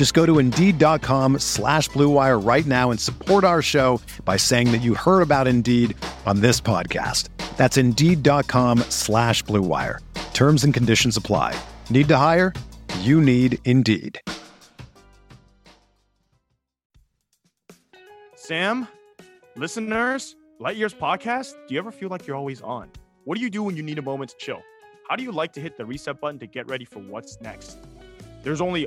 Just 0.00 0.14
go 0.14 0.24
to 0.24 0.38
Indeed.com 0.38 1.40
slash 1.40 1.90
BlueWire 1.90 2.42
right 2.42 2.64
now 2.64 2.90
and 2.90 2.98
support 2.98 3.44
our 3.44 3.60
show 3.60 4.00
by 4.24 4.38
saying 4.38 4.72
that 4.72 4.78
you 4.78 4.94
heard 4.94 5.20
about 5.20 5.46
Indeed 5.46 5.94
on 6.24 6.40
this 6.40 6.58
podcast. 6.58 7.28
That's 7.58 7.76
Indeed.com 7.76 8.78
slash 8.88 9.44
BlueWire. 9.44 9.98
Terms 10.32 10.64
and 10.64 10.72
conditions 10.72 11.18
apply. 11.18 11.54
Need 11.90 12.08
to 12.08 12.16
hire? 12.16 12.54
You 13.00 13.20
need 13.20 13.58
Indeed. 13.66 14.18
Sam, 18.36 18.88
listeners, 19.54 20.34
Light 20.58 20.78
Years 20.78 20.94
podcast, 20.94 21.52
do 21.66 21.74
you 21.74 21.78
ever 21.78 21.92
feel 21.92 22.08
like 22.08 22.26
you're 22.26 22.38
always 22.38 22.62
on? 22.62 22.90
What 23.24 23.34
do 23.34 23.42
you 23.42 23.50
do 23.50 23.62
when 23.62 23.76
you 23.76 23.82
need 23.82 23.98
a 23.98 24.02
moment 24.02 24.30
to 24.30 24.36
chill? 24.38 24.62
How 25.10 25.16
do 25.16 25.22
you 25.22 25.30
like 25.30 25.52
to 25.52 25.60
hit 25.60 25.76
the 25.76 25.84
reset 25.84 26.22
button 26.22 26.38
to 26.38 26.46
get 26.46 26.70
ready 26.70 26.86
for 26.86 27.00
what's 27.00 27.38
next? 27.42 27.76
There's 28.42 28.62
only 28.62 28.86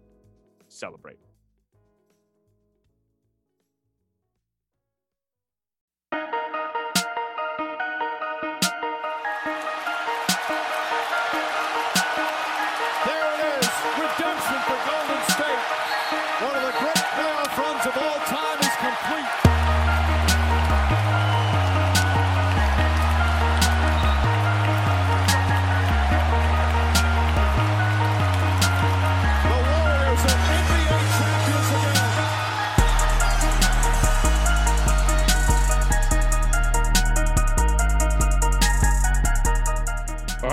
celebrate. 0.71 1.19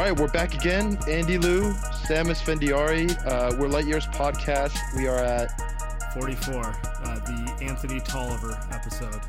Right, 0.08 0.18
we're 0.18 0.28
back 0.28 0.54
again. 0.54 0.98
Andy 1.06 1.36
Liu, 1.36 1.74
Sam 2.06 2.28
Esfandiari. 2.28 3.14
Uh, 3.26 3.54
we're 3.58 3.68
Light 3.68 3.84
Years 3.84 4.06
Podcast. 4.06 4.74
We 4.96 5.06
are 5.06 5.18
at 5.18 6.14
44, 6.14 6.54
uh, 6.64 7.18
the 7.26 7.58
Anthony 7.60 8.00
Tolliver 8.00 8.58
episode. 8.70 9.20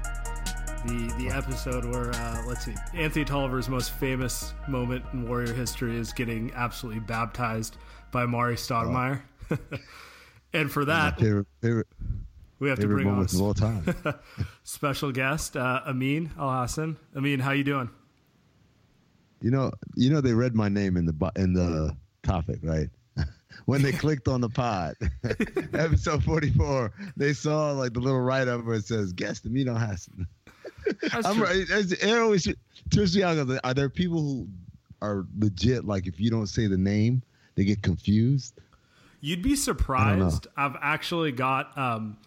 The 0.86 1.14
the 1.18 1.36
episode 1.36 1.84
where 1.84 2.12
uh, 2.14 2.44
let's 2.48 2.64
see, 2.64 2.76
Anthony 2.94 3.26
Tolliver's 3.26 3.68
most 3.68 3.92
famous 3.92 4.54
moment 4.70 5.04
in 5.12 5.28
Warrior 5.28 5.54
history 5.54 5.98
is 5.98 6.14
getting 6.14 6.50
absolutely 6.56 7.02
baptized 7.02 7.76
by 8.14 8.24
Amar'e 8.24 8.54
Stoudemire. 8.54 9.22
and 10.54 10.72
for 10.72 10.86
that, 10.86 11.20
favorite 11.20 11.48
favorite, 11.62 11.88
we 12.60 12.70
have 12.70 12.80
to 12.80 12.88
bring 12.88 13.06
on 13.06 13.12
a 13.12 13.16
moments 13.16 13.34
of 13.34 13.42
all 13.42 13.54
time. 13.54 13.84
special 14.64 15.12
guest, 15.12 15.58
uh, 15.58 15.82
Amin 15.86 16.32
Elhassan. 16.38 16.96
Amin, 17.18 17.42
how 17.42 17.52
you 17.52 17.66
doing? 17.66 17.90
You 19.42 19.52
know, 19.52 19.72
you 19.96 20.10
know 20.10 20.22
they 20.22 20.34
read 20.34 20.56
my 20.56 20.70
name 20.70 20.98
in 20.98 21.06
the 21.06 21.32
in 21.36 21.54
the 21.54 21.96
topic, 22.24 22.60
right? 22.62 22.90
when 23.66 23.82
they 23.82 23.92
clicked 23.92 24.28
on 24.28 24.42
the 24.42 24.50
pod, 24.50 24.96
episode 25.74 26.24
forty 26.24 26.50
four, 26.52 26.92
they 27.16 27.34
saw 27.34 27.72
like 27.72 27.94
the 27.94 28.00
little 28.00 28.22
write 28.22 28.48
up 28.48 28.66
where 28.66 28.76
it 28.76 28.86
says 28.86 29.14
guest 29.14 29.46
Amin 29.46 29.68
Elhassan. 29.68 30.26
That's 31.02 31.26
I'm 31.26 31.42
right. 31.42 31.66
It 31.70 32.18
always 32.18 32.48
turns 32.92 33.16
me 33.16 33.24
out. 33.24 33.38
Are 33.64 33.74
there 33.74 33.90
people 33.90 34.22
who 34.22 34.48
are 35.02 35.26
legit? 35.38 35.86
Like 35.86 36.08
if 36.08 36.20
you 36.20 36.30
don't 36.30 36.48
say 36.48 36.68
the 36.68 36.78
name, 36.78 37.22
they 37.56 37.64
get 37.64 37.82
confused. 37.82 38.60
You'd 39.22 39.42
be 39.42 39.56
surprised. 39.56 40.48
I've 40.56 40.78
actually 40.82 41.34
got 41.34 41.78
um, 41.78 42.18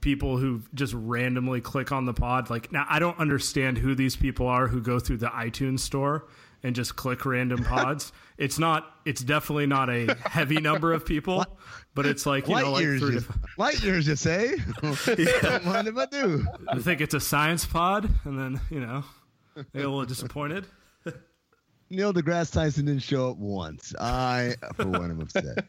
people 0.00 0.36
who 0.36 0.62
just 0.74 0.94
randomly 0.94 1.60
click 1.60 1.92
on 1.92 2.04
the 2.04 2.14
pod. 2.14 2.50
Like 2.50 2.72
now, 2.72 2.86
I 2.88 2.98
don't 2.98 3.18
understand 3.18 3.78
who 3.78 3.94
these 3.94 4.16
people 4.16 4.46
are 4.46 4.68
who 4.68 4.80
go 4.80 4.98
through 4.98 5.18
the 5.18 5.28
iTunes 5.28 5.80
store 5.80 6.26
and 6.62 6.74
just 6.74 6.96
click 6.96 7.24
random 7.24 7.64
pods. 7.64 8.12
it's 8.36 8.58
not. 8.58 8.90
It's 9.04 9.22
definitely 9.22 9.66
not 9.66 9.90
a 9.90 10.16
heavy 10.24 10.60
number 10.60 10.92
of 10.92 11.04
people, 11.04 11.44
but 11.94 12.06
it's 12.06 12.26
like 12.26 12.48
you 12.48 12.54
light 12.54 12.64
know, 12.64 12.72
like 12.72 12.82
years, 12.82 13.00
you, 13.02 13.24
light 13.56 13.82
years, 13.82 14.06
you 14.06 14.16
say? 14.16 14.56
Don't 14.82 15.64
mind 15.64 15.88
if 15.88 15.96
I 15.96 16.06
do. 16.06 16.46
I 16.68 16.78
think 16.78 17.00
it's 17.00 17.14
a 17.14 17.20
science 17.20 17.64
pod, 17.64 18.08
and 18.24 18.38
then 18.38 18.60
you 18.70 18.80
know 18.80 19.04
they 19.54 19.62
get 19.80 19.84
a 19.86 19.88
little 19.88 20.04
disappointed. 20.04 20.66
Neil 21.90 22.12
deGrasse 22.12 22.52
Tyson 22.52 22.84
didn't 22.84 23.02
show 23.02 23.30
up 23.30 23.38
once. 23.38 23.94
I, 23.98 24.56
for 24.74 24.86
one, 24.86 25.10
am 25.10 25.20
upset. 25.20 25.68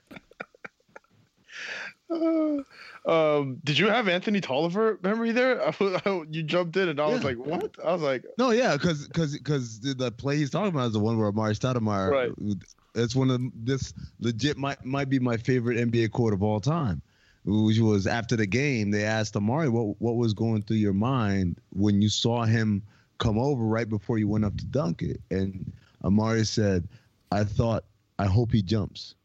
Um, 3.05 3.61
did 3.63 3.77
you 3.77 3.87
have 3.87 4.07
Anthony 4.09 4.41
Tolliver 4.41 4.99
memory 5.01 5.31
there? 5.31 5.65
I, 5.65 5.73
I- 6.05 6.23
you 6.29 6.43
jumped 6.43 6.75
in 6.75 6.89
and 6.89 6.99
I 6.99 7.07
was 7.07 7.23
like, 7.23 7.37
what? 7.37 7.73
I 7.83 7.93
was 7.93 8.01
like, 8.01 8.25
No, 8.37 8.51
yeah, 8.51 8.73
because 8.73 9.07
because 9.07 9.37
because 9.37 9.79
the, 9.79 9.93
the 9.93 10.11
play 10.11 10.35
he's 10.35 10.49
talking 10.49 10.69
about 10.69 10.87
is 10.87 10.93
the 10.93 10.99
one 10.99 11.17
where 11.17 11.31
Amar'e 11.31 11.57
Stoudemire. 11.57 12.11
Right. 12.11 12.57
It's 12.95 13.15
one 13.15 13.29
of 13.31 13.41
this 13.55 13.93
legit 14.19 14.57
might 14.57 14.83
might 14.83 15.09
be 15.09 15.17
my 15.17 15.37
favorite 15.37 15.77
NBA 15.77 16.11
quote 16.11 16.33
of 16.33 16.43
all 16.43 16.59
time, 16.59 17.01
which 17.45 17.79
was 17.79 18.05
after 18.05 18.35
the 18.35 18.45
game 18.45 18.91
they 18.91 19.05
asked 19.05 19.35
Amar'e 19.35 19.69
what 19.69 19.95
what 20.01 20.17
was 20.17 20.33
going 20.33 20.61
through 20.63 20.77
your 20.77 20.93
mind 20.93 21.57
when 21.71 22.01
you 22.01 22.09
saw 22.09 22.43
him 22.43 22.83
come 23.17 23.39
over 23.39 23.63
right 23.63 23.87
before 23.89 24.17
you 24.17 24.27
went 24.27 24.43
up 24.45 24.57
to 24.57 24.65
dunk 24.65 25.01
it, 25.01 25.21
and 25.31 25.71
Amar'e 26.03 26.45
said, 26.45 26.87
"I 27.31 27.43
thought 27.45 27.85
I 28.19 28.25
hope 28.25 28.51
he 28.51 28.61
jumps." 28.61 29.15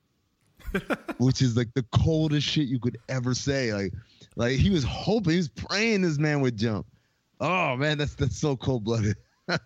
which 1.18 1.42
is 1.42 1.56
like 1.56 1.72
the 1.74 1.84
coldest 1.92 2.46
shit 2.46 2.68
you 2.68 2.78
could 2.78 2.98
ever 3.08 3.34
say. 3.34 3.72
Like, 3.72 3.92
like 4.36 4.58
he 4.58 4.70
was 4.70 4.84
hoping, 4.84 5.32
he 5.32 5.36
was 5.38 5.48
praying 5.48 6.02
this 6.02 6.18
man 6.18 6.40
would 6.40 6.56
jump. 6.56 6.86
Oh 7.40 7.76
man, 7.76 7.98
that's 7.98 8.14
that's 8.14 8.36
so 8.36 8.56
cold 8.56 8.84
blooded. 8.84 9.16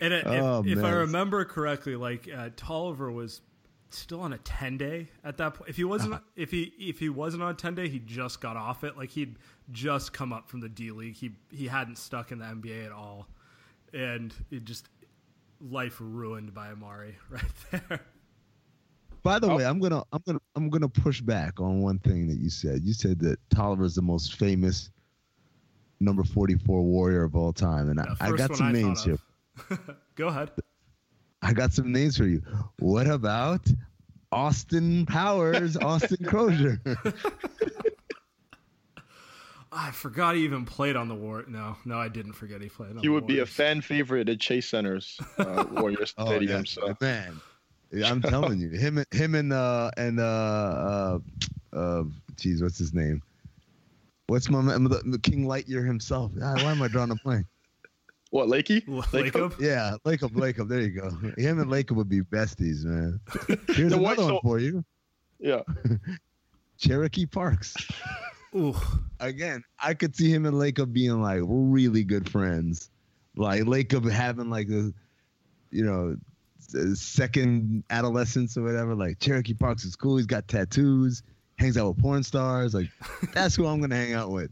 And 0.00 0.12
it, 0.12 0.26
Oh, 0.26 0.62
if, 0.66 0.78
if 0.78 0.84
I 0.84 0.90
remember 0.90 1.44
correctly, 1.44 1.96
like 1.96 2.28
uh, 2.36 2.50
Tolliver 2.56 3.10
was 3.10 3.40
still 3.90 4.20
on 4.20 4.32
a 4.32 4.38
ten 4.38 4.76
day 4.76 5.08
at 5.22 5.36
that 5.38 5.54
point. 5.54 5.70
If 5.70 5.76
he 5.76 5.84
wasn't, 5.84 6.20
if 6.36 6.50
he 6.50 6.72
if 6.78 6.98
he 6.98 7.08
wasn't 7.08 7.42
on 7.42 7.52
a 7.52 7.54
ten 7.54 7.74
day, 7.74 7.88
he 7.88 8.00
just 8.00 8.40
got 8.40 8.56
off 8.56 8.84
it. 8.84 8.96
Like 8.96 9.10
he'd 9.10 9.36
just 9.70 10.12
come 10.12 10.32
up 10.32 10.48
from 10.50 10.60
the 10.60 10.68
D 10.68 10.90
League. 10.90 11.14
He 11.14 11.32
he 11.50 11.68
hadn't 11.68 11.96
stuck 11.96 12.32
in 12.32 12.38
the 12.38 12.44
NBA 12.44 12.86
at 12.86 12.92
all, 12.92 13.28
and 13.92 14.34
it 14.50 14.64
just 14.64 14.88
life 15.60 15.96
ruined 16.00 16.52
by 16.52 16.72
Amar'e 16.72 17.14
right 17.30 17.42
there. 17.70 18.00
By 19.24 19.38
the 19.38 19.48
way, 19.48 19.64
I'm 19.64 19.80
gonna 19.80 20.04
I'm 20.12 20.22
gonna 20.26 20.40
I'm 20.54 20.68
gonna 20.70 20.88
push 20.88 21.20
back 21.22 21.58
on 21.58 21.80
one 21.80 21.98
thing 21.98 22.28
that 22.28 22.36
you 22.36 22.50
said. 22.50 22.82
You 22.84 22.92
said 22.92 23.18
that 23.20 23.38
Tolliver 23.50 23.84
is 23.84 23.94
the 23.94 24.02
most 24.02 24.34
famous 24.34 24.90
number 25.98 26.22
44 26.22 26.82
warrior 26.82 27.24
of 27.24 27.34
all 27.34 27.52
time, 27.52 27.88
and 27.88 27.98
I, 27.98 28.14
I 28.20 28.32
got 28.32 28.54
some 28.54 28.66
I 28.66 28.72
names 28.72 29.02
here. 29.02 29.18
Go 30.14 30.28
ahead. 30.28 30.50
I 31.40 31.52
got 31.54 31.72
some 31.72 31.90
names 31.90 32.18
for 32.18 32.24
you. 32.26 32.42
What 32.78 33.06
about 33.06 33.66
Austin 34.30 35.06
Powers, 35.06 35.76
Austin 35.82 36.18
Croshere? 36.24 36.78
I 39.72 39.90
forgot 39.90 40.36
he 40.36 40.44
even 40.44 40.64
played 40.64 40.96
on 40.96 41.08
the 41.08 41.14
war. 41.14 41.44
No, 41.48 41.76
no, 41.84 41.98
I 41.98 42.08
didn't 42.08 42.34
forget 42.34 42.60
he 42.60 42.68
played. 42.68 42.90
On 42.90 42.96
the 42.96 42.98
war. 42.98 43.02
He 43.02 43.08
the 43.08 43.12
would 43.14 43.26
be 43.26 43.38
a 43.40 43.46
fan 43.46 43.80
favorite 43.80 44.28
at 44.28 44.38
Chase 44.38 44.68
Center's 44.68 45.18
uh, 45.38 45.64
Warriors 45.72 46.14
Oh, 46.16 46.26
Stadium. 46.26 46.58
yeah, 46.58 46.62
So 46.64 46.96
man, 47.00 47.40
I'm 48.02 48.20
telling 48.22 48.58
you, 48.60 48.70
him, 48.70 48.98
and 48.98 49.06
him, 49.12 49.34
and 49.34 49.52
uh, 49.52 49.90
and 49.96 50.18
uh, 50.20 50.22
uh, 50.22 51.18
uh, 51.76 52.04
geez, 52.36 52.62
what's 52.62 52.78
his 52.78 52.92
name? 52.94 53.22
What's 54.26 54.48
my 54.48 54.60
man, 54.62 54.84
the, 54.84 55.02
the 55.04 55.18
King 55.18 55.46
Lightyear 55.46 55.86
himself? 55.86 56.32
Ah, 56.42 56.54
why 56.64 56.70
am 56.72 56.80
I 56.82 56.88
drawing 56.88 57.10
a 57.10 57.14
blank? 57.16 57.46
what, 58.30 58.48
Lakey? 58.48 58.88
L- 58.88 59.02
Lacob? 59.02 59.52
Lacob? 59.52 59.60
Yeah, 59.60 59.96
Lacob, 60.04 60.32
Lacob. 60.32 60.68
There 60.68 60.80
you 60.80 60.90
go. 60.90 61.10
Him 61.36 61.60
and 61.60 61.70
Lacob 61.70 61.96
would 61.96 62.08
be 62.08 62.20
besties, 62.22 62.84
man. 62.84 63.20
Here's 63.68 63.92
The 63.92 63.98
another 63.98 64.02
one 64.02 64.16
Sox- 64.16 64.42
for 64.42 64.58
you: 64.58 64.84
Yeah. 65.38 65.60
Cherokee 66.78 67.26
Parks. 67.26 67.74
Ooh, 68.56 68.74
Again, 69.20 69.62
I 69.80 69.94
could 69.94 70.14
see 70.16 70.30
him 70.30 70.46
and 70.46 70.56
Lacob 70.56 70.92
being 70.92 71.20
like 71.20 71.40
really 71.44 72.04
good 72.04 72.28
friends. 72.28 72.90
Like 73.36 73.62
Lacob 73.62 74.08
having 74.10 74.48
like 74.48 74.68
a, 74.68 74.92
you 75.70 75.84
know, 75.84 76.16
s- 76.16 76.18
second 76.94 77.84
adolescence 77.90 78.56
or 78.56 78.62
whatever. 78.62 78.94
Like 78.94 79.18
Cherokee 79.20 79.54
Parks 79.54 79.84
is 79.84 79.96
cool. 79.96 80.16
He's 80.16 80.26
got 80.26 80.46
tattoos. 80.48 81.22
Hangs 81.58 81.76
out 81.76 81.88
with 81.94 81.98
porn 82.02 82.22
stars. 82.22 82.74
Like 82.74 82.88
that's 83.32 83.54
who 83.56 83.66
I'm 83.66 83.80
gonna 83.80 83.96
hang 83.96 84.12
out 84.14 84.30
with. 84.30 84.50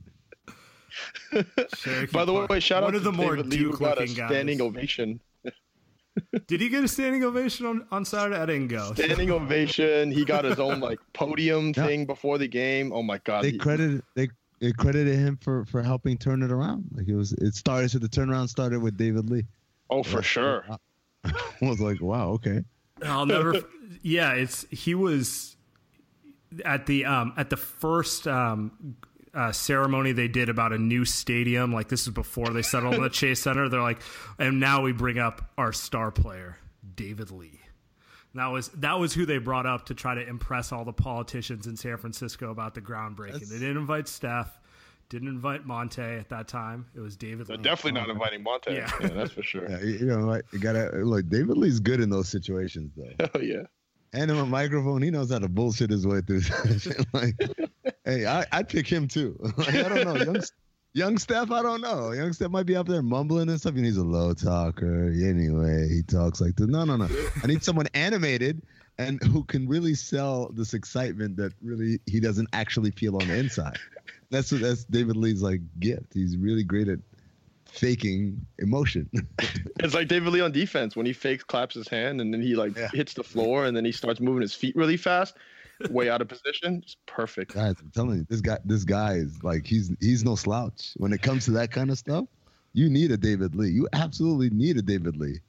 Cherokee 1.77 2.13
By 2.13 2.25
the 2.25 2.33
Park. 2.33 2.51
way, 2.51 2.61
shout 2.61 2.83
one 2.83 2.93
out 2.93 2.97
of 2.97 3.03
to 3.03 3.11
the 3.11 3.17
more 3.17 3.37
David 3.37 3.51
Lee, 3.53 3.57
who 3.59 3.71
got 3.77 3.99
a 4.01 4.07
Duke-looking 4.07 4.15
standing 4.27 4.59
guys. 4.59 4.67
ovation. 4.67 5.21
Did 6.47 6.61
he 6.61 6.69
get 6.69 6.85
a 6.85 6.89
standing 6.89 7.25
ovation 7.25 7.65
on, 7.67 7.87
on 7.91 8.05
Saturday? 8.05 8.37
I 8.37 8.45
didn't 8.47 8.69
go. 8.69 8.93
Standing 8.95 9.31
ovation. 9.31 10.11
He 10.13 10.25
got 10.27 10.45
his 10.45 10.61
own 10.61 10.81
like 10.81 10.99
podium 11.15 11.73
Yeah. 11.75 11.87
thing 11.87 12.05
before 12.07 12.37
the 12.39 12.49
game. 12.49 12.93
Oh 12.93 13.03
my 13.03 13.19
god. 13.19 13.45
They 13.45 13.53
he- 13.53 13.59
credited 13.59 14.03
they 14.15 14.29
they 14.61 14.73
credited 14.73 15.17
him 15.19 15.39
for 15.41 15.65
for 15.65 15.83
helping 15.83 16.19
turn 16.19 16.43
it 16.43 16.53
around. 16.53 16.85
Like 16.95 17.09
it 17.09 17.15
was 17.17 17.33
it 17.33 17.55
started 17.55 17.91
so 17.91 17.99
the 17.99 18.09
turnaround 18.09 18.49
started 18.51 18.81
with 18.83 18.97
David 18.99 19.31
Lee. 19.31 19.45
oh, 19.91 20.03
for 20.03 20.23
sure. 20.23 20.67
I 21.25 21.35
was 21.63 21.81
like, 21.81 22.01
wow, 22.01 22.31
okay. 22.33 22.63
I'll 23.05 23.27
never. 23.27 23.55
yeah, 24.03 24.33
it's 24.33 24.67
he 24.71 24.95
was 24.95 25.57
at 26.65 26.87
the 26.87 27.05
um 27.05 27.33
at 27.37 27.51
the 27.51 27.57
first 27.57 28.27
um 28.29 28.97
uh, 29.35 29.51
ceremony 29.51 30.13
they 30.13 30.29
did 30.29 30.49
about 30.51 30.73
a 30.75 30.79
new 30.79 31.05
stadium. 31.07 31.73
Like 31.73 31.89
this 31.89 32.03
is 32.03 32.11
before 32.11 32.49
they 32.51 32.61
settled 32.63 32.95
on 32.95 33.03
the 33.03 33.09
Chase 33.09 33.41
Center. 33.41 33.69
They're 33.69 33.81
like, 33.81 34.01
and 34.39 34.61
now 34.61 34.83
we 34.83 34.93
bring 34.93 35.19
up 35.19 35.51
our 35.57 35.73
star 35.73 36.11
player, 36.11 36.59
David 36.97 37.31
Lee. 37.31 37.59
And 38.35 38.41
that 38.43 38.49
was 38.49 38.69
that 38.69 38.99
was 38.99 39.15
who 39.15 39.25
they 39.25 39.39
brought 39.39 39.65
up 39.67 39.87
to 39.87 39.95
try 39.95 40.15
to 40.15 40.27
impress 40.29 40.71
all 40.71 40.85
the 40.85 40.93
politicians 40.93 41.67
in 41.67 41.77
San 41.77 41.97
Francisco 41.97 42.51
about 42.51 42.75
the 42.75 42.83
groundbreaking. 42.83 43.33
That's- 43.33 43.49
They 43.49 43.59
didn't 43.59 43.79
invite 43.79 44.07
Steph, 44.07 44.59
didn't 45.13 45.29
invite 45.29 45.67
Monta 45.67 46.19
at 46.19 46.31
that 46.31 46.49
time. 46.49 46.87
It 46.95 47.01
was 47.01 47.17
David 47.19 47.47
They're 47.47 47.59
Lee. 47.59 47.63
definitely 47.63 48.01
not 48.01 48.09
inviting 48.09 48.43
Monta. 48.43 48.75
Yeah. 48.75 48.91
Yeah. 49.01 49.09
that's 49.09 49.33
for 49.33 49.43
sure. 49.43 49.69
Yeah, 49.69 49.81
you 49.81 49.99
you 49.99 50.07
know, 50.07 50.21
like 50.21 50.45
you 50.53 50.59
gotta 50.59 50.91
look. 51.05 51.29
David 51.29 51.59
Lee's 51.59 51.81
good 51.81 52.01
in 52.01 52.09
those 52.09 52.29
situations, 52.31 52.93
though. 52.97 53.13
Hell 53.21 53.31
oh, 53.35 53.41
yeah. 53.41 53.63
And 54.15 54.31
him 54.31 54.39
a 54.39 54.47
microphone, 54.47 55.03
he 55.03 55.11
knows 55.11 55.31
how 55.31 55.39
to 55.39 55.49
bullshit 55.49 55.91
his 55.91 56.07
way 56.07 56.23
through. 56.23 56.41
like, 57.13 57.35
hey, 58.05 58.27
I, 58.27 58.45
I'd 58.53 58.69
pick 58.69 58.87
him 58.87 59.07
too. 59.07 59.39
like, 59.59 59.75
I 59.75 59.89
don't 59.89 60.05
know, 60.05 60.17
young, 60.17 60.43
young 60.95 61.19
Steph. 61.19 61.51
I 61.51 61.63
don't 61.63 61.83
know. 61.83 62.13
Young 62.13 62.33
Steph 62.33 62.51
might 62.51 62.67
be 62.67 62.77
up 62.77 62.89
there 62.89 63.03
mumbling 63.03 63.49
and 63.49 63.61
stuff. 63.61 63.75
He 63.75 63.83
needs 63.83 63.99
a 63.99 64.05
low 64.05 64.33
talker. 64.35 65.09
Anyway, 65.09 65.89
he 65.89 66.03
talks 66.03 66.41
like 66.41 66.57
this. 66.57 66.69
No, 66.69 66.85
no, 66.85 66.97
no. 66.97 67.09
I 67.43 67.47
need 67.47 67.63
someone 67.63 67.87
animated 67.95 68.63
and 68.99 69.23
who 69.23 69.45
can 69.45 69.67
really 69.69 69.95
sell 69.95 70.51
this 70.53 70.75
excitement 70.75 71.37
that 71.37 71.53
really 71.63 71.99
he 72.07 72.21
doesn't 72.21 72.49
actually 72.53 72.91
feel 72.91 73.17
on 73.17 73.29
the 73.29 73.37
inside. 73.37 73.79
That's 74.33 74.51
that's 74.51 74.85
David 74.85 75.17
Lee's 75.17 75.43
like 75.43 75.61
gift. 75.79 76.13
He's 76.15 76.37
really 76.37 76.65
great 76.65 76.89
at 76.89 76.99
faking 77.67 78.45
emotion. 78.59 79.09
It's 79.81 79.95
like 79.95 80.07
David 80.09 80.33
Lee 80.33 80.41
on 80.41 80.53
defense 80.53 80.95
when 80.95 81.07
he 81.07 81.13
fakes 81.13 81.43
claps 81.43 81.75
his 81.75 81.89
hand 81.89 82.21
and 82.21 82.33
then 82.33 82.41
he 82.41 82.55
like 82.55 82.77
Yeah. 82.77 82.89
hits 82.93 83.15
the 83.15 83.25
floor 83.25 83.67
and 83.67 83.77
then 83.77 83.85
he 83.85 83.91
starts 83.93 84.21
moving 84.21 84.43
his 84.43 84.55
feet 84.55 84.77
really 84.77 84.97
fast, 84.97 85.37
way 85.91 86.09
out 86.09 86.21
of 86.21 86.29
position. 86.29 86.81
It's 86.85 86.97
perfect. 87.07 87.55
Guys, 87.55 87.75
I'm 87.81 87.91
telling 87.91 88.19
you, 88.19 88.27
this 88.29 88.41
guy, 88.41 88.59
this 88.65 88.85
guy 88.85 89.15
is 89.15 89.43
like 89.43 89.67
he's 89.67 89.91
he's 90.01 90.25
no 90.25 90.37
slouch 90.37 90.93
when 90.99 91.13
it 91.13 91.21
comes 91.23 91.45
to 91.47 91.51
that 91.53 91.71
kind 91.73 91.91
of 91.91 91.99
stuff. 91.99 92.27
You 92.75 92.89
need 92.89 93.11
a 93.11 93.17
David 93.17 93.55
Lee. 93.57 93.71
You 93.71 93.89
absolutely 93.93 94.51
need 94.51 94.77
a 94.79 94.83
David 94.83 95.17
Lee. 95.17 95.41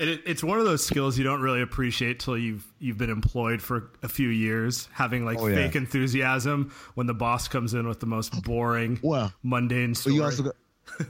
And 0.00 0.08
it, 0.10 0.22
it's 0.26 0.44
one 0.44 0.58
of 0.58 0.64
those 0.64 0.84
skills 0.86 1.18
you 1.18 1.24
don't 1.24 1.40
really 1.40 1.60
appreciate 1.62 2.20
till 2.20 2.38
you've 2.38 2.66
you've 2.78 2.98
been 2.98 3.10
employed 3.10 3.60
for 3.60 3.90
a 4.02 4.08
few 4.08 4.28
years, 4.28 4.88
having 4.92 5.24
like 5.24 5.38
Oh, 5.38 5.46
yeah. 5.48 5.56
fake 5.56 5.76
enthusiasm 5.76 6.72
when 6.94 7.06
the 7.06 7.14
boss 7.14 7.48
comes 7.48 7.74
in 7.74 7.88
with 7.88 8.00
the 8.00 8.06
most 8.06 8.42
boring, 8.44 8.98
Well, 9.02 9.32
mundane 9.42 9.94
story. 9.94 10.16
you 10.16 10.22
also 10.24 10.44
got, 10.44 10.54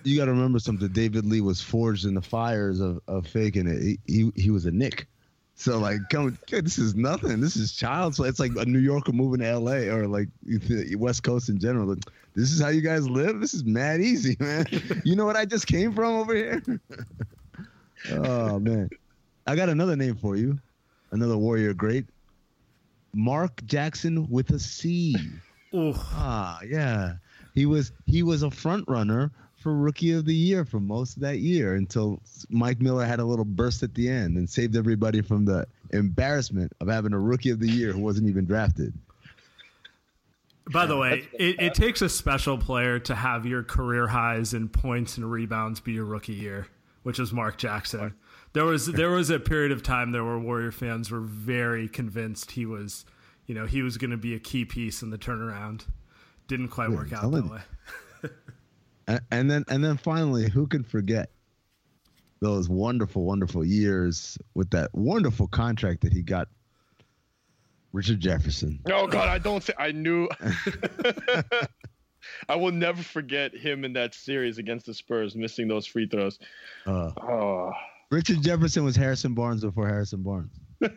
you 0.05 0.17
got 0.17 0.25
to 0.27 0.33
remember 0.33 0.59
something. 0.59 0.89
David 0.89 1.27
Lee 1.27 1.41
was 1.41 1.61
forged 1.61 2.05
in 2.07 2.15
the 2.15 2.23
fires 2.23 2.81
of, 2.81 3.01
of 3.09 3.27
faking 3.27 3.67
it. 3.67 3.83
He, 3.83 3.99
he 4.07 4.33
he 4.43 4.51
was 4.51 4.65
a 4.67 4.71
Knick. 4.71 5.07
So 5.55 5.77
like, 5.79 5.99
come, 6.11 6.39
this 6.51 6.79
is 6.79 6.95
nothing. 6.95 7.41
This 7.41 7.57
is 7.57 7.73
child's 7.73 8.17
play. 8.19 8.29
It's 8.29 8.39
like 8.41 8.53
a 8.57 8.65
New 8.65 8.79
Yorker 8.79 9.11
moving 9.13 9.41
to 9.41 9.47
L.A. 9.49 9.89
or 9.89 10.07
like 10.07 10.29
the 10.45 10.95
West 10.95 11.25
Coast 11.25 11.49
in 11.49 11.59
general. 11.59 11.89
Like, 11.89 11.99
this 12.37 12.53
is 12.53 12.61
how 12.61 12.69
you 12.69 12.81
guys 12.81 13.09
live. 13.11 13.41
This 13.41 13.55
is 13.55 13.65
mad 13.65 14.01
easy, 14.01 14.37
man. 14.41 14.67
you 15.05 15.17
know 15.17 15.25
what 15.27 15.35
I 15.37 15.45
just 15.45 15.67
came 15.67 15.93
from 15.93 16.15
over 16.15 16.33
here? 16.35 16.63
oh 18.11 18.59
man, 18.59 18.91
I 19.47 19.57
got 19.57 19.69
another 19.69 19.97
name 19.97 20.17
for 20.17 20.37
you. 20.37 20.59
Another 21.11 21.37
warrior 21.37 21.73
great. 21.75 22.07
Marc 23.15 23.65
Jackson 23.65 24.29
with 24.29 24.51
a 24.51 24.59
C. 24.59 25.17
Ooh, 25.75 25.95
Ah, 25.97 26.61
yeah. 26.67 27.15
He 27.55 27.67
was 27.67 27.93
he 28.07 28.23
was 28.23 28.43
a 28.43 28.51
front 28.51 28.85
runner 28.89 29.31
for 29.57 29.75
rookie 29.75 30.13
of 30.13 30.25
the 30.25 30.35
year 30.35 30.65
for 30.65 30.79
most 30.79 31.17
of 31.17 31.23
that 31.23 31.39
year 31.39 31.75
until 31.75 32.23
Mike 32.49 32.81
Miller 32.81 33.05
had 33.05 33.19
a 33.19 33.25
little 33.25 33.45
burst 33.45 33.83
at 33.83 33.95
the 33.95 34.09
end 34.09 34.37
and 34.37 34.49
saved 34.49 34.77
everybody 34.77 35.21
from 35.21 35.45
the 35.45 35.67
embarrassment 35.91 36.73
of 36.81 36.87
having 36.89 37.13
a 37.13 37.19
rookie 37.19 37.51
of 37.51 37.59
the 37.59 37.69
year 37.69 37.93
who 37.93 38.01
wasn't 38.01 38.29
even 38.29 38.45
drafted. 38.45 38.93
by 40.71 40.87
the 40.87 40.97
way, 40.97 41.27
it, 41.33 41.61
it 41.61 41.75
takes 41.75 42.03
a 42.03 42.09
special 42.09 42.57
player 42.57 42.99
to 43.01 43.15
have 43.15 43.47
your 43.47 43.63
career 43.65 44.07
highs 44.07 44.55
in 44.55 44.69
points 44.69 45.17
and 45.17 45.29
rebounds 45.31 45.81
be 45.81 45.93
your 45.93 46.05
rookie 46.05 46.35
year, 46.35 46.69
which 47.09 47.19
was 47.19 47.33
Marc 47.33 47.57
Jackson. 47.57 48.15
There 48.53 48.67
was 48.67 48.85
there 48.85 49.09
was 49.09 49.31
a 49.31 49.41
period 49.41 49.73
of 49.73 49.83
time 49.83 50.13
there 50.13 50.23
where 50.23 50.39
Warrior 50.39 50.71
fans 50.71 51.11
were 51.11 51.23
very 51.23 51.89
convinced 51.89 52.51
he 52.51 52.67
was, 52.67 53.07
you 53.47 53.55
know, 53.55 53.65
he 53.65 53.81
was 53.81 53.97
going 53.97 54.11
to 54.11 54.19
be 54.19 54.35
a 54.35 54.39
key 54.39 54.67
piece 54.67 55.01
in 55.01 55.09
the 55.09 55.17
turnaround. 55.17 55.87
Didn't 56.49 56.69
quite 56.69 56.91
work 56.91 57.11
out 57.15 57.33
that 57.33 57.51
way. 57.51 57.61
And, 59.07 59.21
and 59.31 59.51
then 59.51 59.65
and 59.71 59.83
then 59.83 59.97
finally, 59.97 60.51
who 60.51 60.67
can 60.67 60.85
forget 60.85 61.31
those 62.41 62.69
wonderful, 62.69 63.25
wonderful 63.25 63.65
years 63.65 64.37
with 64.53 64.69
that 64.73 64.91
wonderful 64.93 65.49
contract 65.49 66.03
that 66.03 66.13
he 66.13 66.21
got? 66.21 66.49
Richard 67.95 68.21
Jefferson. 68.21 68.81
Oh 68.85 69.07
God, 69.07 69.31
I 69.31 69.39
don't. 69.39 69.65
Th- 69.65 69.79
I 69.79 69.93
knew. 69.93 70.29
I 72.49 72.57
will 72.57 72.73
never 72.73 73.03
forget 73.03 73.55
him 73.57 73.85
in 73.85 73.93
that 73.95 74.15
series 74.15 74.59
against 74.59 74.87
the 74.87 74.95
Spurs, 74.95 75.35
missing 75.37 75.69
those 75.69 75.87
free 75.87 76.07
throws. 76.07 76.39
Uh, 76.87 77.11
Oh, 77.23 77.73
Richard 78.11 78.43
Jefferson 78.43 78.85
was 78.85 78.97
Harrison 78.97 79.35
Barnes 79.35 79.63
before 79.63 79.87
Harrison 79.87 80.23
Barnes. 80.23 80.53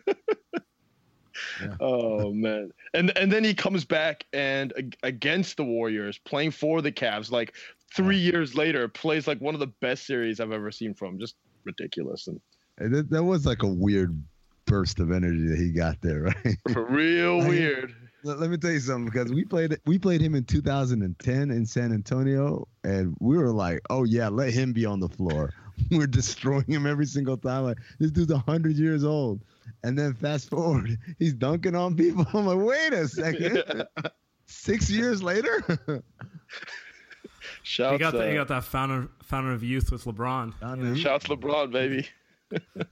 oh 1.80 2.32
man. 2.32 2.70
And 2.94 3.16
and 3.16 3.30
then 3.32 3.44
he 3.44 3.54
comes 3.54 3.84
back 3.84 4.24
and 4.32 4.72
ag- 4.76 4.96
against 5.02 5.56
the 5.56 5.64
Warriors, 5.64 6.18
playing 6.18 6.50
for 6.52 6.82
the 6.82 6.92
Cavs, 6.92 7.30
like 7.30 7.54
three 7.94 8.16
years 8.18 8.54
later, 8.54 8.88
plays 8.88 9.26
like 9.26 9.40
one 9.40 9.54
of 9.54 9.60
the 9.60 9.66
best 9.66 10.06
series 10.06 10.40
I've 10.40 10.52
ever 10.52 10.70
seen 10.70 10.94
from. 10.94 11.18
Just 11.18 11.36
ridiculous 11.64 12.26
and 12.28 12.40
And 12.78 12.94
that, 12.94 13.10
that 13.10 13.24
was 13.24 13.46
like 13.46 13.62
a 13.62 13.68
weird 13.68 14.22
burst 14.66 14.98
of 15.00 15.10
energy 15.12 15.46
that 15.48 15.58
he 15.58 15.70
got 15.72 16.00
there, 16.02 16.22
right? 16.22 16.56
real 16.88 17.40
I- 17.42 17.48
weird. 17.48 17.94
Let, 18.24 18.40
let 18.40 18.50
me 18.50 18.56
tell 18.56 18.70
you 18.70 18.80
something 18.80 19.04
because 19.06 19.32
we 19.32 19.44
played 19.44 19.78
we 19.86 19.98
played 19.98 20.20
him 20.20 20.34
in 20.34 20.44
2010 20.44 21.50
in 21.50 21.66
San 21.66 21.92
Antonio, 21.92 22.66
and 22.84 23.16
we 23.20 23.36
were 23.36 23.52
like, 23.52 23.80
"Oh 23.90 24.04
yeah, 24.04 24.28
let 24.28 24.52
him 24.52 24.72
be 24.72 24.86
on 24.86 25.00
the 25.00 25.08
floor." 25.08 25.52
We're 25.90 26.06
destroying 26.06 26.66
him 26.66 26.86
every 26.86 27.06
single 27.06 27.36
time. 27.36 27.64
Like 27.64 27.78
this 27.98 28.10
dude's 28.10 28.32
hundred 28.32 28.76
years 28.76 29.04
old, 29.04 29.42
and 29.82 29.98
then 29.98 30.14
fast 30.14 30.50
forward, 30.50 30.98
he's 31.18 31.34
dunking 31.34 31.74
on 31.74 31.96
people. 31.96 32.26
I'm 32.32 32.46
like, 32.46 32.58
wait 32.58 32.92
a 32.92 33.08
second, 33.08 33.62
six 34.46 34.90
years 34.90 35.22
later. 35.22 35.64
Shouts, 37.64 37.92
He 37.92 37.98
got 37.98 38.12
the, 38.12 38.24
he 38.24 38.32
uh, 38.32 38.44
got 38.44 38.48
that 38.48 38.64
fountain 38.64 39.08
fountain 39.22 39.52
of 39.52 39.62
youth 39.62 39.90
with 39.90 40.04
LeBron. 40.04 40.96
shouts 40.96 41.26
LeBron, 41.26 41.72
baby. 41.72 42.08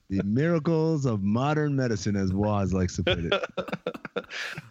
The 0.08 0.22
miracles 0.24 1.06
of 1.06 1.22
modern 1.22 1.76
medicine, 1.76 2.16
as 2.16 2.32
Waz 2.32 2.72
likes 2.72 2.96
to 2.96 3.04
put 3.04 3.18
it. 3.18 3.44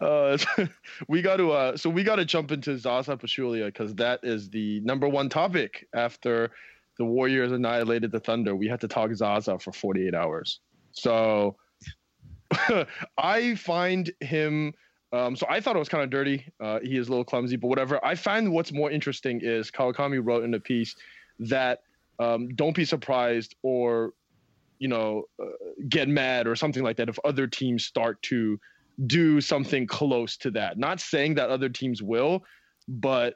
Uh, 0.02 0.38
we 1.08 1.22
got 1.22 1.38
to 1.38 1.52
uh, 1.52 1.76
so 1.76 1.90
we 1.90 2.04
got 2.04 2.18
to 2.18 2.26
jump 2.26 2.52
into 2.52 2.78
Zaza 2.78 3.16
Pachulia 3.18 3.66
because 3.66 3.96
that 3.96 4.20
is 4.24 4.50
the 4.50 4.80
number 4.82 5.08
one 5.08 5.30
topic 5.30 5.88
after 5.94 6.52
the 6.98 7.06
Warriors 7.06 7.52
annihilated 7.52 8.12
the 8.12 8.20
Thunder. 8.20 8.56
We 8.56 8.68
had 8.68 8.82
to 8.82 8.88
talk 8.88 9.14
Zaza 9.14 9.58
for 9.60 9.72
48 9.72 10.14
hours. 10.14 10.60
So 10.92 11.56
I 13.18 13.56
find 13.56 14.12
him. 14.20 14.74
Um, 15.12 15.36
so 15.36 15.48
I 15.50 15.60
thought 15.60 15.76
it 15.76 15.80
was 15.80 15.90
kind 15.90 16.04
of 16.04 16.10
dirty. 16.10 16.46
Uh, 16.60 16.80
he 16.82 16.98
is 16.98 17.08
a 17.08 17.12
little 17.12 17.26
clumsy, 17.26 17.56
but 17.56 17.68
whatever. 17.68 18.04
I 18.06 18.16
find 18.16 18.52
what's 18.52 18.72
more 18.72 18.92
interesting 18.92 19.42
is 19.42 19.72
Kawakami 19.72 20.22
wrote 20.24 20.44
in 20.44 20.54
a 20.54 20.60
piece 20.60 20.96
that 21.40 21.80
um, 22.20 22.50
don't 22.50 22.76
be 22.76 22.86
surprised 22.86 23.56
or 23.64 24.14
you 24.80 24.88
know 24.88 25.24
uh, 25.42 25.46
get 25.90 26.08
mad 26.08 26.48
or 26.48 26.56
something 26.56 26.84
like 26.84 26.98
that 26.98 27.10
if 27.10 27.20
other 27.24 27.46
teams 27.48 27.86
start 27.86 28.22
to 28.24 28.60
do 29.08 29.40
something 29.40 29.88
close 29.88 30.36
to 30.38 30.52
that. 30.52 30.78
Not 30.78 31.00
saying 31.00 31.36
that 31.36 31.50
other 31.50 31.70
teams 31.70 32.02
will, 32.02 32.44
but 32.88 33.36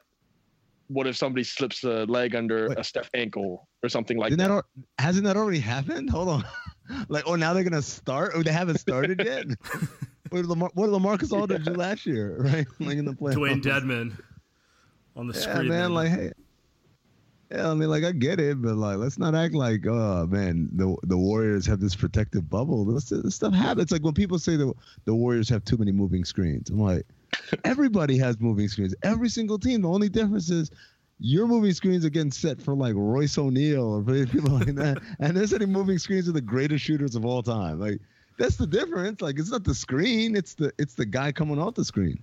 what 0.88 1.06
if 1.06 1.16
somebody 1.16 1.42
slips 1.44 1.82
a 1.84 2.04
leg 2.04 2.34
under 2.34 2.68
Wait. 2.68 2.78
a 2.78 2.84
Steph 2.84 3.08
ankle 3.14 3.66
or 3.82 3.88
something 3.88 4.18
like 4.18 4.28
Didn't 4.30 4.40
that? 4.40 4.48
that 4.48 4.54
al- 4.54 4.84
hasn't 4.98 5.24
that 5.24 5.36
already 5.38 5.60
happened? 5.60 6.10
Hold 6.10 6.28
on. 6.28 6.44
like, 7.08 7.24
oh, 7.26 7.34
now 7.36 7.54
they're 7.54 7.64
gonna 7.64 7.80
start. 7.80 8.32
Oh, 8.34 8.42
they 8.42 8.52
haven't 8.52 8.78
started 8.78 9.22
yet. 9.24 9.46
what 10.28 10.42
did 10.42 10.46
Lamar- 10.46 10.70
what 10.74 10.86
did 10.86 10.92
Lamarcus 10.94 11.32
Aldridge 11.32 11.64
do 11.64 11.72
last 11.72 12.04
year? 12.04 12.36
Right, 12.40 12.66
like 12.80 12.98
in 12.98 13.06
the 13.06 13.12
playoffs. 13.14 13.34
Dewayne 13.36 13.62
Dedmon 13.62 14.18
on 15.16 15.26
the 15.28 15.34
Yeah, 15.34 15.40
screen. 15.54 15.68
man. 15.68 15.94
Like, 15.94 16.10
hey. 16.10 16.32
Yeah, 17.50 17.70
I 17.70 17.74
mean, 17.74 17.90
like 17.90 18.04
I 18.04 18.12
get 18.12 18.40
it, 18.40 18.60
but 18.62 18.74
like, 18.76 18.96
let's 18.96 19.18
not 19.18 19.34
act 19.34 19.54
like, 19.54 19.86
oh 19.86 20.26
man, 20.26 20.68
the 20.72 20.96
the 21.04 21.16
Warriors 21.16 21.66
have 21.66 21.80
this 21.80 21.94
protective 21.94 22.48
bubble. 22.48 22.84
This, 22.84 23.10
this 23.10 23.34
stuff 23.34 23.54
happens. 23.54 23.92
Like 23.92 24.02
when 24.02 24.14
people 24.14 24.38
say 24.38 24.56
the 24.56 24.72
the 25.04 25.14
Warriors 25.14 25.48
have 25.50 25.64
too 25.64 25.76
many 25.76 25.92
moving 25.92 26.24
screens, 26.24 26.70
I'm 26.70 26.80
like, 26.80 27.06
everybody 27.64 28.16
has 28.18 28.40
moving 28.40 28.68
screens. 28.68 28.94
Every 29.02 29.28
single 29.28 29.58
team. 29.58 29.82
The 29.82 29.88
only 29.88 30.08
difference 30.08 30.50
is 30.50 30.70
your 31.20 31.46
moving 31.46 31.72
screens 31.72 32.04
are 32.04 32.10
getting 32.10 32.32
set 32.32 32.60
for 32.60 32.74
like 32.74 32.94
Royce 32.96 33.36
O'Neale 33.38 33.96
or 33.96 34.02
people 34.26 34.50
like 34.50 34.74
that, 34.74 34.98
and 35.20 35.36
they're 35.36 35.66
moving 35.66 35.98
screens 35.98 36.28
of 36.28 36.34
the 36.34 36.40
greatest 36.40 36.84
shooters 36.84 37.14
of 37.14 37.24
all 37.24 37.42
time. 37.42 37.78
Like 37.78 38.00
that's 38.38 38.56
the 38.56 38.66
difference. 38.66 39.20
Like 39.20 39.38
it's 39.38 39.50
not 39.50 39.64
the 39.64 39.74
screen; 39.74 40.34
it's 40.34 40.54
the 40.54 40.72
it's 40.78 40.94
the 40.94 41.06
guy 41.06 41.30
coming 41.30 41.58
off 41.60 41.74
the 41.74 41.84
screen. 41.84 42.22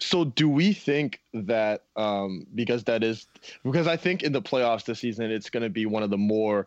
So 0.00 0.24
do 0.24 0.48
we 0.48 0.72
think 0.72 1.20
that 1.32 1.84
um, 1.96 2.46
because 2.54 2.84
that 2.84 3.02
is 3.02 3.26
because 3.62 3.86
I 3.86 3.96
think 3.96 4.22
in 4.22 4.32
the 4.32 4.42
playoffs 4.42 4.84
this 4.84 5.00
season 5.00 5.30
it's 5.30 5.50
going 5.50 5.62
to 5.62 5.70
be 5.70 5.86
one 5.86 6.02
of 6.02 6.10
the 6.10 6.18
more 6.18 6.66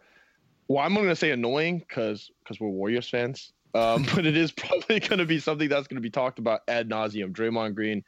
well 0.68 0.84
I'm 0.84 0.94
going 0.94 1.08
to 1.08 1.16
say 1.16 1.32
annoying 1.32 1.80
because 1.80 2.32
because 2.44 2.60
we're 2.60 2.70
Warriors 2.70 3.10
fans, 3.10 3.54
um, 3.74 4.06
but 4.16 4.26
it 4.26 4.38
is 4.38 4.52
probably 4.52 5.00
going 5.00 5.20
to 5.20 5.26
be 5.26 5.40
something 5.40 5.70
that's 5.70 5.88
going 5.88 5.96
to 5.96 6.02
be 6.02 6.10
talked 6.10 6.40
about 6.40 6.62
ad 6.68 6.90
nauseum. 6.90 7.32
Draymond 7.32 7.76
Green 7.76 8.04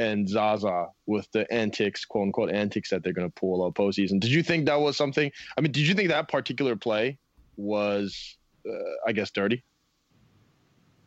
and 0.00 0.26
Zaza 0.26 0.88
with 1.06 1.30
the 1.32 1.50
antics, 1.52 2.04
quote 2.06 2.22
unquote 2.22 2.50
antics 2.50 2.88
that 2.90 3.04
they're 3.04 3.12
going 3.12 3.28
to 3.28 3.34
pull 3.34 3.64
out 3.64 3.74
postseason. 3.74 4.18
Did 4.18 4.30
you 4.30 4.42
think 4.42 4.66
that 4.66 4.80
was 4.80 4.96
something? 4.96 5.30
I 5.56 5.60
mean, 5.60 5.72
did 5.72 5.86
you 5.86 5.94
think 5.94 6.08
that 6.08 6.28
particular 6.28 6.74
play 6.74 7.18
was, 7.56 8.36
uh, 8.66 8.72
I 9.06 9.12
guess, 9.12 9.30
dirty? 9.30 9.62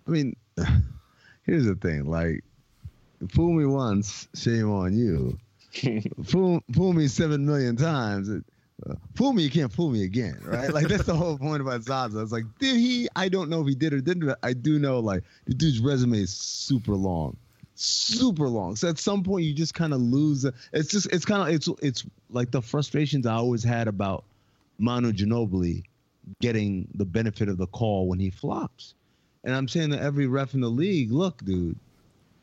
I 0.07 0.11
mean, 0.11 0.35
here's 1.43 1.65
the 1.65 1.75
thing. 1.75 2.05
Like, 2.05 2.43
fool 3.31 3.53
me 3.53 3.65
once, 3.65 4.27
shame 4.35 4.71
on 4.71 4.95
you. 4.95 5.37
fool, 6.23 6.61
fool 6.73 6.93
me 6.93 7.07
seven 7.07 7.45
million 7.45 7.75
times. 7.75 8.29
Uh, 8.29 8.95
fool 9.15 9.33
me, 9.33 9.43
you 9.43 9.49
can't 9.49 9.71
fool 9.71 9.89
me 9.89 10.03
again, 10.03 10.39
right? 10.43 10.73
Like 10.73 10.87
that's 10.87 11.05
the 11.05 11.15
whole 11.15 11.37
point 11.37 11.61
about 11.61 11.83
Zaza. 11.83 12.19
It's 12.21 12.31
like, 12.31 12.45
did 12.59 12.75
he? 12.75 13.07
I 13.15 13.29
don't 13.29 13.49
know 13.49 13.61
if 13.61 13.67
he 13.67 13.75
did 13.75 13.93
or 13.93 14.01
didn't. 14.01 14.25
But 14.25 14.39
I 14.43 14.53
do 14.53 14.79
know, 14.79 14.99
like, 14.99 15.23
the 15.45 15.53
dude's 15.53 15.79
resume 15.79 16.19
is 16.19 16.31
super 16.31 16.95
long, 16.95 17.37
super 17.75 18.47
long. 18.47 18.75
So 18.75 18.89
at 18.89 18.99
some 18.99 19.23
point, 19.23 19.45
you 19.45 19.53
just 19.53 19.73
kind 19.73 19.93
of 19.93 20.01
lose. 20.01 20.45
It's 20.73 20.89
just, 20.89 21.11
it's 21.13 21.25
kind 21.25 21.47
of, 21.47 21.53
it's, 21.53 21.69
it's 21.81 22.05
like 22.29 22.51
the 22.51 22.61
frustrations 22.61 23.25
I 23.25 23.35
always 23.35 23.63
had 23.63 23.87
about 23.87 24.25
Manu 24.79 25.11
Ginobili 25.11 25.83
getting 26.41 26.87
the 26.95 27.05
benefit 27.05 27.49
of 27.49 27.57
the 27.57 27.67
call 27.67 28.07
when 28.07 28.19
he 28.19 28.29
flops. 28.29 28.95
And 29.43 29.53
I'm 29.53 29.67
saying 29.67 29.91
to 29.91 30.01
every 30.01 30.27
ref 30.27 30.53
in 30.53 30.61
the 30.61 30.69
league, 30.69 31.11
look, 31.11 31.43
dude, 31.43 31.77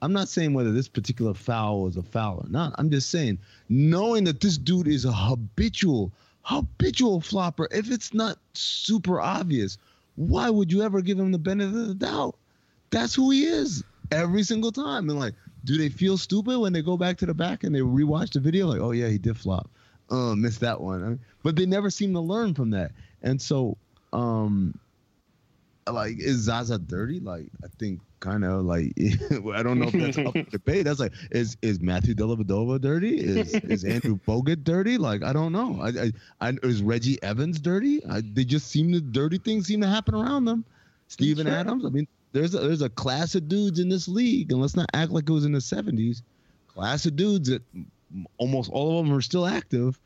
I'm 0.02 0.12
not 0.12 0.28
saying 0.28 0.54
whether 0.54 0.72
this 0.72 0.88
particular 0.88 1.34
foul 1.34 1.82
was 1.82 1.96
a 1.96 2.02
foul 2.02 2.38
or 2.44 2.48
not. 2.48 2.74
I'm 2.78 2.90
just 2.90 3.10
saying, 3.10 3.38
knowing 3.68 4.24
that 4.24 4.40
this 4.40 4.56
dude 4.56 4.88
is 4.88 5.04
a 5.04 5.12
habitual, 5.12 6.12
habitual 6.42 7.20
flopper, 7.20 7.68
if 7.70 7.90
it's 7.90 8.14
not 8.14 8.38
super 8.54 9.20
obvious, 9.20 9.76
why 10.16 10.48
would 10.48 10.72
you 10.72 10.82
ever 10.82 11.00
give 11.00 11.18
him 11.18 11.32
the 11.32 11.38
benefit 11.38 11.78
of 11.78 11.88
the 11.88 11.94
doubt? 11.94 12.36
That's 12.90 13.14
who 13.14 13.30
he 13.30 13.44
is 13.44 13.84
every 14.10 14.42
single 14.42 14.72
time. 14.72 15.08
And 15.10 15.18
like, 15.18 15.34
do 15.64 15.76
they 15.76 15.90
feel 15.90 16.16
stupid 16.16 16.58
when 16.58 16.72
they 16.72 16.82
go 16.82 16.96
back 16.96 17.18
to 17.18 17.26
the 17.26 17.34
back 17.34 17.64
and 17.64 17.74
they 17.74 17.80
rewatch 17.80 18.32
the 18.32 18.40
video? 18.40 18.66
Like, 18.66 18.80
oh 18.80 18.92
yeah, 18.92 19.08
he 19.08 19.18
did 19.18 19.36
flop. 19.36 19.68
Uh, 20.08 20.34
missed 20.34 20.60
that 20.60 20.80
one. 20.80 21.04
I 21.04 21.08
mean, 21.08 21.20
but 21.42 21.56
they 21.56 21.66
never 21.66 21.90
seem 21.90 22.12
to 22.14 22.20
learn 22.20 22.54
from 22.54 22.70
that. 22.70 22.92
And 23.22 23.40
so, 23.40 23.76
um, 24.12 24.78
like 25.88 26.18
is 26.18 26.38
Zaza 26.38 26.78
dirty? 26.78 27.20
Like 27.20 27.46
I 27.64 27.68
think 27.78 28.00
kind 28.20 28.44
of 28.44 28.62
like 28.62 28.92
I 29.54 29.62
don't 29.62 29.78
know 29.78 29.88
if 29.88 29.92
that's 29.92 30.18
up 30.18 30.32
for 30.32 30.42
debate. 30.50 30.84
That's 30.84 31.00
like 31.00 31.12
is 31.30 31.56
is 31.62 31.80
Matthew 31.80 32.14
Dellavedova 32.14 32.80
dirty? 32.80 33.18
Is 33.18 33.54
is 33.54 33.84
Andrew 33.84 34.18
Bogut 34.28 34.64
dirty? 34.64 34.98
Like 34.98 35.22
I 35.22 35.32
don't 35.32 35.52
know. 35.52 35.80
I 35.80 35.88
I, 35.88 36.48
I 36.48 36.56
is 36.62 36.82
Reggie 36.82 37.22
Evans 37.22 37.58
dirty? 37.60 38.04
I, 38.06 38.20
they 38.20 38.44
just 38.44 38.68
seem 38.68 38.92
to 38.92 39.00
dirty 39.00 39.38
things 39.38 39.66
seem 39.66 39.80
to 39.80 39.88
happen 39.88 40.14
around 40.14 40.44
them. 40.44 40.64
Steven 41.08 41.46
Sure. 41.46 41.56
Adams. 41.56 41.84
I 41.84 41.88
mean, 41.88 42.06
there's 42.32 42.54
a, 42.54 42.60
there's 42.60 42.82
a 42.82 42.90
class 42.90 43.34
of 43.34 43.48
dudes 43.48 43.80
in 43.80 43.88
this 43.88 44.06
league, 44.06 44.52
and 44.52 44.60
let's 44.60 44.76
not 44.76 44.86
act 44.94 45.10
like 45.10 45.28
it 45.28 45.32
was 45.32 45.44
in 45.44 45.52
the 45.52 45.58
'70s. 45.58 46.22
Class 46.68 47.06
of 47.06 47.16
dudes 47.16 47.48
that 47.48 47.62
almost 48.38 48.70
all 48.70 49.00
of 49.00 49.06
them 49.06 49.16
are 49.16 49.20
still 49.20 49.46
active. 49.46 49.98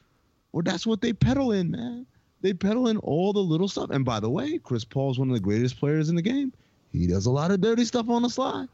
Or 0.52 0.62
that's 0.62 0.86
what 0.86 1.00
they 1.00 1.12
pedal 1.12 1.50
in, 1.50 1.72
man 1.72 2.06
they 2.44 2.52
peddle 2.52 2.88
in 2.88 2.98
all 2.98 3.32
the 3.32 3.40
little 3.40 3.68
stuff. 3.68 3.88
And 3.88 4.04
by 4.04 4.20
the 4.20 4.28
way, 4.28 4.58
Chris 4.58 4.84
Paul's 4.84 5.18
one 5.18 5.30
of 5.30 5.34
the 5.34 5.40
greatest 5.40 5.80
players 5.80 6.10
in 6.10 6.14
the 6.14 6.20
game. 6.20 6.52
He 6.92 7.06
does 7.06 7.24
a 7.24 7.30
lot 7.30 7.50
of 7.50 7.62
dirty 7.62 7.86
stuff 7.86 8.10
on 8.10 8.20
the 8.20 8.28
slide. 8.28 8.68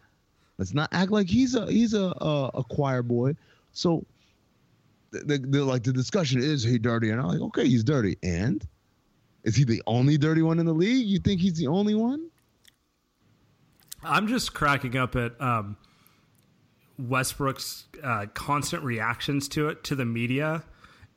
Let's 0.59 0.75
not 0.75 0.89
act 0.91 1.13
like 1.13 1.29
he's 1.29 1.55
a 1.55 1.71
he's 1.71 1.95
a 1.95 2.13
a, 2.21 2.51
a 2.55 2.65
choir 2.65 3.05
boy. 3.05 3.37
So, 3.73 4.05
the, 5.13 5.21
the, 5.21 5.39
the 5.39 5.65
like 5.65 5.85
the 5.85 5.93
discussion 5.93 6.43
is 6.43 6.65
he 6.65 6.79
dirty, 6.79 7.11
and 7.11 7.21
I'm 7.21 7.29
like, 7.29 7.41
okay, 7.41 7.67
he's 7.67 7.85
dirty, 7.85 8.19
and 8.25 8.67
is 9.45 9.55
he 9.55 9.63
the 9.63 9.81
only 9.87 10.19
dirty 10.19 10.43
one 10.43 10.59
in 10.59 10.67
the 10.67 10.75
league? 10.75 11.07
You 11.07 11.21
think 11.21 11.41
he's 11.41 11.55
the 11.55 11.69
only 11.69 11.95
one? 11.95 12.29
I'm 14.03 14.27
just 14.27 14.53
cracking 14.53 14.97
up 14.97 15.15
at 15.15 15.41
um, 15.41 15.77
Westbrook's 16.99 17.85
uh, 18.03 18.27
constant 18.35 18.83
reactions 18.83 19.47
to 19.51 19.69
it 19.69 19.85
to 19.85 19.95
the 19.95 20.05
media 20.05 20.65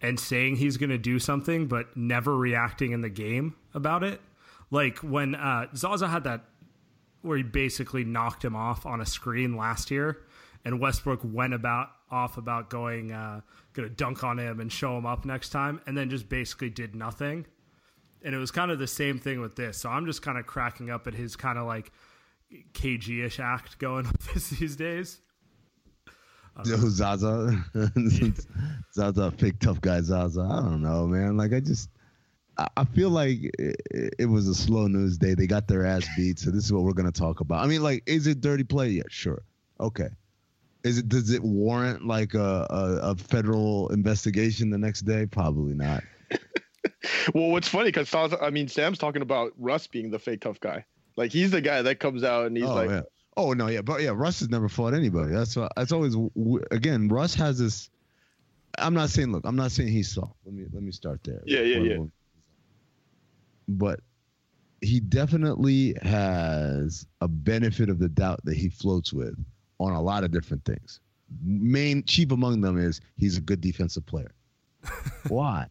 and 0.04 0.20
saying 0.20 0.58
he's 0.58 0.76
going 0.76 0.90
to 0.90 0.98
do 0.98 1.18
something, 1.18 1.66
but 1.66 1.96
never 1.96 2.36
reacting 2.36 2.92
in 2.92 3.02
the 3.02 3.10
game 3.10 3.56
about 3.74 4.04
it. 4.04 4.22
Like 4.70 4.98
when 4.98 5.34
uh, 5.34 5.68
Zaza 5.76 6.10
had 6.10 6.26
that 6.26 6.44
where 7.22 7.38
he 7.38 7.44
basically 7.44 8.04
knocked 8.04 8.44
him 8.44 8.54
off 8.56 8.86
on 8.86 9.00
a 9.00 9.06
screen 9.06 9.56
last 9.56 9.90
year, 9.90 10.18
and 10.66 10.80
Westbrook 10.80 11.22
went 11.24 11.54
about 11.54 11.90
off 12.12 12.38
about 12.38 12.70
going 12.70 13.14
uh, 13.14 13.42
going 13.72 13.88
to 13.88 13.96
dunk 13.96 14.24
on 14.24 14.38
him 14.38 14.60
and 14.60 14.72
show 14.72 14.98
him 14.98 15.06
up 15.06 15.24
next 15.24 15.50
time, 15.50 15.80
and 15.88 15.98
then 15.98 16.10
just 16.10 16.28
basically 16.28 16.70
did 16.70 16.96
nothing. 16.96 17.46
And 18.26 18.36
it 18.36 18.38
was 18.38 18.52
kind 18.52 18.72
of 18.72 18.80
the 18.80 18.88
same 18.88 19.20
thing 19.20 19.40
with 19.42 19.56
this. 19.56 19.78
So 19.78 19.90
I'm 19.90 20.06
just 20.06 20.22
kind 20.22 20.38
of 20.38 20.46
cracking 20.46 20.90
up 20.90 21.08
at 21.08 21.14
his 21.14 21.36
kind 21.36 21.58
of 21.58 21.66
like 21.66 21.92
KG-ish 22.74 23.40
act 23.40 23.80
going 23.80 24.06
this 24.34 24.50
these 24.50 24.76
days. 24.76 25.20
Yo, 26.66 26.78
Zaza, 26.78 27.64
Zaza, 28.94 29.32
fake 29.32 29.60
tough 29.60 29.82
guy 29.82 30.02
Zaza. 30.02 30.42
I 30.42 30.62
don't 30.62 30.82
know, 30.82 31.08
man. 31.08 31.36
Like 31.36 31.52
I 31.54 31.60
just, 31.60 31.90
I, 32.58 32.68
I 32.78 32.86
feel 32.86 33.10
like 33.10 33.40
it, 33.58 33.82
it 34.20 34.26
was 34.26 34.48
a 34.48 34.54
slow 34.54 34.88
news 34.88 35.18
day. 35.18 35.34
They 35.34 35.48
got 35.48 35.68
their 35.68 35.86
ass 35.86 36.08
beat, 36.16 36.38
so 36.40 36.52
this 36.52 36.66
is 36.66 36.72
what 36.72 36.84
we're 36.84 36.94
gonna 36.94 37.12
talk 37.12 37.40
about. 37.40 37.64
I 37.64 37.68
mean, 37.68 37.82
like, 37.82 38.04
is 38.06 38.28
it 38.28 38.42
dirty 38.42 38.64
play? 38.64 38.90
Yeah, 38.90 39.04
sure, 39.10 39.42
okay. 39.80 40.10
Is 40.84 41.00
it 41.00 41.10
does 41.10 41.32
it 41.32 41.42
warrant 41.42 42.06
like 42.06 42.34
a, 42.34 42.68
a, 42.70 43.12
a 43.12 43.16
federal 43.16 43.90
investigation 43.90 44.70
the 44.70 44.78
next 44.78 45.02
day? 45.02 45.26
Probably 45.26 45.74
not. 45.74 46.04
Well, 47.34 47.50
what's 47.50 47.68
funny 47.68 47.92
because 47.92 48.14
I 48.42 48.50
mean, 48.50 48.68
Sam's 48.68 48.98
talking 48.98 49.22
about 49.22 49.54
Russ 49.58 49.88
being 49.88 50.10
the 50.10 50.20
fake 50.20 50.42
tough 50.42 50.60
guy. 50.60 50.86
Like 51.16 51.32
he's 51.32 51.52
the 51.52 51.62
guy 51.62 51.82
that 51.82 52.00
comes 52.00 52.24
out 52.24 52.48
and 52.48 52.58
he's 52.58 52.66
oh 52.66 52.74
like, 52.74 52.90
yeah. 52.90 53.02
Oh 53.36 53.54
no, 53.54 53.68
yeah, 53.68 53.82
but 53.82 54.02
yeah, 54.02 54.12
Russ 54.14 54.40
has 54.40 54.50
never 54.50 54.70
fought 54.70 54.94
anybody. 54.94 55.34
That's 55.34 55.56
why. 55.56 55.68
That's 55.76 55.92
always 55.92 56.16
again. 56.72 57.08
Russ 57.08 57.34
has 57.36 57.58
this. 57.58 57.90
I'm 58.78 58.94
not 58.94 59.10
saying. 59.10 59.32
Look, 59.32 59.44
I'm 59.46 59.56
not 59.56 59.72
saying 59.72 59.90
he's 59.90 60.12
soft. 60.12 60.36
Let 60.46 60.54
me 60.54 60.66
let 60.72 60.84
me 60.84 60.92
start 60.92 61.22
there. 61.24 61.42
Yeah, 61.46 61.62
yeah, 61.62 61.80
yeah. 61.80 61.98
But 63.68 64.02
he 64.82 65.00
definitely 65.00 65.96
has 66.02 67.08
a 67.22 67.28
benefit 67.28 67.90
of 67.90 68.00
the 68.00 68.10
doubt 68.10 68.42
that 68.46 68.56
he 68.56 68.70
floats 68.70 69.14
with 69.14 69.36
on 69.80 69.94
a 69.94 70.02
lot 70.02 70.24
of 70.24 70.32
different 70.32 70.66
things. 70.66 71.00
Main 71.44 72.04
chief 72.04 72.32
among 72.32 72.62
them 72.62 72.78
is 72.78 73.02
he's 73.18 73.38
a 73.38 73.42
good 73.42 73.62
defensive 73.62 74.06
player. 74.06 74.32
Why? 75.30 75.68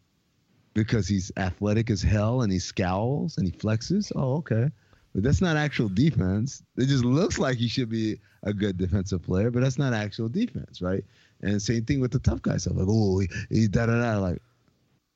Because 0.73 1.07
he's 1.07 1.31
athletic 1.37 1.89
as 1.91 2.01
hell 2.01 2.41
and 2.41 2.51
he 2.51 2.59
scowls 2.59 3.37
and 3.37 3.45
he 3.45 3.51
flexes. 3.51 4.11
Oh, 4.15 4.37
okay. 4.37 4.69
But 5.13 5.23
that's 5.23 5.41
not 5.41 5.57
actual 5.57 5.89
defense. 5.89 6.63
It 6.77 6.87
just 6.87 7.05
looks 7.05 7.37
like 7.37 7.57
he 7.57 7.67
should 7.67 7.89
be 7.89 8.19
a 8.43 8.53
good 8.53 8.77
defensive 8.77 9.21
player, 9.21 9.51
but 9.51 9.61
that's 9.61 9.77
not 9.77 9.93
actual 9.93 10.27
defense, 10.27 10.81
right? 10.81 11.03
And 11.41 11.61
same 11.61 11.85
thing 11.85 11.99
with 11.99 12.11
the 12.11 12.19
tough 12.19 12.41
guy 12.41 12.57
stuff. 12.57 12.73
Like, 12.75 12.87
oh, 12.89 13.19
he, 13.19 13.29
he 13.49 13.67
da 13.67 13.85
da 13.85 14.01
da. 14.01 14.19
Like, 14.19 14.41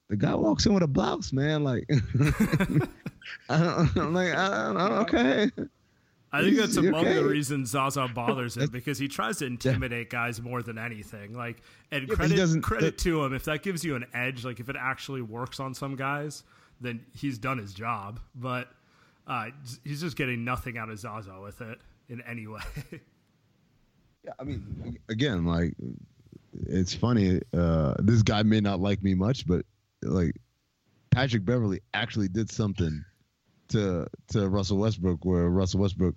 the 0.09 0.15
guy 0.15 0.35
walks 0.35 0.65
in 0.65 0.73
with 0.73 0.83
a 0.83 0.87
blouse, 0.87 1.33
man. 1.33 1.63
Like, 1.63 1.89
I 3.49 3.57
don't, 3.57 3.97
I'm 3.97 4.13
like, 4.13 4.33
I 4.33 4.49
don't, 4.49 4.77
I 4.77 4.89
don't, 4.89 4.97
okay. 4.99 5.51
I 6.31 6.41
think 6.41 6.57
that's 6.57 6.75
among 6.75 7.05
okay? 7.05 7.15
the 7.15 7.25
reasons 7.25 7.69
Zaza 7.69 8.07
bothers 8.13 8.57
him 8.57 8.69
because 8.71 8.99
he 8.99 9.07
tries 9.07 9.37
to 9.37 9.45
intimidate 9.45 10.09
guys 10.09 10.41
more 10.41 10.61
than 10.61 10.77
anything. 10.77 11.33
Like, 11.33 11.61
and 11.91 12.03
he 12.03 12.07
credit 12.07 12.61
credit 12.61 12.93
uh, 12.95 13.03
to 13.03 13.23
him 13.23 13.33
if 13.33 13.45
that 13.45 13.63
gives 13.63 13.83
you 13.83 13.95
an 13.95 14.05
edge. 14.13 14.45
Like, 14.45 14.59
if 14.59 14.69
it 14.69 14.75
actually 14.77 15.21
works 15.21 15.59
on 15.59 15.73
some 15.73 15.95
guys, 15.95 16.43
then 16.81 17.05
he's 17.13 17.37
done 17.37 17.57
his 17.57 17.73
job. 17.73 18.19
But 18.35 18.69
uh, 19.27 19.47
he's 19.83 20.01
just 20.01 20.15
getting 20.15 20.43
nothing 20.43 20.77
out 20.77 20.89
of 20.89 20.97
Zaza 20.99 21.39
with 21.41 21.61
it 21.61 21.79
in 22.09 22.21
any 22.21 22.47
way. 22.47 22.61
Yeah, 24.23 24.33
I 24.39 24.43
mean, 24.43 24.99
again, 25.07 25.45
like 25.45 25.73
it's 26.65 26.93
funny. 26.93 27.39
Uh, 27.53 27.93
this 27.99 28.23
guy 28.23 28.43
may 28.43 28.59
not 28.59 28.81
like 28.81 29.01
me 29.01 29.13
much, 29.13 29.47
but 29.47 29.65
like 30.01 30.35
Patrick 31.11 31.45
Beverley 31.45 31.79
actually 31.93 32.27
did 32.27 32.51
something 32.51 33.05
to 33.69 34.05
to 34.29 34.49
Russell 34.49 34.79
Westbrook, 34.79 35.23
where 35.23 35.49
Russell 35.49 35.79
Westbrook 35.79 36.15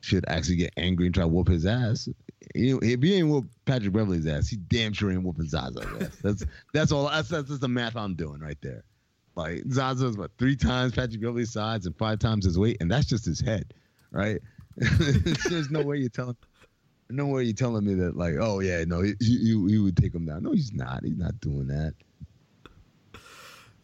should 0.00 0.24
actually 0.28 0.56
get 0.56 0.72
angry 0.76 1.06
and 1.06 1.14
try 1.14 1.24
to 1.24 1.28
whoop 1.28 1.48
his 1.48 1.66
ass. 1.66 2.08
Know, 2.54 2.78
if 2.82 3.02
he 3.02 3.14
ain't 3.14 3.28
whoop 3.28 3.46
Patrick 3.64 3.92
Beverley's 3.92 4.26
ass, 4.26 4.48
he 4.48 4.56
damn 4.56 4.92
sure 4.92 5.10
ain't 5.10 5.22
whooping 5.22 5.48
Zaza's 5.48 6.02
ass. 6.02 6.16
That's 6.22 6.44
that's 6.74 6.92
all. 6.92 7.08
That's 7.08 7.28
that's 7.28 7.48
just 7.48 7.60
the 7.60 7.68
math 7.68 7.96
I'm 7.96 8.16
doing 8.16 8.40
right 8.40 8.58
there. 8.60 8.84
Like 9.36 9.62
Zaza's 9.68 10.16
what 10.16 10.30
three 10.38 10.56
times 10.56 10.92
Patrick 10.92 11.20
Beverley's 11.20 11.52
size 11.52 11.86
and 11.86 11.96
five 11.96 12.18
times 12.18 12.44
his 12.44 12.58
weight, 12.58 12.78
and 12.80 12.90
that's 12.90 13.06
just 13.06 13.24
his 13.24 13.40
head, 13.40 13.72
right? 14.10 14.40
There's 14.76 15.70
no 15.70 15.82
way 15.82 15.98
you're 15.98 16.08
telling 16.08 16.36
no 17.08 17.26
way 17.26 17.44
you're 17.44 17.52
telling 17.52 17.84
me 17.84 17.94
that 17.94 18.16
like 18.16 18.34
oh 18.40 18.60
yeah 18.60 18.84
no 18.84 19.02
he, 19.02 19.14
he, 19.20 19.66
he 19.68 19.78
would 19.78 19.96
take 19.96 20.14
him 20.14 20.26
down 20.26 20.44
no 20.44 20.52
he's 20.52 20.72
not 20.72 21.02
he's 21.02 21.18
not 21.18 21.38
doing 21.40 21.66
that 21.66 21.92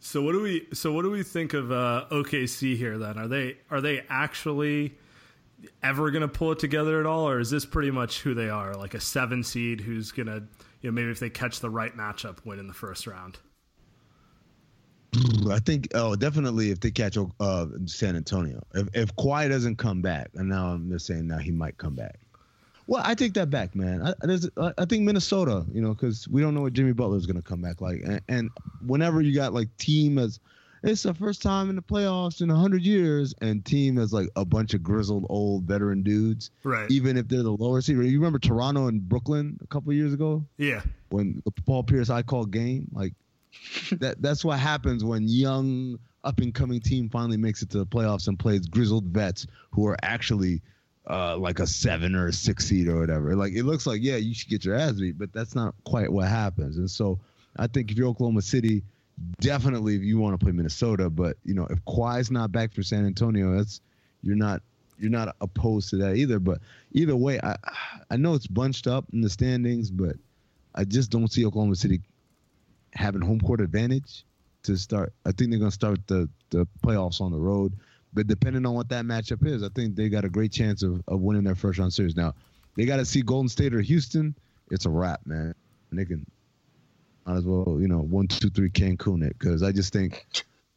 So 0.06 0.22
what 0.22 0.32
do 0.32 0.40
we? 0.40 0.68
So 0.72 0.92
what 0.92 1.02
do 1.02 1.10
we 1.10 1.24
think 1.24 1.52
of 1.52 1.72
uh, 1.72 2.04
OKC 2.12 2.76
here? 2.76 2.96
Then 2.96 3.18
are 3.18 3.26
they 3.26 3.56
are 3.72 3.80
they 3.80 4.04
actually 4.08 4.94
ever 5.82 6.12
going 6.12 6.22
to 6.22 6.28
pull 6.28 6.52
it 6.52 6.60
together 6.60 7.00
at 7.00 7.06
all, 7.06 7.28
or 7.28 7.40
is 7.40 7.50
this 7.50 7.66
pretty 7.66 7.90
much 7.90 8.20
who 8.20 8.32
they 8.32 8.48
are? 8.48 8.74
Like 8.74 8.94
a 8.94 9.00
seven 9.00 9.42
seed 9.42 9.80
who's 9.80 10.12
going 10.12 10.28
to, 10.28 10.44
you 10.80 10.90
know, 10.90 10.92
maybe 10.92 11.10
if 11.10 11.18
they 11.18 11.28
catch 11.28 11.58
the 11.58 11.70
right 11.70 11.96
matchup, 11.96 12.38
win 12.44 12.60
in 12.60 12.68
the 12.68 12.72
first 12.72 13.08
round. 13.08 13.38
I 15.50 15.58
think 15.60 15.88
oh 15.94 16.16
definitely 16.16 16.70
if 16.70 16.80
they 16.80 16.90
catch 16.90 17.16
uh 17.40 17.66
San 17.86 18.16
Antonio 18.16 18.62
if 18.74 18.88
if 18.94 19.16
Kawhi 19.16 19.48
doesn't 19.48 19.76
come 19.76 20.02
back 20.02 20.30
and 20.34 20.48
now 20.48 20.68
I'm 20.68 20.90
just 20.90 21.06
saying 21.06 21.26
now 21.26 21.38
he 21.38 21.50
might 21.50 21.78
come 21.78 21.94
back 21.94 22.18
well 22.86 23.02
I 23.04 23.14
take 23.14 23.34
that 23.34 23.50
back 23.50 23.74
man 23.74 24.02
I 24.02 24.14
there's 24.22 24.48
I 24.56 24.84
think 24.84 25.04
Minnesota 25.04 25.64
you 25.72 25.80
know 25.80 25.94
because 25.94 26.28
we 26.28 26.40
don't 26.42 26.54
know 26.54 26.62
what 26.62 26.72
Jimmy 26.72 26.92
Butler 26.92 27.16
is 27.16 27.26
gonna 27.26 27.42
come 27.42 27.62
back 27.62 27.80
like 27.80 28.02
and, 28.04 28.20
and 28.28 28.50
whenever 28.86 29.20
you 29.22 29.34
got 29.34 29.52
like 29.54 29.74
team 29.78 30.18
as 30.18 30.40
it's 30.82 31.02
the 31.02 31.14
first 31.14 31.42
time 31.42 31.68
in 31.70 31.74
the 31.76 31.82
playoffs 31.82 32.42
in 32.42 32.48
hundred 32.48 32.82
years 32.82 33.34
and 33.40 33.64
team 33.64 33.98
as 33.98 34.12
like 34.12 34.28
a 34.36 34.44
bunch 34.44 34.74
of 34.74 34.82
grizzled 34.82 35.26
old 35.30 35.64
veteran 35.64 36.02
dudes 36.02 36.50
Right. 36.62 36.90
even 36.90 37.16
if 37.16 37.26
they're 37.28 37.42
the 37.42 37.50
lower 37.52 37.80
seed 37.80 37.96
you 37.96 38.18
remember 38.18 38.38
Toronto 38.38 38.86
and 38.88 39.08
Brooklyn 39.08 39.58
a 39.62 39.66
couple 39.68 39.92
years 39.92 40.12
ago 40.12 40.44
Yeah. 40.58 40.82
when 41.08 41.42
the 41.44 41.50
Paul 41.64 41.82
Pierce 41.82 42.10
I 42.10 42.22
call 42.22 42.44
game. 42.44 42.88
Like 42.92 43.14
that 43.92 44.20
that's 44.20 44.44
what 44.44 44.58
happens 44.58 45.04
when 45.04 45.28
young 45.28 45.98
up 46.24 46.40
and 46.40 46.54
coming 46.54 46.80
team 46.80 47.08
finally 47.08 47.36
makes 47.36 47.62
it 47.62 47.70
to 47.70 47.78
the 47.78 47.86
playoffs 47.86 48.26
and 48.28 48.38
plays 48.38 48.66
grizzled 48.66 49.04
vets 49.04 49.46
who 49.70 49.86
are 49.86 49.96
actually 50.02 50.60
uh, 51.08 51.36
like 51.36 51.60
a 51.60 51.66
seven 51.66 52.16
or 52.16 52.28
a 52.28 52.32
six 52.32 52.66
seed 52.66 52.88
or 52.88 52.98
whatever. 52.98 53.36
Like 53.36 53.52
it 53.52 53.62
looks 53.62 53.86
like 53.86 54.02
yeah, 54.02 54.16
you 54.16 54.34
should 54.34 54.50
get 54.50 54.64
your 54.64 54.74
ass 54.74 54.94
beat, 54.94 55.18
but 55.18 55.32
that's 55.32 55.54
not 55.54 55.74
quite 55.84 56.10
what 56.10 56.28
happens. 56.28 56.78
And 56.78 56.90
so 56.90 57.20
I 57.56 57.68
think 57.68 57.90
if 57.90 57.96
you're 57.96 58.08
Oklahoma 58.08 58.42
City, 58.42 58.82
definitely 59.40 59.94
if 59.94 60.02
you 60.02 60.18
want 60.18 60.38
to 60.38 60.44
play 60.44 60.52
Minnesota, 60.52 61.08
but 61.08 61.36
you 61.44 61.54
know 61.54 61.66
if 61.70 61.82
Kawhi's 61.84 62.30
not 62.30 62.50
back 62.50 62.72
for 62.72 62.82
San 62.82 63.06
Antonio, 63.06 63.56
that's 63.56 63.80
you're 64.22 64.36
not 64.36 64.62
you're 64.98 65.10
not 65.10 65.36
opposed 65.40 65.90
to 65.90 65.96
that 65.98 66.16
either. 66.16 66.40
But 66.40 66.58
either 66.92 67.14
way, 67.14 67.38
I 67.40 67.56
I 68.10 68.16
know 68.16 68.34
it's 68.34 68.48
bunched 68.48 68.88
up 68.88 69.04
in 69.12 69.20
the 69.20 69.30
standings, 69.30 69.90
but 69.92 70.16
I 70.74 70.84
just 70.84 71.10
don't 71.10 71.32
see 71.32 71.46
Oklahoma 71.46 71.76
City 71.76 72.00
having 72.96 73.20
home 73.20 73.40
court 73.40 73.60
advantage 73.60 74.24
to 74.64 74.76
start. 74.76 75.12
I 75.24 75.32
think 75.32 75.50
they're 75.50 75.58
going 75.58 75.70
to 75.70 75.74
start 75.74 76.06
the, 76.06 76.28
the 76.50 76.66
playoffs 76.84 77.20
on 77.20 77.32
the 77.32 77.38
road. 77.38 77.72
But 78.12 78.26
depending 78.26 78.64
on 78.66 78.74
what 78.74 78.88
that 78.88 79.04
matchup 79.04 79.46
is, 79.46 79.62
I 79.62 79.68
think 79.68 79.94
they 79.94 80.08
got 80.08 80.24
a 80.24 80.28
great 80.28 80.52
chance 80.52 80.82
of, 80.82 81.02
of 81.06 81.20
winning 81.20 81.44
their 81.44 81.54
first 81.54 81.78
round 81.78 81.92
series. 81.92 82.16
Now, 82.16 82.34
they 82.76 82.84
got 82.84 82.96
to 82.96 83.04
see 83.04 83.22
Golden 83.22 83.48
State 83.48 83.74
or 83.74 83.80
Houston. 83.80 84.34
It's 84.70 84.86
a 84.86 84.90
wrap, 84.90 85.20
man. 85.26 85.54
And 85.90 85.98
they 85.98 86.04
can 86.04 86.26
might 87.26 87.36
as 87.36 87.44
well, 87.44 87.78
you 87.80 87.88
know, 87.88 88.00
one, 88.00 88.28
two, 88.28 88.48
three, 88.50 88.70
Cancun 88.70 89.24
it 89.24 89.36
because 89.38 89.62
I 89.62 89.72
just 89.72 89.92
think 89.92 90.26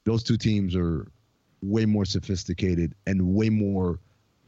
those 0.03 0.23
two 0.23 0.38
teams 0.38 0.75
are 0.75 1.08
way 1.62 1.86
more 1.86 2.05
sophisticated 2.05 2.95
and 3.05 3.34
way 3.36 3.49
more 3.49 3.99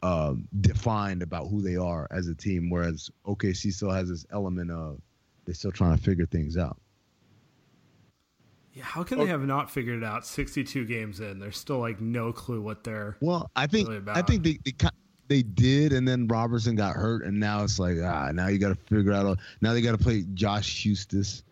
um, 0.02 0.48
defined 0.60 1.22
about 1.22 1.46
who 1.48 1.62
they 1.62 1.76
are 1.76 2.08
as 2.10 2.26
a 2.26 2.34
team. 2.34 2.70
Whereas 2.70 3.10
OKC 3.24 3.72
still 3.72 3.90
has 3.90 4.08
this 4.08 4.26
element 4.32 4.70
of 4.70 5.00
they're 5.44 5.54
still 5.54 5.70
trying 5.70 5.96
to 5.96 6.02
figure 6.02 6.26
things 6.26 6.56
out. 6.56 6.76
Yeah. 8.74 8.84
How 8.84 9.02
can 9.02 9.18
they 9.18 9.26
have 9.26 9.44
not 9.44 9.70
figured 9.70 10.02
it 10.02 10.04
out? 10.04 10.24
Sixty-two 10.26 10.86
games 10.86 11.20
in, 11.20 11.38
there's 11.38 11.58
still 11.58 11.78
like 11.78 12.00
no 12.00 12.32
clue 12.32 12.62
what 12.62 12.84
they're. 12.84 13.16
Well, 13.20 13.50
I 13.54 13.66
think 13.66 13.88
really 13.88 14.02
I 14.08 14.22
think 14.22 14.42
they, 14.42 14.58
they 14.64 14.72
they 15.28 15.42
did, 15.42 15.92
and 15.92 16.06
then 16.06 16.26
Roberson 16.26 16.74
got 16.74 16.94
hurt, 16.94 17.24
and 17.24 17.38
now 17.38 17.64
it's 17.64 17.78
like 17.78 17.96
ah, 18.02 18.30
now 18.32 18.48
you 18.48 18.58
got 18.58 18.68
to 18.68 18.74
figure 18.74 19.12
out. 19.12 19.38
Now 19.60 19.72
they 19.72 19.80
got 19.80 19.92
to 19.92 19.98
play 19.98 20.24
Josh 20.34 20.84
Huestis, 20.84 21.42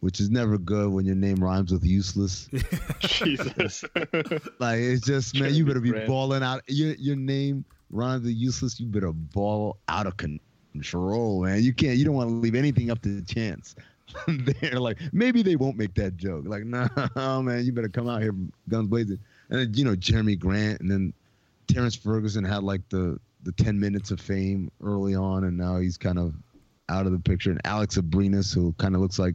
which 0.00 0.20
is 0.20 0.30
never 0.30 0.58
good 0.58 0.92
when 0.92 1.06
your 1.06 1.14
name 1.14 1.36
rhymes 1.36 1.72
with 1.72 1.84
useless. 1.84 2.48
Jesus. 2.98 3.84
like 4.58 4.80
it's 4.80 5.06
just 5.06 5.38
man, 5.38 5.54
you 5.54 5.64
better 5.64 5.80
be 5.80 5.90
Grant. 5.90 6.06
balling 6.06 6.42
out. 6.42 6.62
Your 6.68 6.94
your 6.94 7.16
name 7.16 7.64
rhymes 7.90 8.24
with 8.24 8.34
useless. 8.34 8.78
You 8.78 8.86
better 8.86 9.12
ball 9.12 9.78
out 9.88 10.06
of 10.06 10.16
control, 10.16 11.44
man. 11.44 11.62
You 11.62 11.72
can't. 11.72 11.96
You 11.96 12.04
don't 12.04 12.14
want 12.14 12.28
to 12.28 12.34
leave 12.34 12.54
anything 12.54 12.90
up 12.90 13.00
to 13.02 13.22
chance. 13.22 13.74
They're 14.28 14.80
like 14.80 14.98
maybe 15.12 15.42
they 15.42 15.56
won't 15.56 15.76
make 15.76 15.94
that 15.94 16.16
joke. 16.16 16.44
Like 16.46 16.64
no, 16.64 16.88
oh, 17.16 17.42
man, 17.42 17.64
you 17.64 17.72
better 17.72 17.88
come 17.88 18.08
out 18.08 18.22
here 18.22 18.34
guns 18.68 18.88
blazing. 18.88 19.18
And 19.50 19.60
then, 19.60 19.74
you 19.74 19.84
know 19.84 19.94
Jerami 19.94 20.38
Grant, 20.38 20.80
and 20.80 20.90
then 20.90 21.12
Terrence 21.66 21.94
Ferguson 21.94 22.44
had 22.44 22.62
like 22.62 22.88
the 22.88 23.18
the 23.42 23.52
ten 23.52 23.78
minutes 23.78 24.10
of 24.10 24.20
fame 24.20 24.70
early 24.82 25.14
on, 25.14 25.44
and 25.44 25.56
now 25.56 25.78
he's 25.78 25.96
kind 25.96 26.18
of 26.18 26.34
out 26.88 27.06
of 27.06 27.12
the 27.12 27.18
picture. 27.18 27.50
And 27.50 27.60
Alex 27.64 27.96
Abrines, 27.96 28.54
who 28.54 28.74
kind 28.78 28.94
of 28.94 29.00
looks 29.00 29.18
like 29.18 29.34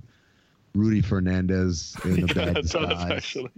Rudy 0.75 1.01
Fernandez 1.01 1.95
in 2.03 2.21
the 2.21 2.27
yeah, 2.35 2.45
bad 2.45 2.55
disguise. 2.55 3.11
actually. 3.11 3.51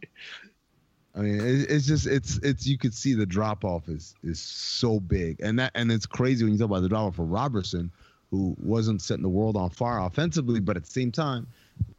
I 1.13 1.19
mean, 1.19 1.41
it, 1.41 1.69
it's 1.69 1.85
just 1.85 2.07
it's 2.07 2.37
it's 2.37 2.65
you 2.65 2.77
could 2.77 2.93
see 2.93 3.13
the 3.13 3.25
drop 3.25 3.65
off 3.65 3.89
is 3.89 4.15
is 4.23 4.39
so 4.39 4.99
big, 4.99 5.39
and 5.41 5.59
that 5.59 5.71
and 5.75 5.91
it's 5.91 6.05
crazy 6.05 6.43
when 6.43 6.53
you 6.53 6.59
talk 6.59 6.69
about 6.69 6.81
the 6.81 6.89
drop 6.89 7.07
off 7.07 7.15
for 7.15 7.25
Roberson, 7.25 7.91
who 8.31 8.55
wasn't 8.57 9.01
setting 9.01 9.23
the 9.23 9.29
world 9.29 9.57
on 9.57 9.69
fire 9.69 9.99
offensively, 9.99 10.61
but 10.61 10.77
at 10.77 10.85
the 10.85 10.89
same 10.89 11.11
time, 11.11 11.45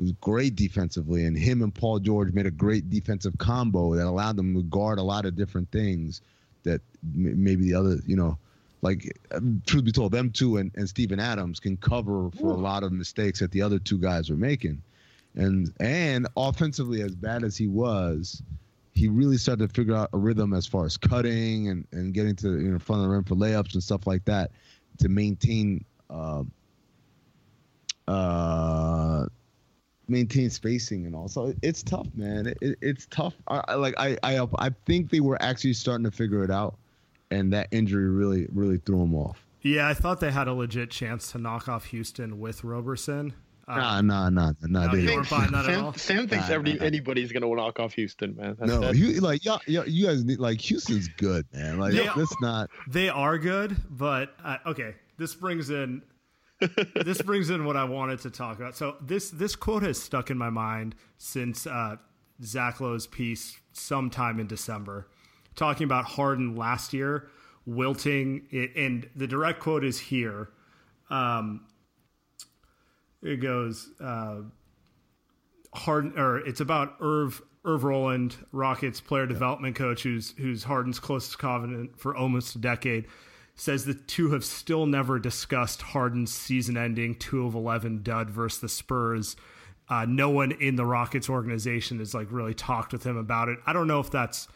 was 0.01 0.13
great 0.13 0.57
defensively, 0.57 1.27
and 1.27 1.37
him 1.37 1.63
and 1.63 1.75
Paul 1.75 1.99
George 1.99 2.33
made 2.33 2.47
a 2.47 2.51
great 2.51 2.89
defensive 2.89 3.37
combo 3.39 3.95
that 3.95 4.07
allowed 4.07 4.37
them 4.37 4.55
to 4.55 4.63
guard 4.63 4.99
a 4.99 5.03
lot 5.03 5.27
of 5.27 5.37
different 5.37 5.71
things 5.71 6.23
that 6.65 6.81
m- 7.15 7.45
maybe 7.45 7.65
the 7.65 7.75
other, 7.75 7.99
you 8.07 8.17
know, 8.17 8.39
like 8.81 9.17
um, 9.33 9.63
truth 9.67 9.85
be 9.85 9.93
told, 9.93 10.13
them 10.13 10.31
two 10.31 10.57
and, 10.57 10.73
and 10.75 10.89
Steven 10.89 11.21
Adams 11.21 11.61
can 11.61 11.77
cover 11.77 12.31
for 12.41 12.51
a 12.51 12.57
lot 12.57 12.83
of 12.83 12.93
mistakes 12.93 13.39
that 13.41 13.53
the 13.53 13.63
other 13.63 13.79
two 13.79 13.99
guys 13.99 14.31
were 14.31 14.37
making, 14.37 14.83
and 15.35 15.73
and 15.81 16.27
offensively, 16.37 17.03
as 17.03 17.15
bad 17.15 17.45
as 17.45 17.57
he 17.57 17.69
was, 17.69 18.43
he 18.95 19.09
really 19.09 19.37
started 19.37 19.69
to 19.69 19.75
figure 19.75 19.95
out 19.95 20.09
a 20.13 20.19
rhythm 20.19 20.53
as 20.55 20.67
far 20.67 20.85
as 20.85 20.97
cutting 20.97 21.69
and, 21.69 21.87
and 21.93 22.15
getting 22.15 22.35
to 22.37 22.59
you 22.59 22.73
know 22.73 22.79
front 22.79 23.03
of 23.03 23.09
the 23.09 23.15
rim 23.15 23.25
for 23.25 23.35
layups 23.35 23.75
and 23.75 23.83
stuff 23.83 24.07
like 24.07 24.25
that 24.25 24.51
to 24.99 25.09
maintain 25.09 25.85
uh, 26.13 26.43
uh, 28.09 29.27
maintain 30.09 30.51
spacing 30.51 31.07
and 31.07 31.15
all. 31.15 31.29
So 31.29 31.55
it's 31.63 31.83
tough, 31.83 32.09
man. 32.15 32.47
It, 32.47 32.59
it, 32.61 32.79
it's 32.83 33.07
tough. 33.07 33.35
I, 33.49 33.63
I 33.69 33.75
like 33.75 33.95
I, 33.99 34.19
I 34.23 34.47
I 34.59 34.71
think 34.87 35.11
they 35.11 35.21
were 35.21 35.41
actually 35.43 35.73
starting 35.75 36.05
to 36.05 36.11
figure 36.11 36.45
it 36.45 36.51
out, 36.51 36.77
and 37.31 37.53
that 37.53 37.69
injury 37.71 38.09
really 38.09 38.47
really 38.53 38.79
threw 38.79 38.99
them 38.99 39.15
off. 39.15 39.45
Yeah, 39.63 39.89
I 39.89 39.95
thought 39.95 40.21
they 40.21 40.33
had 40.33 40.49
a 40.49 40.53
legit 40.53 40.91
chance 40.91 41.31
to 41.33 41.39
knock 41.39 41.69
off 41.69 41.87
Houston 41.87 42.41
with 42.41 42.65
Roberson. 42.65 43.33
Uh, 43.69 43.77
Nah, 43.77 44.01
nah, 44.01 44.29
nah, 44.29 44.53
nah. 44.63 44.87
No, 44.87 44.93
they, 44.93 45.03
you 45.03 45.15
weren't 45.15 45.31
buying 45.31 45.55
at 45.55 45.65
Sam, 45.65 45.85
all? 45.85 45.93
Sam 45.95 46.27
thinks 46.27 46.49
Nah, 46.49 46.55
every, 46.55 46.73
nah. 46.75 46.85
anybody's 46.85 47.31
gonna 47.31 47.47
knock 47.55 47.79
off 47.79 47.93
Houston, 47.95 48.35
man. 48.35 48.57
That's, 48.59 48.69
no, 48.69 48.81
that's, 48.81 48.99
you 48.99 49.21
like 49.21 49.45
y'all, 49.45 49.61
y'all, 49.69 49.87
you 49.87 50.05
guys 50.07 50.25
need 50.25 50.41
like 50.41 50.61
Houston's 50.63 51.07
good, 51.07 51.47
man. 51.55 51.79
Like 51.79 51.93
They- 51.93 52.09
that's 52.17 52.41
not. 52.41 52.71
They 52.89 53.09
are 53.09 53.39
good, 53.39 53.77
but 53.89 54.35
uh, 54.45 54.57
okay. 54.67 54.95
This 55.23 55.37
brings 55.37 55.71
in 55.71 56.03
this 57.05 57.23
brings 57.23 57.49
in 57.49 57.65
what 57.65 57.77
I 57.77 57.85
wanted 57.85 58.19
to 58.23 58.31
talk 58.31 58.59
about. 58.59 58.77
So 58.77 58.97
this 59.01 59.31
this 59.31 59.55
quote 59.55 59.85
has 59.85 60.03
stuck 60.03 60.31
in 60.31 60.37
my 60.37 60.51
mind 60.51 60.97
since 61.17 61.65
uh, 61.65 61.97
Zach 62.43 62.81
Lowe's 62.81 63.07
piece 63.07 63.57
sometime 63.73 64.41
in 64.41 64.49
December, 64.49 65.07
talking 65.55 65.85
about 65.85 66.07
Harden 66.07 66.57
last 66.57 66.93
year 66.93 67.29
wilting, 67.67 68.49
it, 68.51 68.75
and 68.75 69.09
the 69.15 69.29
direct 69.29 69.61
quote 69.61 69.85
is 69.85 70.01
here. 70.01 70.51
Um, 71.09 71.67
it 73.23 73.37
goes. 73.37 73.91
Uh, 74.01 74.41
Harden, 75.73 76.19
or 76.19 76.39
it's 76.39 76.61
about 76.61 76.97
Irv 77.01 77.41
Irv 77.65 77.85
Roland, 77.85 78.35
Rockets 78.51 79.01
player 79.01 79.27
development 79.27 79.77
coach, 79.77 80.03
who's 80.03 80.35
who's 80.37 80.65
Harden's 80.65 80.99
closest 80.99 81.39
confidant 81.39 81.97
for 81.97 82.17
almost 82.17 82.57
a 82.57 82.59
decade, 82.59 83.07
says 83.55 83.85
the 83.85 83.95
two 83.95 84.31
have 84.31 84.45
still 84.45 84.87
never 84.87 85.19
discussed 85.19 85.83
Harden's 85.83 86.33
season-ending 86.33 87.17
two 87.17 87.47
of 87.47 87.55
eleven 87.55 88.03
dud 88.03 88.31
versus 88.31 88.61
the 88.61 88.69
Spurs. 88.69 89.37
Uh, 89.89 90.07
no 90.09 90.31
one 90.31 90.53
in 90.53 90.77
the 90.77 90.87
Rockets 90.87 91.29
organization 91.29 91.99
has 91.99 92.15
like 92.15 92.29
really 92.31 92.55
talked 92.55 92.93
with 92.93 93.05
him 93.05 93.17
about 93.17 93.49
it. 93.49 93.59
I 93.67 93.73
don't 93.73 93.87
know 93.87 94.01
if 94.01 94.11
that's 94.11 94.49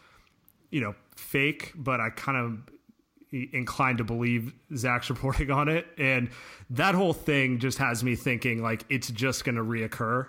you 0.71 0.81
know 0.81 0.95
fake, 1.15 1.73
but 1.75 1.99
I 1.99 2.09
kind 2.09 2.37
of 2.37 3.43
inclined 3.53 3.99
to 3.99 4.03
believe 4.03 4.53
Zach's 4.75 5.09
reporting 5.11 5.51
on 5.51 5.67
it, 5.67 5.85
and 5.97 6.29
that 6.69 6.95
whole 6.95 7.13
thing 7.13 7.59
just 7.59 7.77
has 7.77 8.03
me 8.03 8.15
thinking 8.15 8.61
like 8.61 8.83
it's 8.89 9.09
just 9.09 9.45
going 9.45 9.55
to 9.55 9.63
reoccur 9.63 10.27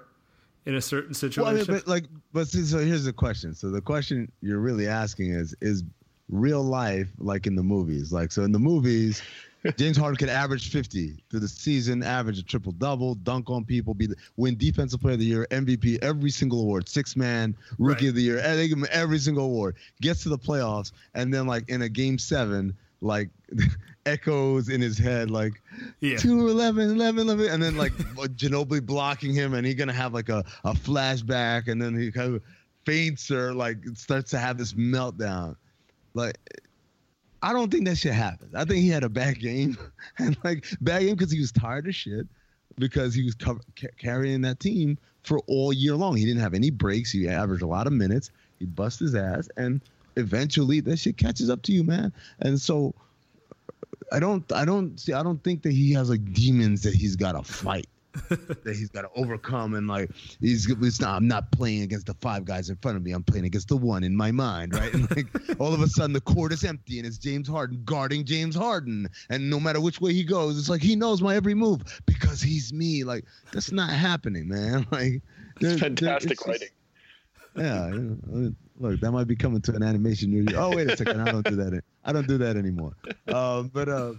in 0.66 0.74
a 0.74 0.82
certain 0.82 1.14
situation. 1.14 1.66
Well, 1.72 1.78
but 1.78 1.88
like, 1.88 2.04
but 2.32 2.48
see, 2.48 2.62
so 2.62 2.78
here's 2.78 3.04
the 3.04 3.12
question. 3.12 3.54
So 3.54 3.70
the 3.70 3.80
question 3.80 4.30
you're 4.42 4.58
really 4.58 4.86
asking 4.86 5.30
is: 5.30 5.54
Is 5.60 5.82
real 6.28 6.62
life 6.62 7.08
like 7.18 7.46
in 7.46 7.54
the 7.54 7.62
movies? 7.62 8.12
Like, 8.12 8.32
so 8.32 8.42
in 8.42 8.52
the 8.52 8.58
movies. 8.58 9.22
James 9.76 9.96
Harden 9.96 10.16
could 10.16 10.28
average 10.28 10.70
50 10.70 11.16
through 11.28 11.40
the 11.40 11.48
season, 11.48 12.04
average 12.04 12.38
a 12.38 12.44
triple 12.44 12.70
double, 12.70 13.16
dunk 13.16 13.50
on 13.50 13.64
people, 13.64 13.92
be 13.92 14.06
the, 14.06 14.14
win 14.36 14.56
Defensive 14.56 15.00
Player 15.00 15.14
of 15.14 15.18
the 15.18 15.26
Year, 15.26 15.48
MVP, 15.50 15.98
every 16.00 16.30
single 16.30 16.60
award, 16.60 16.88
six 16.88 17.16
man, 17.16 17.56
Rookie 17.76 18.04
right. 18.04 18.08
of 18.10 18.14
the 18.14 18.22
Year, 18.22 18.40
they 18.40 18.68
give 18.68 18.78
him 18.78 18.86
every 18.92 19.18
single 19.18 19.46
award. 19.46 19.74
Gets 20.00 20.22
to 20.22 20.28
the 20.28 20.38
playoffs, 20.38 20.92
and 21.14 21.34
then 21.34 21.48
like 21.48 21.68
in 21.68 21.82
a 21.82 21.88
game 21.88 22.18
seven, 22.18 22.76
like 23.00 23.30
echoes 24.06 24.68
in 24.68 24.80
his 24.80 24.98
head 24.98 25.30
like 25.30 25.60
yeah. 26.00 26.16
2 26.16 26.48
11 26.48 26.90
11 26.90 27.28
11 27.28 27.52
and 27.52 27.62
then 27.62 27.76
like 27.76 27.92
Ginobili 28.36 28.84
blocking 28.84 29.34
him 29.34 29.54
and 29.54 29.66
he's 29.66 29.76
gonna 29.76 29.92
have 29.92 30.14
like 30.14 30.28
a, 30.28 30.44
a 30.64 30.72
flashback 30.72 31.68
and 31.68 31.80
then 31.80 31.96
he 31.96 32.10
kind 32.10 32.34
of 32.34 32.42
faints 32.84 33.30
or 33.30 33.52
like 33.54 33.78
starts 33.94 34.30
to 34.30 34.38
have 34.38 34.56
this 34.58 34.72
meltdown 34.72 35.56
like 36.14 36.36
I 37.42 37.52
don't 37.52 37.70
think 37.70 37.86
that 37.86 37.96
shit 37.96 38.14
happened. 38.14 38.56
I 38.56 38.64
think 38.64 38.80
he 38.80 38.88
had 38.88 39.04
a 39.04 39.08
bad 39.08 39.38
game 39.38 39.76
and 40.18 40.36
like 40.44 40.66
bad 40.80 41.02
game 41.02 41.14
because 41.14 41.32
he 41.32 41.40
was 41.40 41.52
tired 41.52 41.86
of 41.86 41.94
shit 41.94 42.26
because 42.78 43.14
he 43.14 43.24
was 43.24 43.34
ca- 43.34 43.88
carrying 43.98 44.40
that 44.42 44.60
team 44.60 44.98
for 45.22 45.40
all 45.46 45.72
year 45.72 45.94
long. 45.94 46.16
He 46.16 46.24
didn't 46.24 46.40
have 46.40 46.54
any 46.54 46.70
breaks. 46.70 47.10
He 47.12 47.28
averaged 47.28 47.62
a 47.62 47.66
lot 47.66 47.86
of 47.86 47.92
minutes. 47.92 48.30
He 48.58 48.66
bust 48.66 49.00
his 49.00 49.14
ass 49.14 49.48
and 49.56 49.80
eventually 50.16 50.80
that 50.80 50.98
shit 50.98 51.16
catches 51.16 51.48
up 51.48 51.62
to 51.62 51.72
you, 51.72 51.84
man. 51.84 52.12
And 52.40 52.60
so 52.60 52.94
I 54.10 54.20
don't 54.20 54.50
I 54.52 54.64
don't 54.64 54.98
see 54.98 55.12
I 55.12 55.22
don't 55.22 55.42
think 55.42 55.62
that 55.62 55.72
he 55.72 55.92
has 55.92 56.10
like 56.10 56.32
demons 56.32 56.82
that 56.82 56.94
he's 56.94 57.16
got 57.16 57.32
to 57.32 57.42
fight. 57.42 57.86
that 58.28 58.74
he's 58.76 58.90
got 58.90 59.02
to 59.02 59.10
overcome 59.14 59.74
and 59.74 59.88
like 59.88 60.10
he's 60.40 60.70
it's 60.70 61.00
not 61.00 61.16
I'm 61.16 61.28
not 61.28 61.50
playing 61.52 61.82
against 61.82 62.06
the 62.06 62.14
five 62.14 62.44
guys 62.44 62.70
in 62.70 62.76
front 62.76 62.96
of 62.96 63.02
me. 63.02 63.12
I'm 63.12 63.22
playing 63.22 63.44
against 63.44 63.68
the 63.68 63.76
one 63.76 64.04
in 64.04 64.16
my 64.16 64.30
mind 64.30 64.74
right? 64.74 64.92
And 64.92 65.10
like 65.14 65.26
all 65.60 65.72
of 65.74 65.80
a 65.80 65.88
sudden 65.88 66.12
the 66.12 66.20
court 66.20 66.52
is 66.52 66.64
empty 66.64 66.98
and 66.98 67.06
it's 67.06 67.18
James 67.18 67.48
Harden 67.48 67.82
guarding 67.84 68.24
James 68.24 68.56
Harden. 68.56 69.08
And 69.30 69.50
no 69.50 69.60
matter 69.60 69.80
which 69.80 70.00
way 70.00 70.12
he 70.12 70.24
goes 70.24 70.58
it's 70.58 70.68
like 70.68 70.82
he 70.82 70.96
knows 70.96 71.22
my 71.22 71.36
every 71.36 71.54
move 71.54 71.82
because 72.06 72.40
he's 72.40 72.72
me. 72.72 73.04
Like 73.04 73.24
that's 73.52 73.72
not 73.72 73.90
happening 73.90 74.48
man. 74.48 74.86
Like 74.98 75.22
it's 75.60 75.80
fantastic 75.80 76.46
writing. 76.46 76.68
Yeah 77.56 77.88
you 77.88 78.18
know, 78.26 78.52
Look, 78.80 79.00
that 79.00 79.10
might 79.10 79.26
be 79.26 79.34
coming 79.34 79.60
to 79.62 79.74
an 79.74 79.82
animation 79.82 80.30
near 80.30 80.42
you. 80.42 80.56
Oh, 80.56 80.74
wait 80.74 80.88
a 80.88 80.96
second, 80.96 81.20
I 81.20 81.32
don't 81.32 81.44
do 81.44 81.56
that. 81.56 81.82
I 82.04 82.12
don't 82.12 82.28
do 82.28 82.38
that 82.38 82.56
anymore. 82.56 82.92
Um, 83.26 83.68
but 83.68 83.88
uh, 83.88 84.12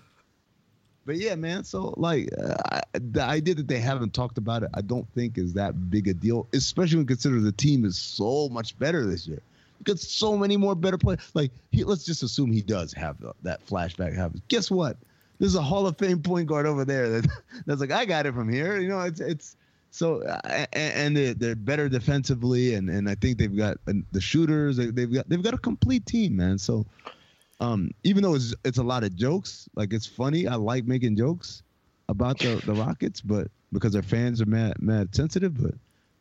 but 1.10 1.18
yeah, 1.18 1.34
man. 1.34 1.64
So 1.64 1.96
like, 1.98 2.30
uh, 2.40 2.82
the 2.94 3.24
idea 3.24 3.56
that 3.56 3.68
they 3.68 3.80
haven't 3.80 4.14
talked 4.14 4.38
about 4.38 4.62
it, 4.62 4.70
I 4.76 4.82
don't 4.82 5.12
think 5.16 5.40
is 5.40 5.54
that 5.54 5.90
big 5.90 6.08
a 6.08 6.14
deal, 6.14 6.48
especially 6.54 6.98
when 6.98 7.08
consider 7.08 7.40
the 7.40 7.52
team 7.52 7.84
is 7.84 7.98
so 7.98 8.48
much 8.50 8.78
better 8.78 9.08
this 9.08 9.28
year. 9.28 9.42
Because 9.80 10.08
so 10.08 10.38
many 10.38 10.56
more 10.56 10.76
better 10.76 11.00
players. 11.00 11.32
Like, 11.34 11.50
he, 11.72 11.84
let's 11.84 12.06
just 12.06 12.22
assume 12.22 12.52
he 12.52 12.62
does 12.62 12.94
have 12.94 13.18
that 13.42 13.66
flashback 13.66 14.16
happen. 14.16 14.44
Guess 14.50 14.70
what? 14.70 14.98
There's 15.40 15.56
a 15.56 15.64
Hall 15.64 15.88
of 15.88 15.98
Fame 15.98 16.22
point 16.22 16.46
guard 16.46 16.68
over 16.68 16.86
there 16.86 17.10
that 17.10 17.32
that's 17.66 17.82
like, 17.82 17.92
I 17.92 18.06
got 18.06 18.28
it 18.28 18.36
from 18.36 18.48
here. 18.48 18.78
You 18.78 18.90
know, 18.90 19.00
it's 19.00 19.20
it's 19.20 19.56
so 19.90 20.22
and 20.74 21.18
they're, 21.18 21.34
they're 21.34 21.56
better 21.56 21.90
defensively, 21.90 22.76
and, 22.76 22.88
and 22.88 23.10
I 23.10 23.16
think 23.16 23.40
they've 23.40 23.58
got 23.58 23.80
the 23.86 24.22
shooters. 24.22 24.78
They've 24.78 25.12
got 25.12 25.28
they've 25.28 25.42
got 25.42 25.56
a 25.56 25.58
complete 25.58 26.06
team, 26.06 26.36
man. 26.36 26.60
So 26.60 26.86
um, 27.60 27.92
even 28.04 28.24
though 28.24 28.36
it's 28.36 28.54
it's 28.64 28.78
a 28.78 28.84
lot 28.84 29.04
of 29.04 29.16
jokes, 29.16 29.68
like 29.76 29.94
it's 29.94 30.06
funny. 30.06 30.48
I 30.48 30.56
like 30.56 30.86
making 30.86 31.16
jokes 31.16 31.64
about 32.08 32.40
the, 32.40 32.62
the 32.66 32.74
Rockets, 32.74 33.22
but 33.22 33.50
because 33.74 33.94
their 33.94 34.04
fans 34.04 34.42
are 34.42 34.46
mad 34.46 34.82
mad 34.82 35.14
sensitive, 35.14 35.62
but 35.62 35.74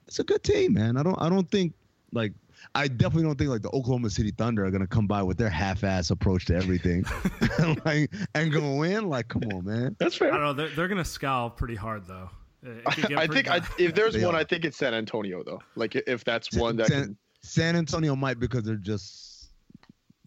it's 0.07 0.18
a 0.18 0.24
good 0.24 0.42
team, 0.42 0.74
man. 0.74 0.96
I 0.96 1.03
don't 1.03 1.20
I 1.20 1.29
don't 1.29 1.48
think 1.51 1.74
like 2.12 2.33
I 2.74 2.88
definitely 2.88 3.24
don't 3.24 3.38
think 3.38 3.51
like 3.51 3.62
the 3.62 3.70
Oklahoma 3.70 4.11
City 4.11 4.33
Thunder 4.33 4.64
are 4.64 4.70
gonna 4.70 4.87
come 4.87 5.07
by 5.07 5.22
with 5.22 5.38
their 5.38 5.48
half-ass 5.48 6.11
approach 6.11 6.46
to 6.46 6.57
everything, 6.57 7.05
like 7.85 8.12
and 8.35 8.53
go 8.53 8.83
in. 8.83 9.09
Like, 9.09 9.29
come 9.29 9.44
on, 9.53 9.64
man. 9.64 9.96
That's 10.01 10.16
fair. 10.16 10.33
I 10.33 10.38
don't 10.38 10.44
know. 10.44 10.53
They're, 10.53 10.74
they're 10.74 10.88
gonna 10.88 11.05
scowl 11.05 11.51
pretty 11.51 11.77
hard 11.77 12.07
though. 12.07 12.31
I 12.87 13.29
think 13.29 13.48
I, 13.48 13.61
if 13.79 13.94
there's 13.94 14.16
one, 14.18 14.35
are. 14.35 14.38
I 14.38 14.44
think 14.44 14.64
it's 14.64 14.77
San 14.77 14.92
Antonio 14.92 15.44
though. 15.44 15.62
Like 15.77 15.94
if 15.94 16.24
that's 16.24 16.53
one 16.57 16.77
that 16.77 16.88
San, 16.88 17.05
can... 17.05 17.16
San 17.42 17.77
Antonio 17.77 18.16
might 18.16 18.40
because 18.40 18.64
they're 18.64 18.74
just 18.74 19.28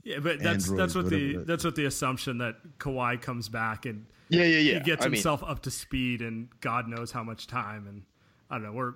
yeah, 0.04 0.20
but 0.20 0.40
that's 0.40 0.70
that's 0.70 0.96
what 0.96 1.10
the 1.10 1.38
that's 1.38 1.64
what 1.64 1.76
the 1.76 1.86
assumption 1.86 2.40
that 2.40 2.56
Kawhi 2.80 3.22
comes 3.22 3.50
back 3.50 3.86
and 3.86 4.06
yeah 4.30 4.44
yeah 4.44 4.58
yeah. 4.58 4.74
he 4.76 4.80
gets 4.80 5.06
I 5.06 5.10
himself 5.10 5.42
mean, 5.42 5.52
up 5.52 5.62
to 5.64 5.72
speed 5.72 6.22
and 6.22 6.50
God 6.62 6.88
knows 6.88 7.12
how 7.12 7.24
much 7.24 7.48
time 7.48 7.88
and 7.88 8.04
I 8.50 8.56
don't 8.56 8.64
know 8.64 8.72
we're 8.74 8.94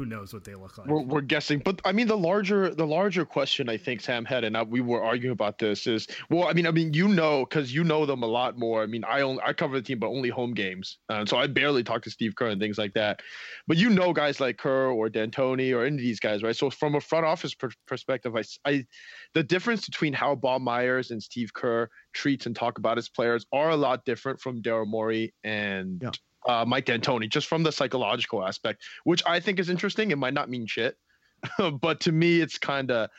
who 0.00 0.06
knows 0.06 0.32
what 0.32 0.44
they 0.44 0.54
look 0.54 0.78
like. 0.78 0.86
We're, 0.86 1.02
we're, 1.02 1.20
guessing, 1.20 1.58
but 1.58 1.78
I 1.84 1.92
mean 1.92 2.06
the 2.06 2.16
larger 2.16 2.74
the 2.74 2.86
larger 2.86 3.26
question 3.26 3.68
I 3.68 3.76
think 3.76 4.00
Sam 4.00 4.24
had, 4.24 4.44
and 4.44 4.56
I, 4.56 4.62
we 4.62 4.80
were 4.80 5.04
arguing 5.04 5.32
about 5.32 5.58
this 5.58 5.86
is 5.86 6.06
well, 6.30 6.48
I 6.48 6.54
mean, 6.54 6.66
I 6.66 6.70
mean 6.70 6.94
you 6.94 7.06
know 7.06 7.44
because 7.44 7.74
you 7.74 7.84
know 7.84 8.06
them 8.06 8.22
a 8.22 8.26
lot 8.26 8.58
more. 8.58 8.82
I 8.82 8.86
mean, 8.86 9.04
I 9.04 9.20
only 9.20 9.42
I 9.44 9.52
cover 9.52 9.76
the 9.76 9.82
team, 9.82 9.98
but 9.98 10.06
only 10.06 10.30
home 10.30 10.54
games, 10.54 10.96
uh, 11.10 11.26
so 11.26 11.36
I 11.36 11.48
barely 11.48 11.84
talk 11.84 12.00
to 12.04 12.10
Steve 12.10 12.34
Kerr 12.34 12.46
and 12.46 12.58
things 12.58 12.78
like 12.78 12.94
that. 12.94 13.20
But 13.66 13.76
you 13.76 13.90
know 13.90 14.14
guys 14.14 14.40
like 14.40 14.56
Kerr 14.56 14.90
or 14.90 15.10
D'Antoni 15.10 15.76
or 15.76 15.84
any 15.84 15.96
of 15.96 16.00
these 16.00 16.18
guys, 16.18 16.42
right? 16.42 16.56
So 16.56 16.70
from 16.70 16.94
a 16.94 17.00
front 17.02 17.26
office 17.26 17.54
per- 17.54 17.68
perspective, 17.86 18.34
I, 18.34 18.42
I 18.64 18.86
the 19.34 19.42
difference 19.42 19.84
between 19.84 20.14
how 20.14 20.34
Bob 20.34 20.62
Myers 20.62 21.10
and 21.10 21.22
Steve 21.22 21.52
Kerr 21.52 21.90
treats 22.14 22.46
and 22.46 22.56
talk 22.56 22.78
about 22.78 22.96
his 22.96 23.10
players 23.10 23.44
are 23.52 23.68
a 23.68 23.76
lot 23.76 24.06
different 24.06 24.40
from 24.40 24.62
Daryl 24.62 24.86
Morey 24.86 25.34
and 25.44 26.00
yeah 26.02 26.10
uh, 26.48 26.64
Mike 26.66 26.86
D'Antoni, 26.86 27.28
just 27.28 27.46
from 27.46 27.62
the 27.62 27.72
psychological 27.72 28.44
aspect, 28.44 28.82
which 29.04 29.22
I 29.26 29.40
think 29.40 29.58
is 29.58 29.68
interesting. 29.68 30.10
It 30.10 30.18
might 30.18 30.34
not 30.34 30.48
mean 30.48 30.66
shit, 30.66 30.96
but 31.80 32.00
to 32.00 32.12
me, 32.12 32.40
it's 32.40 32.58
kind 32.58 32.90
of 32.90 33.10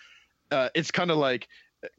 uh, 0.52 0.70
it's 0.76 0.92
kind 0.92 1.12
of 1.12 1.18
like 1.18 1.48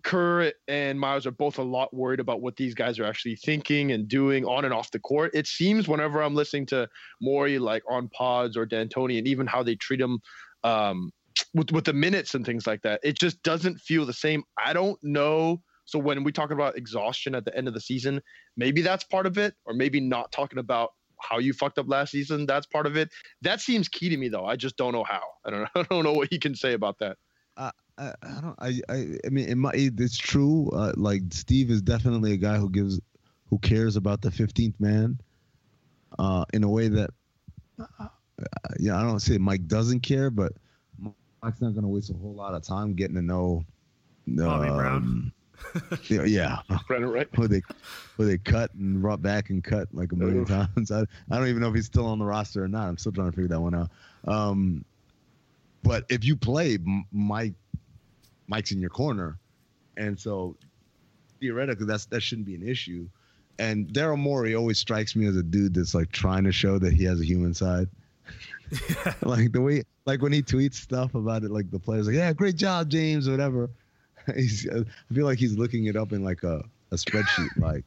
Kerr 0.03 0.53
and 0.69 0.99
Myers 0.99 1.27
are 1.27 1.33
both 1.33 1.59
a 1.59 1.63
lot 1.63 1.93
worried 1.93 2.21
about 2.21 2.41
what 2.41 2.57
these 2.57 2.75
guys 2.75 2.99
are 2.99 3.05
actually 3.05 3.37
thinking 3.37 3.93
and 3.93 4.07
doing 4.07 4.45
on 4.45 4.65
and 4.65 4.73
off 4.73 4.91
the 4.91 5.01
court. 5.01 5.33
It 5.35 5.47
seems 5.47 5.89
whenever 5.89 6.23
I'm 6.23 6.35
listening 6.35 6.67
to 6.67 6.89
Morey, 7.21 7.59
like 7.59 7.83
on 7.91 8.09
pods 8.09 8.57
or 8.57 8.65
D'Antoni, 8.65 9.19
and 9.19 9.27
even 9.27 9.47
how 9.47 9.63
they 9.63 9.75
treat 9.75 10.01
him 10.01 10.21
um, 10.63 11.11
with 11.55 11.73
with 11.73 11.85
the 11.85 11.93
minutes 11.93 12.35
and 12.35 12.45
things 12.45 12.67
like 12.67 12.83
that, 12.83 13.01
it 13.03 13.19
just 13.19 13.43
doesn't 13.43 13.81
feel 13.81 14.07
the 14.07 14.13
same. 14.13 14.45
I 14.63 14.73
don't 14.73 14.99
know. 15.03 15.63
So 15.85 15.99
when 15.99 16.23
we 16.23 16.31
talk 16.31 16.53
about 16.53 16.77
exhaustion 16.77 17.35
at 17.35 17.45
the 17.45 17.57
end 17.57 17.67
of 17.67 17.75
the 17.75 17.81
season, 17.81 18.23
maybe 18.57 18.83
that's 18.83 19.05
part 19.05 19.27
of 19.27 19.37
it, 19.37 19.55
or 19.65 19.75
maybe 19.75 20.01
not 20.01 20.31
talking 20.31 20.59
about 20.59 20.93
how 21.23 21.39
you 21.39 21.53
fucked 21.53 21.79
up 21.79 21.89
last 21.89 22.11
season. 22.11 22.47
That's 22.47 22.67
part 22.67 22.87
of 22.87 22.97
it. 22.97 23.11
That 23.43 23.61
seems 23.61 23.89
key 23.89 24.09
to 24.09 24.17
me, 24.17 24.29
though. 24.29 24.45
I 24.45 24.57
just 24.57 24.77
don't 24.77 24.93
know 24.93 25.05
how. 25.05 25.23
I 25.45 25.51
don't. 25.51 25.61
Know, 25.63 25.69
I 25.77 25.83
don't 25.85 26.05
know 26.05 26.13
what 26.13 26.33
you 26.33 26.39
can 26.39 26.55
say 26.55 26.75
about 26.75 26.99
that. 26.99 27.17
Uh, 27.57 27.71
I, 27.99 28.13
I 28.23 28.41
don't. 28.41 28.57
I, 28.59 28.81
I. 28.89 29.07
I 29.27 29.29
mean, 29.31 29.49
it 29.49 29.57
might, 29.57 29.75
it's 29.77 30.19
true. 30.19 30.71
Uh, 30.71 30.93
like 30.97 31.23
Steve 31.31 31.71
is 31.71 31.83
definitely 31.83 32.33
a 32.33 32.37
guy 32.37 32.57
who 32.57 32.71
gives, 32.71 33.01
who 33.49 33.59
cares 33.59 33.97
about 33.97 34.23
the 34.23 34.31
fifteenth 34.31 34.79
man, 34.81 35.19
uh, 36.19 36.45
in 36.53 36.65
a 36.65 36.69
way 36.69 36.89
that, 36.89 37.11
uh, 37.79 38.09
yeah, 38.79 38.99
I 38.99 39.03
don't 39.03 39.21
say 39.21 39.39
Mike 39.39 39.67
doesn't 39.67 40.01
care, 40.01 40.31
but 40.31 40.53
Mike's 41.43 41.61
not 41.61 41.73
going 41.73 41.83
to 41.83 41.89
waste 41.89 42.11
a 42.11 42.15
whole 42.15 42.35
lot 42.35 42.55
of 42.55 42.63
time 42.63 42.95
getting 42.95 43.17
to 43.17 43.23
know. 43.23 43.65
Bobby 44.27 44.69
um, 44.69 44.77
Brown 44.77 45.33
yeah, 46.09 46.59
right. 46.89 47.29
Where 47.39 47.49
they, 47.49 47.63
where 48.17 48.29
they 48.29 48.39
cut 48.39 48.73
and 48.75 49.01
brought 49.01 49.23
back 49.23 49.51
and 49.51 49.63
cut 49.63 49.89
like 49.93 50.13
a 50.13 50.17
million 50.17 50.45
times. 50.45 50.91
I, 50.91 51.01
I 51.31 51.39
don't 51.39 51.49
even 51.49 51.61
know 51.61 51.69
if 51.69 51.75
he's 51.75 51.87
still 51.87 52.07
on 52.07 52.19
the 52.19 52.25
roster 52.25 52.65
or 52.65 52.69
not. 52.69 52.89
I'm 52.89 52.99
still 52.99 53.13
trying 53.13 53.31
to 53.31 53.37
figure 53.37 53.49
that 53.49 53.61
one 53.61 53.75
out. 53.75 53.91
Um, 54.27 54.85
but 55.83 56.05
if 56.09 56.25
you 56.25 56.37
play, 56.37 56.79
Mike, 57.11 57.55
Mike's 58.47 58.73
in 58.73 58.81
your 58.81 58.91
corner, 58.91 59.39
and 59.97 60.19
so 60.19 60.57
theoretically, 61.41 61.87
that's 61.87 62.07
that 62.07 62.21
shouldn't 62.21 62.47
be 62.47 62.55
an 62.55 62.67
issue. 62.67 63.09
And 63.59 63.89
Daryl 63.89 64.19
Morey 64.19 64.55
always 64.55 64.79
strikes 64.79 65.15
me 65.15 65.27
as 65.27 65.37
a 65.37 65.43
dude 65.43 65.75
that's 65.75 65.95
like 65.95 66.11
trying 66.13 66.45
to 66.45 66.53
show 66.53 66.79
that 66.79 66.93
he 66.93 67.05
has 67.05 67.21
a 67.21 67.25
human 67.25 67.53
side. 67.53 67.89
like 69.23 69.53
the 69.53 69.61
way, 69.61 69.83
like 70.07 70.23
when 70.23 70.33
he 70.33 70.43
tweets 70.43 70.75
stuff 70.75 71.15
about 71.15 71.43
it, 71.43 71.51
like 71.51 71.71
the 71.71 71.79
players 71.79 72.07
like, 72.07 72.17
"Yeah, 72.17 72.33
great 72.33 72.57
job, 72.57 72.89
James," 72.89 73.29
or 73.29 73.33
whatever 73.33 73.69
he's, 74.35 74.69
I 74.69 74.85
feel 75.15 75.27
like 75.27 75.39
he's 75.39 75.57
looking 75.57 75.87
it 75.87 75.97
up 75.97 76.13
in 76.13 76.23
like 76.23 76.43
a, 76.43 76.63
a 76.91 76.97
spreadsheet. 76.97 77.51
like, 77.57 77.85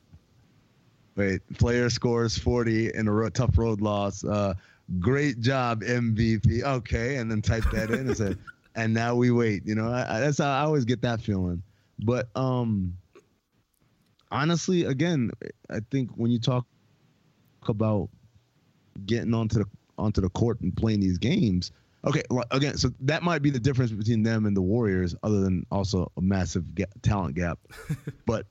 wait, 1.16 1.42
player 1.58 1.90
scores 1.90 2.38
40 2.38 2.94
in 2.94 3.08
a 3.08 3.12
ro- 3.12 3.30
tough 3.30 3.58
road 3.58 3.82
loss. 3.82 4.24
Uh, 4.24 4.54
great 5.00 5.40
job 5.40 5.82
MVP. 5.82 6.64
Okay, 6.64 7.18
and 7.18 7.30
then 7.30 7.42
type 7.42 7.64
that 7.72 7.92
in 7.92 8.08
and 8.08 8.18
say, 8.18 8.36
and 8.76 8.94
now 8.94 9.16
we 9.16 9.32
wait. 9.32 9.66
You 9.66 9.76
know, 9.76 9.90
I, 9.90 10.18
I, 10.18 10.20
that's 10.20 10.38
how 10.38 10.52
I 10.52 10.62
always 10.62 10.86
get 10.86 11.02
that 11.02 11.22
feeling. 11.22 11.64
But 12.00 12.28
um, 12.36 12.98
honestly, 14.32 14.84
again, 14.84 15.32
I 15.70 15.80
think 15.92 16.12
when 16.16 16.32
you 16.32 16.40
talk 16.40 16.66
about 17.68 18.10
getting 19.06 19.34
onto 19.34 19.60
the 19.60 19.66
onto 19.98 20.22
the 20.22 20.30
court 20.30 20.60
and 20.62 20.76
playing 20.76 21.00
these 21.00 21.18
games. 21.18 21.72
Okay, 22.06 22.22
again, 22.52 22.78
so 22.78 22.90
that 23.02 23.24
might 23.24 23.42
be 23.42 23.50
the 23.50 23.60
difference 23.60 23.92
between 23.92 24.22
them 24.22 24.46
and 24.46 24.56
the 24.56 24.62
Warriors, 24.62 25.16
other 25.24 25.42
than 25.42 25.66
also 25.72 26.12
a 26.18 26.22
massive 26.22 26.76
ga- 26.76 26.86
talent 27.02 27.36
gap. 27.36 27.58
but 28.26 28.46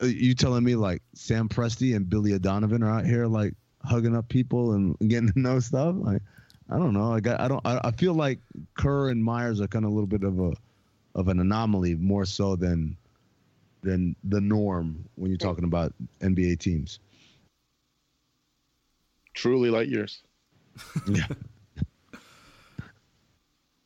uh, 0.00 0.06
you 0.06 0.34
telling 0.34 0.62
me 0.62 0.76
like 0.76 1.02
Sam 1.14 1.48
Presti 1.48 1.96
and 1.96 2.08
Billy 2.08 2.32
O'Donovan 2.32 2.82
are 2.82 2.90
out 2.90 3.04
here 3.04 3.26
like 3.26 3.54
hugging 3.84 4.14
up 4.14 4.28
people 4.28 4.72
and 4.72 4.96
getting 5.00 5.32
to 5.32 5.38
know 5.38 5.58
stuff? 5.58 5.96
Like, 5.98 6.22
I 6.70 6.76
don't 6.78 6.92
know. 6.92 7.12
I 7.12 7.20
got, 7.20 7.40
I 7.40 7.48
don't. 7.48 7.64
I, 7.66 7.80
I 7.84 7.90
feel 7.90 8.14
like 8.14 8.40
Kerr 8.76 9.08
and 9.08 9.22
Myers 9.22 9.60
are 9.60 9.68
kind 9.68 9.84
of 9.84 9.90
a 9.90 9.94
little 9.94 10.06
bit 10.06 10.22
of 10.22 10.38
a 10.38 10.52
of 11.16 11.28
an 11.28 11.40
anomaly, 11.40 11.94
more 11.94 12.24
so 12.24 12.56
than 12.56 12.96
than 13.82 14.14
the 14.24 14.40
norm 14.40 15.04
when 15.14 15.30
you're 15.30 15.38
talking 15.38 15.64
about 15.64 15.92
NBA 16.20 16.58
teams. 16.58 17.00
Truly 19.34 19.70
light 19.70 19.88
years. 19.88 20.22
yeah. 21.06 21.26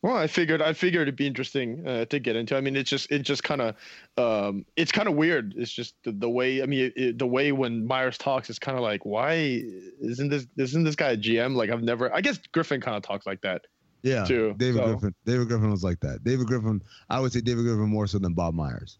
Well, 0.02 0.16
I 0.16 0.28
figured 0.28 0.62
I 0.62 0.72
figured 0.72 1.02
it'd 1.02 1.16
be 1.16 1.26
interesting 1.26 1.86
uh, 1.86 2.06
to 2.06 2.18
get 2.18 2.34
into. 2.34 2.56
I 2.56 2.62
mean, 2.62 2.74
it's 2.74 2.88
just 2.88 3.10
it 3.12 3.18
just 3.20 3.44
kind 3.44 3.60
of 3.60 3.74
um, 4.16 4.64
it's 4.76 4.90
kind 4.90 5.08
of 5.08 5.14
weird. 5.14 5.52
It's 5.58 5.70
just 5.70 5.94
the, 6.04 6.12
the 6.12 6.28
way 6.28 6.62
I 6.62 6.66
mean 6.66 6.90
it, 6.96 7.18
the 7.18 7.26
way 7.26 7.52
when 7.52 7.86
Myers 7.86 8.16
talks 8.16 8.48
is 8.48 8.58
kind 8.58 8.78
of 8.78 8.82
like 8.82 9.04
why 9.04 9.62
isn't 10.00 10.30
this 10.30 10.46
isn't 10.56 10.84
this 10.84 10.96
guy 10.96 11.10
a 11.10 11.16
GM? 11.18 11.54
Like 11.54 11.68
I've 11.68 11.82
never. 11.82 12.14
I 12.14 12.22
guess 12.22 12.38
Griffin 12.52 12.80
kind 12.80 12.96
of 12.96 13.02
talks 13.02 13.26
like 13.26 13.42
that. 13.42 13.66
Yeah, 14.02 14.24
too, 14.24 14.54
David 14.56 14.78
so. 14.78 14.86
Griffin. 14.86 15.14
David 15.26 15.48
Griffin 15.48 15.70
was 15.70 15.84
like 15.84 16.00
that. 16.00 16.24
David 16.24 16.46
Griffin. 16.46 16.80
I 17.10 17.20
would 17.20 17.32
say 17.32 17.42
David 17.42 17.64
Griffin 17.64 17.88
more 17.88 18.06
so 18.06 18.18
than 18.18 18.32
Bob 18.32 18.54
Myers, 18.54 18.96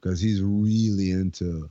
because 0.00 0.18
he's 0.18 0.40
really 0.40 1.10
into 1.10 1.68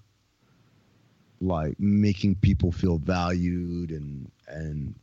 like 1.42 1.80
making 1.80 2.36
people 2.36 2.72
feel 2.72 3.00
valued 3.00 3.90
and 3.90 4.30
and 4.48 4.94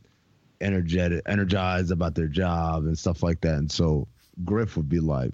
energetic, 0.61 1.21
energized 1.25 1.91
about 1.91 2.15
their 2.15 2.27
job 2.27 2.85
and 2.85 2.97
stuff 2.97 3.23
like 3.23 3.41
that. 3.41 3.55
And 3.55 3.71
so 3.71 4.07
Griff 4.43 4.77
would 4.77 4.89
be 4.89 4.99
like, 4.99 5.31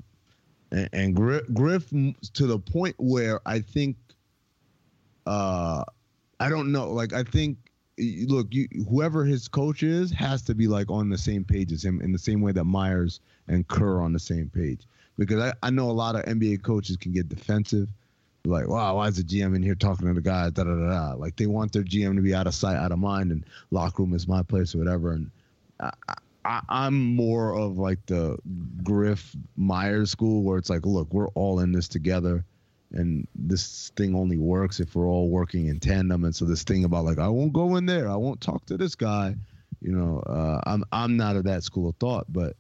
and, 0.72 0.90
and 0.94 1.16
Griff, 1.16 1.44
Griff 1.54 1.90
to 1.90 2.48
the 2.48 2.60
point 2.60 2.96
where 2.98 3.40
I 3.46 3.60
think, 3.60 3.98
uh, 5.26 5.84
I 6.40 6.50
don't 6.50 6.72
know, 6.72 6.92
like 6.92 7.14
I 7.14 7.24
think, 7.24 7.58
look, 7.98 8.48
you, 8.52 8.68
whoever 8.90 9.24
his 9.26 9.48
coach 9.48 9.84
is 9.84 10.12
has 10.12 10.42
to 10.44 10.56
be 10.56 10.68
like 10.68 10.90
on 10.90 11.10
the 11.10 11.18
same 11.18 11.44
page 11.44 11.72
as 11.72 11.84
him 11.84 12.02
in 12.02 12.12
the 12.12 12.20
same 12.20 12.42
way 12.42 12.52
that 12.52 12.64
Myers 12.64 13.20
and 13.48 13.68
Kerr 13.68 14.02
on 14.02 14.14
the 14.14 14.20
same 14.20 14.50
page. 14.50 14.82
Because 15.18 15.40
I, 15.40 15.54
I 15.68 15.70
know 15.70 15.90
a 15.90 15.92
lot 15.92 16.16
of 16.16 16.24
NBA 16.26 16.64
coaches 16.64 16.98
can 16.98 17.12
get 17.12 17.30
defensive 17.30 17.90
like, 18.46 18.68
wow, 18.68 18.96
why 18.96 19.08
is 19.08 19.18
the 19.18 19.24
GM 19.24 19.56
in 19.56 19.64
here 19.64 19.76
talking 19.76 20.08
to 20.08 20.14
the 20.14 20.22
guys? 20.22 20.52
Da 20.52 20.64
da 20.64 20.74
da 20.76 20.90
da. 20.90 21.14
Like 21.14 21.36
they 21.36 21.46
want 21.46 21.72
their 21.72 21.84
GM 21.84 22.16
to 22.16 22.22
be 22.22 22.34
out 22.34 22.48
of 22.48 22.56
sight, 22.56 22.78
out 22.78 22.92
of 22.92 23.00
mind, 23.00 23.32
and 23.32 23.46
locker 23.70 24.04
room 24.04 24.14
is 24.14 24.28
my 24.28 24.42
place 24.44 24.74
or 24.74 24.80
whatever. 24.80 25.14
And 25.14 25.32
I, 25.80 25.92
I, 26.44 26.62
I'm 26.70 27.16
more 27.16 27.56
of 27.56 27.78
like 27.78 28.06
the 28.08 28.38
Griff 28.84 29.36
Myers 29.58 30.12
school, 30.12 30.44
where 30.44 30.58
it's 30.58 30.70
like, 30.70 30.86
look, 30.86 31.14
we're 31.14 31.30
all 31.30 31.60
in 31.60 31.72
this 31.72 31.88
together, 31.88 32.44
and 32.92 33.28
this 33.36 33.92
thing 33.96 34.16
only 34.16 34.38
works 34.38 34.80
if 34.80 34.96
we're 34.96 35.08
all 35.08 35.30
working 35.30 35.68
in 35.68 35.80
tandem. 35.80 36.24
And 36.24 36.36
so 36.36 36.46
this 36.46 36.64
thing 36.64 36.84
about 36.84 37.06
like, 37.06 37.20
I 37.20 37.28
won't 37.28 37.54
go 37.54 37.76
in 37.76 37.86
there, 37.86 38.10
I 38.10 38.16
won't 38.16 38.42
talk 38.42 38.66
to 38.68 38.78
this 38.78 38.96
guy, 38.96 39.36
you 39.82 39.92
know, 39.92 40.20
uh, 40.26 40.62
I'm 40.66 40.84
I'm 40.92 41.18
not 41.18 41.36
of 41.36 41.44
that 41.46 41.64
school 41.64 41.90
of 41.90 41.96
thought, 41.98 42.26
but 42.30 42.56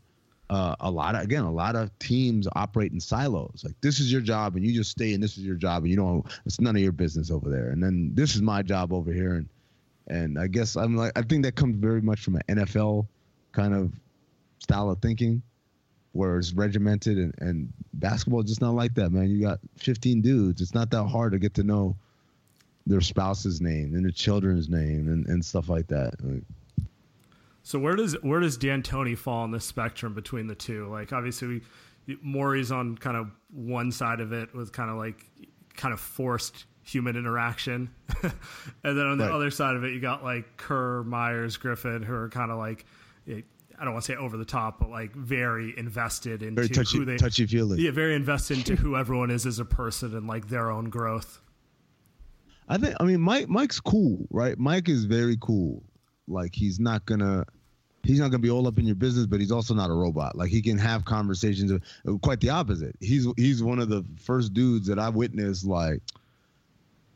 uh, 0.51 0.75
a 0.81 0.91
lot 0.91 1.15
of 1.15 1.21
again 1.21 1.43
a 1.43 1.51
lot 1.51 1.75
of 1.75 1.97
teams 1.97 2.47
operate 2.55 2.91
in 2.91 2.99
silos. 2.99 3.63
Like 3.63 3.75
this 3.81 3.99
is 3.99 4.11
your 4.11 4.21
job 4.21 4.55
and 4.55 4.63
you 4.63 4.73
just 4.73 4.91
stay 4.91 5.13
and 5.13 5.23
this 5.23 5.37
is 5.37 5.43
your 5.43 5.55
job 5.55 5.83
and 5.83 5.89
you 5.89 5.95
don't 5.95 6.25
it's 6.45 6.59
none 6.59 6.75
of 6.75 6.81
your 6.81 6.91
business 6.91 7.31
over 7.31 7.49
there. 7.49 7.69
And 7.69 7.81
then 7.81 8.11
this 8.13 8.35
is 8.35 8.41
my 8.41 8.61
job 8.61 8.93
over 8.93 9.11
here. 9.11 9.33
And 9.35 9.49
and 10.07 10.39
i 10.39 10.47
guess 10.47 10.75
i'm 10.75 10.95
like 10.97 11.11
i 11.15 11.21
think 11.21 11.43
that 11.43 11.55
comes 11.55 11.75
very 11.75 12.01
much 12.01 12.21
from 12.21 12.35
an 12.35 12.41
nfl 12.57 13.05
kind 13.51 13.75
of 13.75 13.93
style 14.57 14.89
of 14.89 14.99
thinking 14.99 15.43
where 16.13 16.37
it's 16.37 16.53
regimented 16.53 17.17
and, 17.17 17.33
and 17.39 17.73
basketball 17.93 18.41
is 18.41 18.49
just 18.49 18.61
not 18.61 18.73
like 18.73 18.93
that 18.95 19.11
man. 19.11 19.29
You 19.29 19.41
got 19.41 19.59
15 19.77 20.21
dudes. 20.21 20.61
It's 20.61 20.73
not 20.73 20.89
that 20.91 21.03
hard 21.05 21.31
to 21.31 21.39
get 21.39 21.53
to 21.55 21.63
know 21.63 21.95
their 22.85 23.01
spouse's 23.01 23.61
name 23.61 23.95
and 23.95 24.03
their 24.03 24.11
children's 24.11 24.69
name 24.69 25.07
and, 25.07 25.25
and 25.27 25.43
stuff 25.43 25.69
like 25.69 25.87
that. 25.87 26.13
Like, 26.21 26.43
so 27.63 27.79
where 27.79 27.95
does 27.95 28.13
where 28.21 28.39
does 28.39 28.57
D'Antoni 28.57 29.17
fall 29.17 29.43
on 29.43 29.51
the 29.51 29.59
spectrum 29.59 30.13
between 30.13 30.47
the 30.47 30.55
two? 30.55 30.87
Like 30.89 31.13
obviously, 31.13 31.61
we, 32.07 32.17
Morey's 32.21 32.71
on 32.71 32.97
kind 32.97 33.17
of 33.17 33.31
one 33.51 33.91
side 33.91 34.19
of 34.19 34.33
it 34.33 34.53
with 34.53 34.71
kind 34.71 34.89
of 34.89 34.97
like 34.97 35.25
kind 35.75 35.93
of 35.93 35.99
forced 35.99 36.65
human 36.83 37.15
interaction, 37.15 37.89
and 38.23 38.33
then 38.83 39.05
on 39.05 39.17
the 39.17 39.25
right. 39.25 39.33
other 39.33 39.51
side 39.51 39.75
of 39.75 39.83
it, 39.83 39.93
you 39.93 39.99
got 39.99 40.23
like 40.23 40.57
Kerr, 40.57 41.03
Myers, 41.03 41.57
Griffin, 41.57 42.01
who 42.01 42.13
are 42.13 42.29
kind 42.29 42.51
of 42.51 42.57
like. 42.57 42.85
I 43.27 43.83
don't 43.83 43.93
want 43.93 44.05
to 44.05 44.11
say 44.11 44.15
over 44.15 44.37
the 44.37 44.45
top, 44.45 44.79
but 44.79 44.91
like 44.91 45.15
very 45.15 45.73
invested 45.75 46.43
into 46.43 46.61
very 46.61 46.69
touchy, 46.69 46.99
who 46.99 47.05
they 47.05 47.17
touchy 47.17 47.47
feely. 47.47 47.81
Yeah, 47.81 47.89
very 47.89 48.13
invested 48.13 48.57
into 48.57 48.75
who 48.75 48.95
everyone 48.95 49.31
is 49.31 49.47
as 49.47 49.57
a 49.57 49.65
person 49.65 50.15
and 50.15 50.27
like 50.27 50.49
their 50.49 50.69
own 50.69 50.91
growth. 50.91 51.41
I 52.69 52.77
think. 52.77 52.95
I 52.99 53.05
mean, 53.05 53.21
Mike. 53.21 53.49
Mike's 53.49 53.79
cool, 53.79 54.27
right? 54.29 54.57
Mike 54.59 54.87
is 54.87 55.05
very 55.05 55.35
cool. 55.41 55.83
Like 56.31 56.55
he's 56.55 56.79
not 56.79 57.05
gonna 57.05 57.45
he's 58.03 58.19
not 58.19 58.31
gonna 58.31 58.39
be 58.39 58.49
all 58.49 58.67
up 58.67 58.79
in 58.79 58.85
your 58.85 58.95
business, 58.95 59.25
but 59.25 59.39
he's 59.39 59.51
also 59.51 59.73
not 59.73 59.89
a 59.89 59.93
robot. 59.93 60.37
Like 60.37 60.49
he 60.49 60.61
can 60.61 60.77
have 60.77 61.05
conversations. 61.05 61.71
Quite 62.21 62.39
the 62.39 62.49
opposite. 62.49 62.95
He's 62.99 63.27
he's 63.37 63.63
one 63.63 63.79
of 63.79 63.89
the 63.89 64.05
first 64.17 64.53
dudes 64.53 64.87
that 64.87 64.99
I 64.99 65.09
witnessed. 65.09 65.65
Like, 65.65 66.01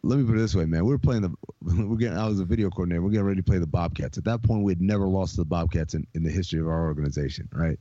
let 0.04 0.19
me 0.19 0.25
put 0.25 0.36
it 0.36 0.39
this 0.39 0.56
way, 0.56 0.65
man. 0.65 0.86
We 0.86 0.91
were 0.91 0.99
playing 0.99 1.23
the. 1.23 1.34
We're 1.62 1.97
getting. 1.97 2.17
I 2.17 2.28
was 2.28 2.39
a 2.39 2.45
video 2.45 2.69
coordinator. 2.69 3.01
We're 3.01 3.12
getting 3.12 3.25
ready 3.25 3.41
to 3.41 3.43
play 3.43 3.58
the 3.58 3.67
Bobcats. 3.67 4.17
At 4.17 4.25
that 4.25 4.43
point, 4.43 4.63
we 4.63 4.71
had 4.71 4.82
never 4.82 5.08
lost 5.08 5.36
to 5.36 5.41
the 5.41 5.45
Bobcats 5.45 5.93
in, 5.93 6.06
in 6.13 6.23
the 6.23 6.32
history 6.32 6.60
of 6.60 6.67
our 6.67 6.86
organization, 6.86 7.49
right? 7.51 7.80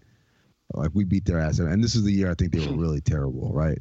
Like 0.73 0.91
we 0.95 1.05
beat 1.05 1.25
their 1.27 1.39
ass, 1.39 1.59
and 1.59 1.85
this 1.85 1.95
is 1.95 2.05
the 2.05 2.13
year 2.13 2.31
I 2.31 2.35
think 2.35 2.53
they 2.53 2.67
were 2.67 2.77
really 2.77 3.01
terrible, 3.01 3.53
right? 3.53 3.79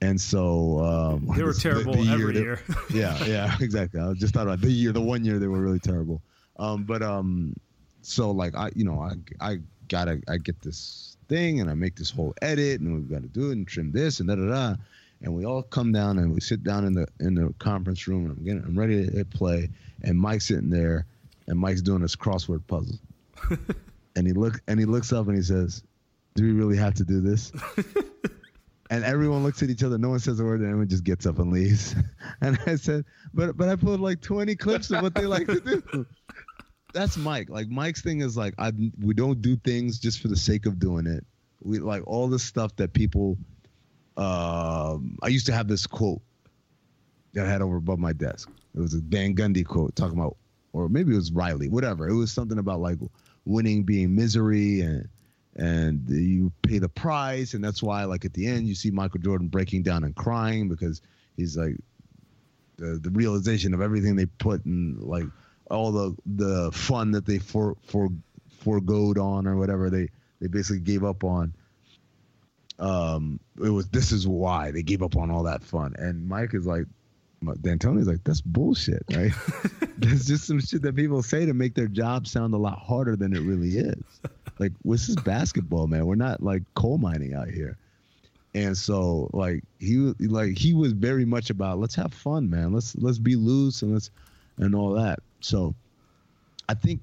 And 0.00 0.20
so 0.20 0.80
um, 0.80 1.28
they 1.36 1.42
were 1.42 1.52
terrible 1.54 1.94
the, 1.94 2.04
the 2.04 2.12
every 2.12 2.34
year. 2.34 2.60
They, 2.90 3.00
yeah, 3.00 3.24
yeah, 3.24 3.56
exactly. 3.60 4.00
I 4.00 4.12
just 4.14 4.34
thought 4.34 4.46
about 4.46 4.60
the 4.60 4.70
year, 4.70 4.92
the 4.92 5.00
one 5.00 5.24
year 5.24 5.38
they 5.38 5.46
were 5.46 5.60
really 5.60 5.78
terrible. 5.78 6.22
Um, 6.62 6.84
but 6.84 7.02
um, 7.02 7.54
so 8.02 8.30
like 8.30 8.54
I, 8.56 8.70
you 8.76 8.84
know, 8.84 9.00
I 9.00 9.14
I 9.40 9.58
gotta 9.88 10.20
I 10.28 10.38
get 10.38 10.60
this 10.60 11.16
thing 11.28 11.60
and 11.60 11.68
I 11.68 11.74
make 11.74 11.96
this 11.96 12.10
whole 12.10 12.34
edit 12.40 12.80
and 12.80 12.94
we've 12.94 13.10
got 13.10 13.22
to 13.22 13.28
do 13.28 13.50
it 13.50 13.54
and 13.54 13.66
trim 13.66 13.90
this 13.90 14.20
and 14.20 14.28
da 14.28 14.36
da 14.36 14.46
da, 14.46 14.76
and 15.22 15.34
we 15.34 15.44
all 15.44 15.62
come 15.62 15.90
down 15.90 16.18
and 16.18 16.32
we 16.32 16.40
sit 16.40 16.62
down 16.62 16.84
in 16.84 16.92
the 16.92 17.08
in 17.18 17.34
the 17.34 17.52
conference 17.58 18.06
room 18.06 18.26
and 18.26 18.38
I'm 18.38 18.44
getting 18.44 18.62
I'm 18.62 18.78
ready 18.78 19.04
to 19.04 19.10
hit 19.10 19.30
play 19.30 19.68
and 20.02 20.16
Mike's 20.16 20.46
sitting 20.46 20.70
there 20.70 21.04
and 21.48 21.58
Mike's 21.58 21.82
doing 21.82 22.02
this 22.02 22.14
crossword 22.14 22.64
puzzle, 22.68 22.98
and 24.16 24.26
he 24.26 24.32
look 24.32 24.60
and 24.68 24.78
he 24.78 24.86
looks 24.86 25.12
up 25.12 25.26
and 25.26 25.36
he 25.36 25.42
says, 25.42 25.82
"Do 26.36 26.44
we 26.44 26.52
really 26.52 26.76
have 26.76 26.94
to 26.94 27.04
do 27.04 27.20
this?" 27.20 27.50
and 28.90 29.04
everyone 29.04 29.42
looks 29.42 29.62
at 29.62 29.70
each 29.70 29.82
other. 29.82 29.96
No 29.96 30.10
one 30.10 30.18
says 30.18 30.38
a 30.38 30.44
word, 30.44 30.60
and 30.60 30.68
everyone 30.68 30.88
just 30.88 31.02
gets 31.02 31.26
up 31.26 31.38
and 31.38 31.52
leaves. 31.52 31.94
And 32.40 32.58
I 32.66 32.74
said, 32.74 33.04
"But 33.32 33.56
but 33.56 33.68
I 33.68 33.76
pulled 33.76 34.00
like 34.00 34.20
20 34.20 34.56
clips 34.56 34.90
of 34.90 35.00
what 35.02 35.14
they 35.14 35.26
like 35.26 35.46
to 35.46 35.60
do." 35.60 36.06
That's 36.92 37.16
Mike. 37.16 37.50
Like 37.50 37.68
Mike's 37.68 38.02
thing 38.02 38.20
is 38.20 38.36
like 38.36 38.54
I 38.58 38.72
we 39.00 39.14
don't 39.14 39.40
do 39.40 39.56
things 39.56 39.98
just 39.98 40.20
for 40.20 40.28
the 40.28 40.36
sake 40.36 40.66
of 40.66 40.78
doing 40.78 41.06
it. 41.06 41.24
We 41.62 41.78
like 41.78 42.02
all 42.06 42.28
the 42.28 42.38
stuff 42.38 42.76
that 42.76 42.92
people. 42.92 43.38
Um, 44.16 45.18
I 45.22 45.28
used 45.28 45.46
to 45.46 45.52
have 45.52 45.68
this 45.68 45.86
quote 45.86 46.20
that 47.32 47.46
I 47.46 47.50
had 47.50 47.62
over 47.62 47.76
above 47.76 47.98
my 47.98 48.12
desk. 48.12 48.50
It 48.74 48.80
was 48.80 48.92
a 48.92 49.00
Van 49.00 49.34
Gundy 49.34 49.64
quote 49.64 49.96
talking 49.96 50.18
about, 50.18 50.36
or 50.74 50.90
maybe 50.90 51.12
it 51.12 51.16
was 51.16 51.32
Riley, 51.32 51.70
whatever. 51.70 52.08
It 52.08 52.14
was 52.14 52.30
something 52.30 52.58
about 52.58 52.80
like 52.80 52.98
winning 53.44 53.84
being 53.84 54.14
misery 54.14 54.80
and 54.80 55.08
and 55.56 56.08
you 56.08 56.50
pay 56.62 56.78
the 56.78 56.88
price 56.88 57.52
and 57.54 57.62
that's 57.62 57.82
why 57.82 58.04
like 58.04 58.24
at 58.24 58.32
the 58.32 58.46
end 58.46 58.66
you 58.66 58.74
see 58.74 58.90
michael 58.90 59.20
jordan 59.20 59.48
breaking 59.48 59.82
down 59.82 60.02
and 60.04 60.16
crying 60.16 60.68
because 60.68 61.02
he's 61.36 61.56
like 61.56 61.76
the, 62.78 62.98
the 63.02 63.10
realization 63.10 63.74
of 63.74 63.82
everything 63.82 64.16
they 64.16 64.24
put 64.24 64.64
in 64.64 64.96
like 64.98 65.26
all 65.72 65.92
the 65.92 66.16
the 66.26 66.70
fun 66.72 67.10
that 67.12 67.26
they 67.26 67.38
for 67.38 67.76
for 67.84 68.08
foregoed 68.60 69.18
on 69.18 69.46
or 69.46 69.56
whatever 69.56 69.90
they 69.90 70.08
they 70.40 70.46
basically 70.46 70.80
gave 70.80 71.04
up 71.04 71.24
on 71.24 71.52
um 72.78 73.40
it 73.62 73.70
was 73.70 73.88
this 73.88 74.12
is 74.12 74.26
why 74.26 74.70
they 74.70 74.82
gave 74.82 75.02
up 75.02 75.16
on 75.16 75.30
all 75.30 75.42
that 75.42 75.62
fun 75.62 75.94
and 75.98 76.28
mike 76.28 76.54
is 76.54 76.66
like 76.66 76.84
D'Antoni's 77.60 78.06
like 78.06 78.22
that's 78.22 78.40
bullshit 78.40 79.02
right 79.12 79.32
that's 79.98 80.26
just 80.26 80.46
some 80.46 80.60
shit 80.60 80.82
that 80.82 80.94
people 80.94 81.22
say 81.24 81.44
to 81.44 81.54
make 81.54 81.74
their 81.74 81.88
job 81.88 82.28
sound 82.28 82.54
a 82.54 82.56
lot 82.56 82.78
harder 82.78 83.16
than 83.16 83.34
it 83.34 83.40
really 83.40 83.78
is 83.78 84.20
like, 84.62 84.72
this 84.84 85.08
is 85.08 85.16
basketball, 85.16 85.88
man. 85.88 86.06
We're 86.06 86.14
not 86.14 86.42
like 86.42 86.62
coal 86.74 86.98
mining 86.98 87.34
out 87.34 87.48
here. 87.48 87.76
And 88.54 88.76
so, 88.76 89.30
like 89.32 89.64
he 89.80 89.96
like 90.20 90.56
he 90.56 90.74
was 90.74 90.92
very 90.92 91.24
much 91.24 91.50
about 91.50 91.78
let's 91.78 91.94
have 91.94 92.12
fun, 92.12 92.48
man. 92.50 92.72
Let's 92.72 92.94
let's 92.96 93.18
be 93.18 93.34
loose 93.34 93.82
and 93.82 93.92
let's 93.92 94.10
and 94.58 94.74
all 94.74 94.92
that. 94.92 95.18
So, 95.44 95.74
I 96.68 96.74
think 96.74 97.00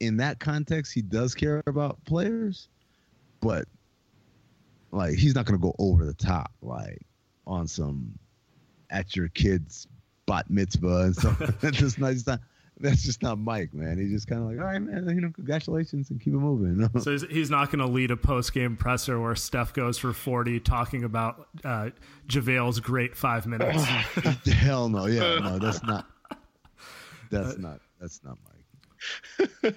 in 0.00 0.16
that 0.18 0.40
context, 0.40 0.92
he 0.92 1.02
does 1.02 1.34
care 1.34 1.62
about 1.66 2.02
players, 2.04 2.68
but 3.40 3.66
like 4.92 5.14
he's 5.14 5.34
not 5.34 5.44
gonna 5.44 5.58
go 5.58 5.74
over 5.78 6.04
the 6.04 6.14
top 6.14 6.50
like 6.62 7.00
on 7.46 7.66
some 7.66 8.18
at 8.90 9.14
your 9.14 9.28
kid's 9.28 9.86
bat 10.26 10.48
mitzvah 10.48 11.02
and 11.02 11.16
stuff. 11.16 11.38
that's 11.60 11.78
just 11.78 11.98
not, 11.98 12.14
not 12.26 12.40
that's 12.80 13.02
just 13.02 13.22
not 13.22 13.38
Mike, 13.38 13.74
man. 13.74 13.98
He's 13.98 14.10
just 14.10 14.26
kind 14.26 14.40
of 14.40 14.48
like, 14.48 14.58
all 14.58 14.64
right, 14.64 14.80
man, 14.80 15.06
you 15.14 15.20
know, 15.20 15.30
congratulations 15.30 16.10
and 16.10 16.20
keep 16.20 16.32
it 16.32 16.38
moving. 16.38 16.88
so 17.00 17.12
he's, 17.12 17.22
he's 17.28 17.50
not 17.50 17.70
going 17.70 17.86
to 17.86 17.92
lead 17.92 18.10
a 18.10 18.16
post 18.16 18.54
game 18.54 18.76
presser 18.76 19.20
where 19.20 19.34
Steph 19.34 19.74
goes 19.74 19.98
for 19.98 20.12
40 20.12 20.60
talking 20.60 21.04
about 21.04 21.48
uh, 21.62 21.90
JaVale's 22.26 22.80
great 22.80 23.16
five 23.16 23.46
minutes. 23.46 23.84
Hell 24.46 24.88
no. 24.88 25.06
Yeah, 25.06 25.38
no, 25.40 25.58
that's 25.58 25.82
not. 25.82 26.06
That's 27.30 27.58
not. 27.58 27.80
That's 28.00 28.22
not 28.24 28.38
Mike. 28.44 28.60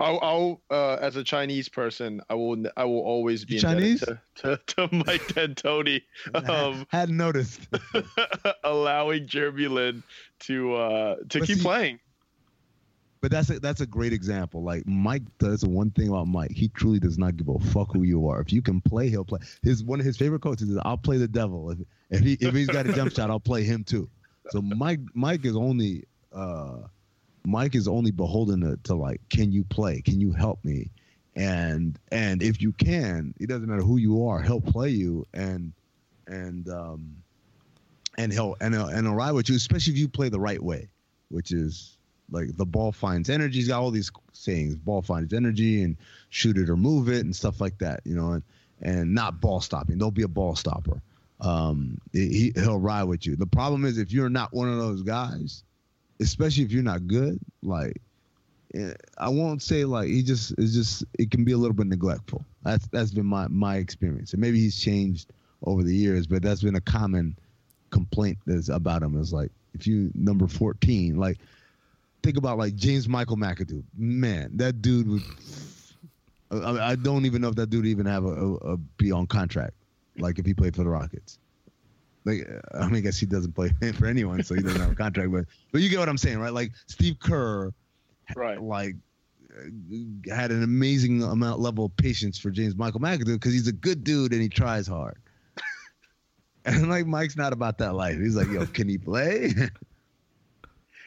I'll, 0.00 0.18
I'll 0.22 0.60
uh, 0.70 0.94
as 1.00 1.16
a 1.16 1.24
Chinese 1.24 1.68
person, 1.68 2.20
I 2.30 2.34
will 2.34 2.64
I 2.76 2.84
will 2.84 3.00
always 3.00 3.44
be 3.44 3.58
Chinese 3.58 4.00
to, 4.00 4.20
to, 4.36 4.60
to 4.66 4.88
Mike 4.92 5.26
D'Antoni. 5.28 6.02
Um, 6.50 6.86
hadn't 6.90 7.16
noticed 7.16 7.68
allowing 8.64 9.26
Jeremy 9.26 9.68
Lin 9.68 10.02
to 10.40 10.74
uh, 10.74 11.16
to 11.28 11.40
but 11.40 11.46
keep 11.46 11.58
see, 11.58 11.62
playing. 11.62 11.98
But 13.20 13.30
that's 13.30 13.50
a, 13.50 13.60
that's 13.60 13.80
a 13.80 13.86
great 13.86 14.12
example. 14.12 14.62
Like 14.62 14.86
Mike 14.86 15.22
does 15.38 15.64
one 15.64 15.90
thing 15.90 16.08
about 16.08 16.28
Mike. 16.28 16.52
He 16.52 16.68
truly 16.68 16.98
does 16.98 17.18
not 17.18 17.36
give 17.36 17.48
a 17.48 17.58
fuck 17.58 17.92
who 17.92 18.02
you 18.02 18.28
are. 18.28 18.40
If 18.40 18.52
you 18.52 18.62
can 18.62 18.80
play, 18.80 19.10
he'll 19.10 19.24
play. 19.24 19.40
His 19.62 19.84
one 19.84 20.00
of 20.00 20.06
his 20.06 20.16
favorite 20.16 20.40
coaches 20.40 20.70
is 20.70 20.78
I'll 20.84 20.96
play 20.96 21.18
the 21.18 21.28
devil. 21.28 21.70
If 21.70 21.78
if 22.10 22.20
he 22.20 22.32
if 22.40 22.54
he's 22.54 22.68
got 22.68 22.86
a 22.86 22.92
jump 22.92 23.12
shot, 23.12 23.30
I'll 23.30 23.40
play 23.40 23.64
him 23.64 23.84
too. 23.84 24.08
So 24.50 24.62
Mike 24.62 25.00
Mike 25.14 25.44
is 25.44 25.56
only 25.56 26.04
uh, 26.32 26.78
Mike 27.44 27.74
is 27.74 27.88
only 27.88 28.10
beholden 28.10 28.60
to, 28.60 28.78
to 28.84 28.94
like, 28.94 29.20
can 29.30 29.52
you 29.52 29.64
play? 29.64 30.00
Can 30.00 30.20
you 30.20 30.32
help 30.32 30.64
me? 30.64 30.90
And 31.36 31.98
and 32.10 32.42
if 32.42 32.60
you 32.60 32.72
can, 32.72 33.34
it 33.40 33.48
doesn't 33.48 33.68
matter 33.68 33.82
who 33.82 33.96
you 33.98 34.26
are, 34.26 34.42
he'll 34.42 34.60
play 34.60 34.90
you 34.90 35.26
and 35.32 35.72
and 36.26 36.68
um 36.68 37.16
and 38.18 38.32
he'll 38.32 38.56
and 38.60 38.74
he'll, 38.74 38.86
and 38.86 39.16
ride 39.16 39.32
with 39.32 39.48
you, 39.48 39.56
especially 39.56 39.92
if 39.92 39.98
you 39.98 40.08
play 40.08 40.28
the 40.28 40.40
right 40.40 40.62
way, 40.62 40.88
which 41.28 41.52
is 41.52 41.96
like 42.30 42.56
the 42.56 42.66
ball 42.66 42.92
finds 42.92 43.30
energy. 43.30 43.58
He's 43.58 43.68
got 43.68 43.80
all 43.80 43.90
these 43.90 44.10
sayings: 44.32 44.76
ball 44.76 45.02
finds 45.02 45.32
energy, 45.32 45.82
and 45.82 45.96
shoot 46.30 46.58
it 46.58 46.68
or 46.68 46.76
move 46.76 47.08
it, 47.08 47.24
and 47.24 47.34
stuff 47.34 47.60
like 47.60 47.78
that. 47.78 48.00
You 48.04 48.16
know, 48.16 48.32
and 48.32 48.42
and 48.82 49.14
not 49.14 49.40
ball 49.40 49.60
stopping. 49.60 49.98
Don't 49.98 50.14
be 50.14 50.22
a 50.22 50.28
ball 50.28 50.56
stopper. 50.56 51.00
Um, 51.40 51.98
he 52.12 52.52
he'll 52.54 52.78
ride 52.78 53.04
with 53.04 53.24
you. 53.26 53.36
The 53.36 53.46
problem 53.46 53.84
is 53.84 53.98
if 53.98 54.12
you're 54.12 54.28
not 54.28 54.52
one 54.52 54.68
of 54.68 54.78
those 54.78 55.02
guys, 55.02 55.62
especially 56.20 56.64
if 56.64 56.72
you're 56.72 56.82
not 56.82 57.06
good, 57.06 57.38
like 57.62 58.00
eh, 58.74 58.92
I 59.18 59.28
won't 59.28 59.62
say 59.62 59.84
like 59.84 60.08
he 60.08 60.22
just 60.22 60.52
is 60.58 60.74
just 60.74 61.04
it 61.18 61.30
can 61.30 61.44
be 61.44 61.52
a 61.52 61.56
little 61.56 61.74
bit 61.74 61.86
neglectful. 61.86 62.44
That's 62.62 62.86
that's 62.88 63.10
been 63.10 63.26
my 63.26 63.48
my 63.48 63.76
experience, 63.76 64.32
and 64.32 64.40
maybe 64.40 64.60
he's 64.60 64.78
changed 64.78 65.32
over 65.64 65.82
the 65.82 65.94
years, 65.94 66.26
but 66.26 66.42
that's 66.42 66.62
been 66.62 66.76
a 66.76 66.80
common 66.80 67.36
complaint 67.90 68.38
that's 68.46 68.68
about 68.68 69.02
him. 69.02 69.18
Is 69.18 69.32
like 69.32 69.50
if 69.74 69.86
you 69.86 70.10
number 70.14 70.46
14, 70.46 71.16
like 71.16 71.38
think 72.22 72.36
about 72.36 72.58
like 72.58 72.74
James 72.76 73.08
Michael 73.08 73.36
McAdoo. 73.36 73.82
Man, 73.96 74.50
that 74.56 74.82
dude 74.82 75.08
was. 75.08 75.22
I, 76.52 76.90
I 76.90 76.94
don't 76.96 77.26
even 77.26 77.42
know 77.42 77.48
if 77.48 77.54
that 77.56 77.70
dude 77.70 77.86
even 77.86 78.06
have 78.06 78.24
a, 78.24 78.28
a, 78.28 78.54
a, 78.72 78.76
be 78.76 79.12
on 79.12 79.26
contract. 79.28 79.74
Like 80.18 80.38
if 80.38 80.46
he 80.46 80.52
played 80.52 80.74
for 80.74 80.82
the 80.82 80.90
Rockets. 80.90 81.38
Like 82.24 82.46
I 82.74 82.86
mean, 82.86 82.96
I 82.96 83.00
guess 83.00 83.18
he 83.18 83.26
doesn't 83.26 83.52
play 83.52 83.70
for 83.94 84.06
anyone, 84.06 84.42
so 84.42 84.54
he 84.54 84.62
doesn't 84.62 84.80
have 84.80 84.92
a 84.92 84.94
contract. 84.94 85.32
But 85.32 85.46
but 85.72 85.80
you 85.80 85.88
get 85.88 85.98
what 85.98 86.08
I'm 86.08 86.18
saying, 86.18 86.38
right? 86.38 86.52
Like 86.52 86.72
Steve 86.86 87.18
Kerr, 87.18 87.72
right? 88.36 88.60
Like 88.60 88.96
had 90.30 90.50
an 90.50 90.62
amazing 90.62 91.22
amount 91.22 91.60
level 91.60 91.86
of 91.86 91.96
patience 91.96 92.38
for 92.38 92.50
James 92.50 92.76
Michael 92.76 93.00
McAdoo 93.00 93.34
because 93.34 93.52
he's 93.52 93.68
a 93.68 93.72
good 93.72 94.04
dude 94.04 94.32
and 94.32 94.40
he 94.40 94.48
tries 94.48 94.86
hard. 94.86 95.18
and 96.64 96.88
like 96.88 97.06
Mike's 97.06 97.36
not 97.36 97.52
about 97.52 97.78
that 97.78 97.94
life. 97.94 98.18
He's 98.18 98.36
like, 98.36 98.48
yo, 98.48 98.66
can 98.66 98.88
he 98.88 98.98
play? 98.98 99.52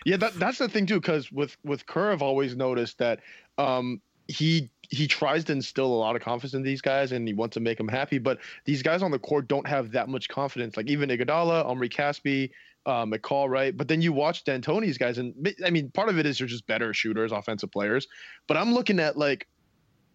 Yeah, 0.06 0.18
that, 0.18 0.34
that's 0.34 0.58
the 0.58 0.68
thing 0.68 0.86
too, 0.86 1.00
because 1.00 1.32
with 1.32 1.56
with 1.64 1.86
Kerr, 1.86 2.12
I've 2.12 2.22
always 2.22 2.56
noticed 2.56 2.98
that 2.98 3.22
um, 3.58 4.02
he 4.28 4.70
he 4.94 5.08
tries 5.08 5.44
to 5.46 5.52
instill 5.52 5.88
a 5.88 5.96
lot 5.96 6.16
of 6.16 6.22
confidence 6.22 6.54
in 6.54 6.62
these 6.62 6.82
guys, 6.82 7.12
and 7.12 7.28
he 7.28 7.34
wants 7.34 7.56
to 7.56 7.60
make 7.60 7.78
them 7.78 7.88
happy. 7.88 8.20
But 8.20 8.40
these 8.66 8.84
guys 8.84 9.02
on 9.02 9.12
the 9.12 9.20
court 9.20 9.48
don't 9.48 9.68
have 9.68 9.92
that 9.92 10.08
much 10.08 10.30
confidence. 10.30 10.78
Like 10.78 10.88
even 10.88 11.10
Iguodala, 11.10 11.66
Omri 11.66 11.90
Caspi, 11.90 12.52
uh, 12.86 13.06
McCaw, 13.06 13.50
right? 13.50 13.76
But 13.76 13.88
then 13.88 14.02
you 14.02 14.14
watch 14.14 14.44
D'Antoni's 14.44 14.98
guys, 14.98 15.18
and 15.18 15.54
I 15.66 15.72
mean, 15.72 15.90
part 15.92 16.10
of 16.10 16.20
it 16.20 16.26
is 16.26 16.38
they're 16.38 16.48
just 16.48 16.68
better 16.68 16.94
shooters, 16.94 17.32
offensive 17.32 17.72
players. 17.72 18.08
But 18.48 18.58
I'm 18.58 18.74
looking 18.74 19.00
at 19.00 19.18
like 19.18 19.48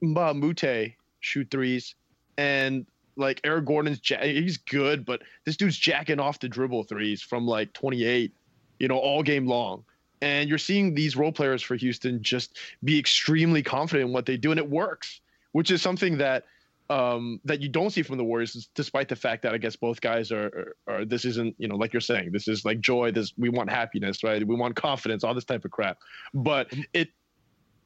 Mbah 0.02 0.30
a 0.30 0.34
Moute 0.34 0.94
shoot 1.20 1.50
threes, 1.50 1.96
and 2.36 2.86
like 3.16 3.40
Eric 3.42 3.64
Gordon's, 3.64 4.00
he's 4.22 4.58
good, 4.58 5.04
but 5.04 5.22
this 5.44 5.56
dude's 5.56 5.76
jacking 5.76 6.20
off 6.20 6.38
the 6.38 6.48
dribble 6.48 6.84
threes 6.84 7.20
from 7.20 7.46
like 7.46 7.72
28 7.72 8.32
you 8.78 8.88
know, 8.88 8.98
all 8.98 9.22
game 9.22 9.46
long. 9.46 9.84
And 10.20 10.48
you're 10.48 10.58
seeing 10.58 10.94
these 10.94 11.16
role 11.16 11.32
players 11.32 11.62
for 11.62 11.76
Houston 11.76 12.22
just 12.22 12.58
be 12.82 12.98
extremely 12.98 13.62
confident 13.62 14.08
in 14.08 14.12
what 14.12 14.26
they 14.26 14.36
do, 14.36 14.50
and 14.50 14.58
it 14.58 14.68
works, 14.68 15.20
which 15.52 15.70
is 15.70 15.82
something 15.82 16.18
that 16.18 16.44
um, 16.90 17.40
that 17.44 17.60
you 17.60 17.68
don't 17.68 17.90
see 17.90 18.02
from 18.02 18.16
the 18.16 18.24
Warriors, 18.24 18.68
despite 18.74 19.08
the 19.08 19.16
fact 19.16 19.42
that 19.42 19.52
I 19.52 19.58
guess 19.58 19.76
both 19.76 20.00
guys 20.00 20.32
are, 20.32 20.74
are, 20.86 20.94
are, 20.94 21.04
this 21.04 21.24
isn't 21.24 21.54
you 21.58 21.68
know 21.68 21.76
like 21.76 21.92
you're 21.92 22.00
saying 22.00 22.30
this 22.32 22.48
is 22.48 22.64
like 22.64 22.80
joy. 22.80 23.12
This 23.12 23.32
we 23.36 23.48
want 23.48 23.70
happiness, 23.70 24.24
right? 24.24 24.46
We 24.46 24.54
want 24.56 24.74
confidence, 24.76 25.24
all 25.24 25.34
this 25.34 25.44
type 25.44 25.64
of 25.64 25.70
crap. 25.70 25.98
But 26.32 26.72
it, 26.92 27.08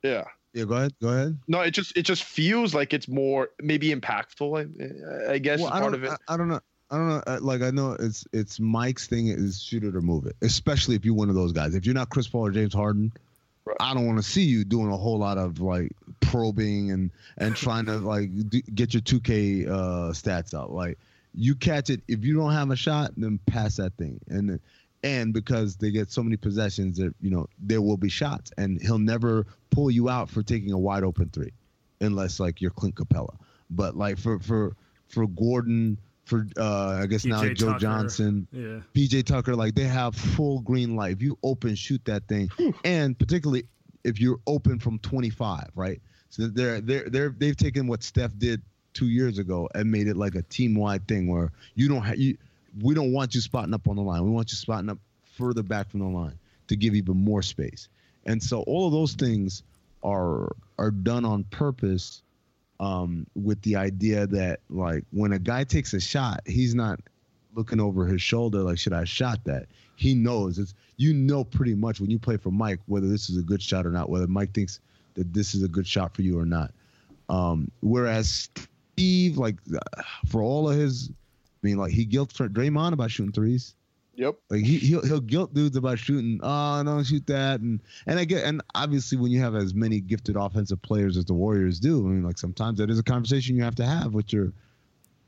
yeah. 0.02 0.24
Yeah, 0.54 0.64
go 0.64 0.74
ahead. 0.74 0.92
Go 1.00 1.08
ahead. 1.08 1.38
No, 1.48 1.60
it 1.62 1.70
just 1.70 1.96
it 1.96 2.02
just 2.02 2.24
feels 2.24 2.74
like 2.74 2.92
it's 2.92 3.08
more 3.08 3.50
maybe 3.60 3.94
impactful. 3.94 5.26
I, 5.28 5.32
I 5.32 5.38
guess 5.38 5.60
well, 5.60 5.70
part 5.70 5.94
of 5.94 6.04
it. 6.04 6.10
I, 6.10 6.34
I, 6.34 6.36
don't 6.36 6.48
know. 6.48 6.60
I 6.92 6.96
don't 6.98 7.08
know. 7.08 7.38
Like 7.40 7.62
I 7.62 7.70
know 7.70 7.96
it's 7.98 8.26
it's 8.34 8.60
Mike's 8.60 9.06
thing 9.06 9.28
is 9.28 9.62
shoot 9.62 9.82
it 9.82 9.96
or 9.96 10.02
move 10.02 10.26
it, 10.26 10.36
especially 10.42 10.94
if 10.94 11.06
you're 11.06 11.14
one 11.14 11.30
of 11.30 11.34
those 11.34 11.52
guys. 11.52 11.74
If 11.74 11.86
you're 11.86 11.94
not 11.94 12.10
Chris 12.10 12.28
Paul 12.28 12.48
or 12.48 12.50
James 12.50 12.74
Harden, 12.74 13.12
right. 13.64 13.78
I 13.80 13.94
don't 13.94 14.06
want 14.06 14.18
to 14.18 14.22
see 14.22 14.42
you 14.42 14.62
doing 14.64 14.92
a 14.92 14.96
whole 14.98 15.18
lot 15.18 15.38
of 15.38 15.58
like 15.58 15.92
probing 16.20 16.90
and 16.90 17.10
and 17.38 17.56
trying 17.56 17.86
to 17.86 17.96
like 17.96 18.28
do, 18.50 18.60
get 18.60 18.92
your 18.92 19.00
2K 19.00 19.68
uh, 19.68 19.72
stats 20.12 20.52
out. 20.52 20.70
Like 20.70 20.98
you 21.34 21.54
catch 21.54 21.88
it 21.88 22.02
if 22.08 22.26
you 22.26 22.36
don't 22.36 22.52
have 22.52 22.70
a 22.70 22.76
shot, 22.76 23.12
then 23.16 23.40
pass 23.46 23.76
that 23.76 23.94
thing. 23.96 24.20
And 24.28 24.60
and 25.02 25.32
because 25.32 25.76
they 25.76 25.92
get 25.92 26.10
so 26.10 26.22
many 26.22 26.36
possessions 26.36 26.98
that 26.98 27.14
you 27.22 27.30
know 27.30 27.48
there 27.58 27.80
will 27.80 27.96
be 27.96 28.10
shots, 28.10 28.52
and 28.58 28.82
he'll 28.82 28.98
never 28.98 29.46
pull 29.70 29.90
you 29.90 30.10
out 30.10 30.28
for 30.28 30.42
taking 30.42 30.72
a 30.72 30.78
wide 30.78 31.04
open 31.04 31.30
three, 31.30 31.52
unless 32.02 32.38
like 32.38 32.60
you're 32.60 32.70
Clint 32.70 32.96
Capela. 32.96 33.34
But 33.70 33.96
like 33.96 34.18
for 34.18 34.38
for 34.40 34.76
for 35.08 35.26
Gordon 35.26 35.96
for 36.32 36.46
uh, 36.56 37.00
I 37.02 37.06
guess 37.06 37.24
PJ 37.24 37.28
now 37.28 37.42
Joe 37.54 37.66
Tucker. 37.66 37.78
Johnson, 37.78 38.46
yeah. 38.52 38.80
PJ 38.94 39.26
Tucker, 39.26 39.54
like 39.54 39.74
they 39.74 39.84
have 39.84 40.14
full 40.14 40.60
green 40.60 40.96
light. 40.96 41.12
If 41.12 41.22
you 41.22 41.38
open, 41.42 41.74
shoot 41.74 42.02
that 42.06 42.26
thing, 42.26 42.50
and 42.84 43.18
particularly 43.18 43.64
if 44.02 44.18
you're 44.18 44.40
open 44.46 44.78
from 44.78 44.98
25, 45.00 45.70
right? 45.74 46.00
So 46.30 46.46
they're 46.46 46.80
they're 46.80 47.08
they're 47.10 47.34
they've 47.36 47.56
taken 47.56 47.86
what 47.86 48.02
Steph 48.02 48.32
did 48.38 48.62
two 48.94 49.08
years 49.08 49.38
ago 49.38 49.68
and 49.74 49.90
made 49.90 50.08
it 50.08 50.16
like 50.16 50.34
a 50.34 50.42
team 50.42 50.74
wide 50.74 51.06
thing 51.06 51.28
where 51.28 51.52
you 51.74 51.88
don't 51.88 52.02
have 52.02 52.18
you. 52.18 52.38
We 52.80 52.94
don't 52.94 53.12
want 53.12 53.34
you 53.34 53.42
spotting 53.42 53.74
up 53.74 53.86
on 53.86 53.96
the 53.96 54.02
line. 54.02 54.24
We 54.24 54.30
want 54.30 54.50
you 54.50 54.56
spotting 54.56 54.88
up 54.88 54.98
further 55.36 55.62
back 55.62 55.90
from 55.90 56.00
the 56.00 56.06
line 56.06 56.38
to 56.68 56.76
give 56.76 56.94
even 56.94 57.22
more 57.22 57.42
space. 57.42 57.88
And 58.24 58.42
so 58.42 58.62
all 58.62 58.86
of 58.86 58.92
those 58.92 59.12
things 59.12 59.62
are 60.02 60.56
are 60.78 60.90
done 60.90 61.26
on 61.26 61.44
purpose 61.44 62.22
um, 62.82 63.26
with 63.36 63.62
the 63.62 63.76
idea 63.76 64.26
that 64.26 64.60
like 64.68 65.04
when 65.12 65.32
a 65.32 65.38
guy 65.38 65.62
takes 65.62 65.94
a 65.94 66.00
shot, 66.00 66.40
he's 66.46 66.74
not 66.74 66.98
looking 67.54 67.78
over 67.78 68.06
his 68.06 68.20
shoulder 68.20 68.58
like 68.58 68.76
should 68.76 68.92
I 68.92 69.04
shot 69.04 69.44
that. 69.44 69.66
He 69.94 70.14
knows 70.14 70.58
it's 70.58 70.74
you 70.96 71.14
know 71.14 71.44
pretty 71.44 71.76
much 71.76 72.00
when 72.00 72.10
you 72.10 72.18
play 72.18 72.36
for 72.36 72.50
Mike 72.50 72.80
whether 72.86 73.06
this 73.06 73.30
is 73.30 73.38
a 73.38 73.42
good 73.42 73.62
shot 73.62 73.86
or 73.86 73.90
not, 73.90 74.10
whether 74.10 74.26
Mike 74.26 74.52
thinks 74.52 74.80
that 75.14 75.32
this 75.32 75.54
is 75.54 75.62
a 75.62 75.68
good 75.68 75.86
shot 75.86 76.14
for 76.14 76.22
you 76.22 76.36
or 76.38 76.44
not. 76.44 76.72
Um, 77.28 77.70
whereas 77.82 78.50
Steve, 78.96 79.38
like 79.38 79.56
for 80.26 80.42
all 80.42 80.68
of 80.68 80.76
his, 80.76 81.08
I 81.08 81.66
mean, 81.66 81.76
like 81.76 81.92
he 81.92 82.04
guilt 82.04 82.32
for 82.32 82.48
Draymond 82.48 82.94
about 82.94 83.12
shooting 83.12 83.32
threes. 83.32 83.76
Yep. 84.14 84.34
Like 84.50 84.64
he 84.64 84.78
he'll, 84.78 85.04
he'll 85.04 85.20
guilt 85.20 85.54
dudes 85.54 85.76
about 85.76 85.98
shooting. 85.98 86.40
Oh, 86.42 86.82
don't 86.84 87.04
shoot 87.04 87.26
that. 87.28 87.60
And 87.60 87.80
and 88.06 88.18
I 88.18 88.24
get 88.24 88.44
and 88.44 88.62
obviously 88.74 89.18
when 89.18 89.30
you 89.30 89.40
have 89.40 89.54
as 89.54 89.74
many 89.74 90.00
gifted 90.00 90.36
offensive 90.36 90.82
players 90.82 91.16
as 91.16 91.24
the 91.24 91.34
Warriors 91.34 91.80
do, 91.80 92.00
I 92.00 92.10
mean, 92.10 92.22
like 92.22 92.38
sometimes 92.38 92.78
that 92.78 92.90
is 92.90 92.98
a 92.98 93.02
conversation 93.02 93.56
you 93.56 93.62
have 93.62 93.76
to 93.76 93.86
have 93.86 94.12
with 94.12 94.32
your 94.32 94.52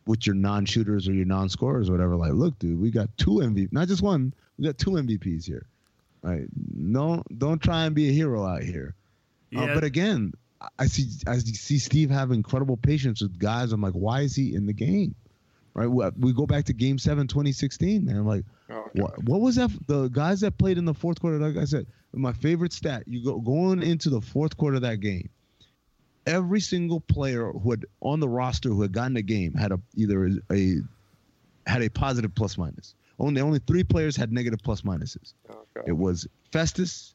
with 0.06 0.26
your 0.26 0.34
non-shooters 0.34 1.08
or 1.08 1.14
your 1.14 1.24
non-scorers 1.24 1.88
or 1.88 1.92
whatever. 1.92 2.16
Like, 2.16 2.32
look, 2.32 2.58
dude, 2.58 2.78
we 2.78 2.90
got 2.90 3.08
two 3.16 3.36
MVP, 3.36 3.72
not 3.72 3.88
just 3.88 4.02
one. 4.02 4.34
We 4.58 4.66
got 4.66 4.76
two 4.76 4.90
MVPs 4.90 5.46
here. 5.46 5.66
Right? 6.22 6.46
No, 6.74 7.22
don't 7.36 7.62
try 7.62 7.84
and 7.86 7.94
be 7.94 8.08
a 8.10 8.12
hero 8.12 8.44
out 8.44 8.62
here. 8.62 8.94
Uh, 9.54 9.60
yeah. 9.60 9.64
Uh, 9.64 9.74
but 9.74 9.84
again, 9.84 10.32
I 10.78 10.86
see 10.86 11.08
I 11.26 11.38
see 11.38 11.78
Steve 11.78 12.10
have 12.10 12.30
incredible 12.30 12.76
patience 12.76 13.22
with 13.22 13.38
guys. 13.38 13.72
I'm 13.72 13.80
like, 13.80 13.92
why 13.94 14.22
is 14.22 14.34
he 14.34 14.54
in 14.54 14.66
the 14.66 14.72
game? 14.72 15.14
Right? 15.74 15.86
We, 15.86 16.08
we 16.18 16.32
go 16.32 16.46
back 16.46 16.66
to 16.66 16.72
Game 16.72 16.98
Seven, 16.98 17.26
2016, 17.26 18.08
and 18.08 18.18
I'm 18.18 18.26
Like 18.26 18.44
What, 18.94 19.24
what 19.24 19.40
was 19.40 19.56
that? 19.56 19.70
The 19.86 20.08
guys 20.08 20.40
that 20.40 20.56
played 20.58 20.78
in 20.78 20.84
the 20.84 20.94
fourth 20.94 21.20
quarter, 21.20 21.38
like 21.38 21.60
I 21.60 21.64
said, 21.64 21.86
my 22.12 22.32
favorite 22.32 22.72
stat. 22.72 23.02
You 23.06 23.24
go 23.24 23.40
going 23.40 23.82
into 23.82 24.08
the 24.08 24.20
fourth 24.20 24.56
quarter 24.56 24.76
of 24.76 24.82
that 24.82 25.00
game. 25.00 25.28
Every 26.26 26.60
single 26.60 27.00
player 27.00 27.52
who 27.52 27.70
had 27.72 27.84
on 28.00 28.20
the 28.20 28.28
roster 28.28 28.68
who 28.70 28.80
had 28.82 28.92
gotten 28.92 29.14
the 29.14 29.22
game 29.22 29.52
had 29.54 29.72
a 29.72 29.80
either 29.94 30.26
a, 30.26 30.30
a 30.52 30.76
had 31.66 31.82
a 31.82 31.90
positive 31.90 32.34
plus 32.34 32.56
minus. 32.56 32.94
Only 33.18 33.40
only 33.40 33.58
three 33.66 33.84
players 33.84 34.16
had 34.16 34.32
negative 34.32 34.60
plus 34.62 34.82
minuses. 34.82 35.34
Okay. 35.50 35.88
It 35.88 35.92
was 35.92 36.26
Festus, 36.52 37.14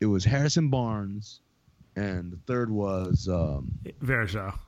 it 0.00 0.06
was 0.06 0.24
Harrison 0.24 0.70
Barnes, 0.70 1.40
and 1.96 2.32
the 2.32 2.38
third 2.46 2.70
was 2.70 3.28
um, 3.28 3.70
Verja. 4.02 4.58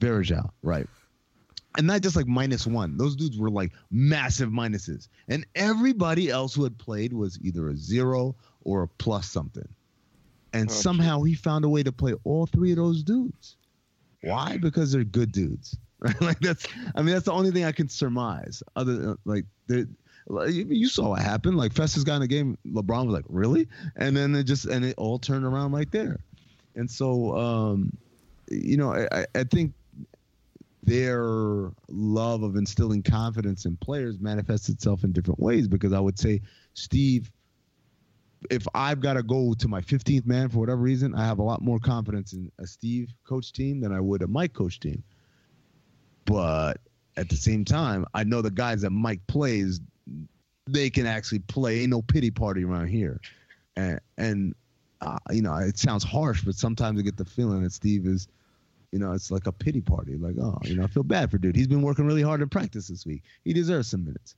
Varejao, 0.00 0.50
right? 0.62 0.86
And 1.78 1.86
not 1.86 2.00
just 2.02 2.16
like 2.16 2.26
minus 2.26 2.66
one. 2.66 2.96
Those 2.96 3.16
dudes 3.16 3.38
were 3.38 3.50
like 3.50 3.72
massive 3.90 4.50
minuses. 4.50 5.08
And 5.28 5.46
everybody 5.54 6.30
else 6.30 6.54
who 6.54 6.64
had 6.64 6.78
played 6.78 7.12
was 7.12 7.38
either 7.42 7.68
a 7.68 7.76
zero 7.76 8.34
or 8.62 8.82
a 8.82 8.88
plus 8.88 9.28
something. 9.28 9.68
And 10.52 10.70
Oh, 10.70 10.72
somehow 10.72 11.22
he 11.22 11.34
found 11.34 11.64
a 11.64 11.68
way 11.68 11.82
to 11.82 11.92
play 11.92 12.14
all 12.24 12.46
three 12.46 12.70
of 12.70 12.76
those 12.78 13.02
dudes. 13.02 13.56
Why? 14.22 14.56
Because 14.56 14.92
they're 14.92 15.04
good 15.04 15.32
dudes. 15.32 15.76
Right? 16.00 16.14
Like 16.20 16.40
that's 16.40 16.66
I 16.94 17.02
mean 17.02 17.14
that's 17.14 17.24
the 17.26 17.32
only 17.32 17.50
thing 17.50 17.64
I 17.64 17.72
can 17.72 17.88
surmise. 17.88 18.62
Other 18.74 18.96
than 18.96 19.18
like 19.24 19.44
like, 20.28 20.52
you 20.52 20.88
saw 20.88 21.10
what 21.10 21.22
happened. 21.22 21.56
Like 21.56 21.72
Festus 21.72 22.02
got 22.04 22.16
in 22.16 22.20
the 22.22 22.26
game, 22.26 22.58
LeBron 22.66 23.06
was 23.06 23.14
like, 23.14 23.24
"Really?" 23.28 23.68
And 23.96 24.16
then 24.16 24.34
it 24.34 24.44
just 24.44 24.64
and 24.66 24.84
it 24.84 24.94
all 24.98 25.18
turned 25.18 25.44
around 25.44 25.72
right 25.72 25.90
there. 25.92 26.18
And 26.74 26.90
so 26.90 27.36
um 27.36 27.92
you 28.50 28.76
know, 28.76 28.92
I- 28.92 29.26
I 29.34 29.44
think 29.44 29.72
their 30.86 31.72
love 31.88 32.44
of 32.44 32.56
instilling 32.56 33.02
confidence 33.02 33.64
in 33.64 33.76
players 33.76 34.20
manifests 34.20 34.68
itself 34.68 35.02
in 35.02 35.12
different 35.12 35.40
ways 35.40 35.66
because 35.66 35.92
I 35.92 35.98
would 35.98 36.18
say, 36.18 36.40
Steve, 36.74 37.30
if 38.50 38.66
I've 38.72 39.00
got 39.00 39.14
to 39.14 39.24
go 39.24 39.52
to 39.54 39.68
my 39.68 39.80
15th 39.80 40.26
man 40.26 40.48
for 40.48 40.58
whatever 40.58 40.80
reason, 40.80 41.12
I 41.14 41.26
have 41.26 41.40
a 41.40 41.42
lot 41.42 41.60
more 41.60 41.80
confidence 41.80 42.32
in 42.32 42.52
a 42.60 42.66
Steve 42.66 43.12
coach 43.26 43.52
team 43.52 43.80
than 43.80 43.92
I 43.92 43.98
would 43.98 44.22
a 44.22 44.28
Mike 44.28 44.52
coach 44.52 44.78
team. 44.78 45.02
But 46.24 46.78
at 47.16 47.28
the 47.28 47.36
same 47.36 47.64
time, 47.64 48.06
I 48.14 48.22
know 48.22 48.40
the 48.40 48.50
guys 48.50 48.82
that 48.82 48.90
Mike 48.90 49.26
plays, 49.26 49.80
they 50.66 50.88
can 50.88 51.06
actually 51.06 51.40
play. 51.40 51.80
Ain't 51.80 51.90
no 51.90 52.02
pity 52.02 52.30
party 52.30 52.64
around 52.64 52.88
here. 52.88 53.20
And, 53.74 54.00
and 54.18 54.54
uh, 55.00 55.18
you 55.32 55.42
know, 55.42 55.54
it 55.56 55.78
sounds 55.78 56.04
harsh, 56.04 56.42
but 56.44 56.54
sometimes 56.54 57.00
I 57.00 57.02
get 57.02 57.16
the 57.16 57.24
feeling 57.24 57.62
that 57.64 57.72
Steve 57.72 58.06
is 58.06 58.28
you 58.92 58.98
know, 58.98 59.12
it's 59.12 59.30
like 59.30 59.46
a 59.46 59.52
pity 59.52 59.80
party. 59.80 60.16
Like, 60.16 60.36
oh, 60.40 60.58
you 60.62 60.76
know, 60.76 60.84
I 60.84 60.86
feel 60.86 61.02
bad 61.02 61.30
for 61.30 61.38
dude. 61.38 61.56
He's 61.56 61.66
been 61.66 61.82
working 61.82 62.06
really 62.06 62.22
hard 62.22 62.42
in 62.42 62.48
practice 62.48 62.88
this 62.88 63.04
week. 63.06 63.22
He 63.44 63.52
deserves 63.52 63.88
some 63.88 64.04
minutes. 64.04 64.34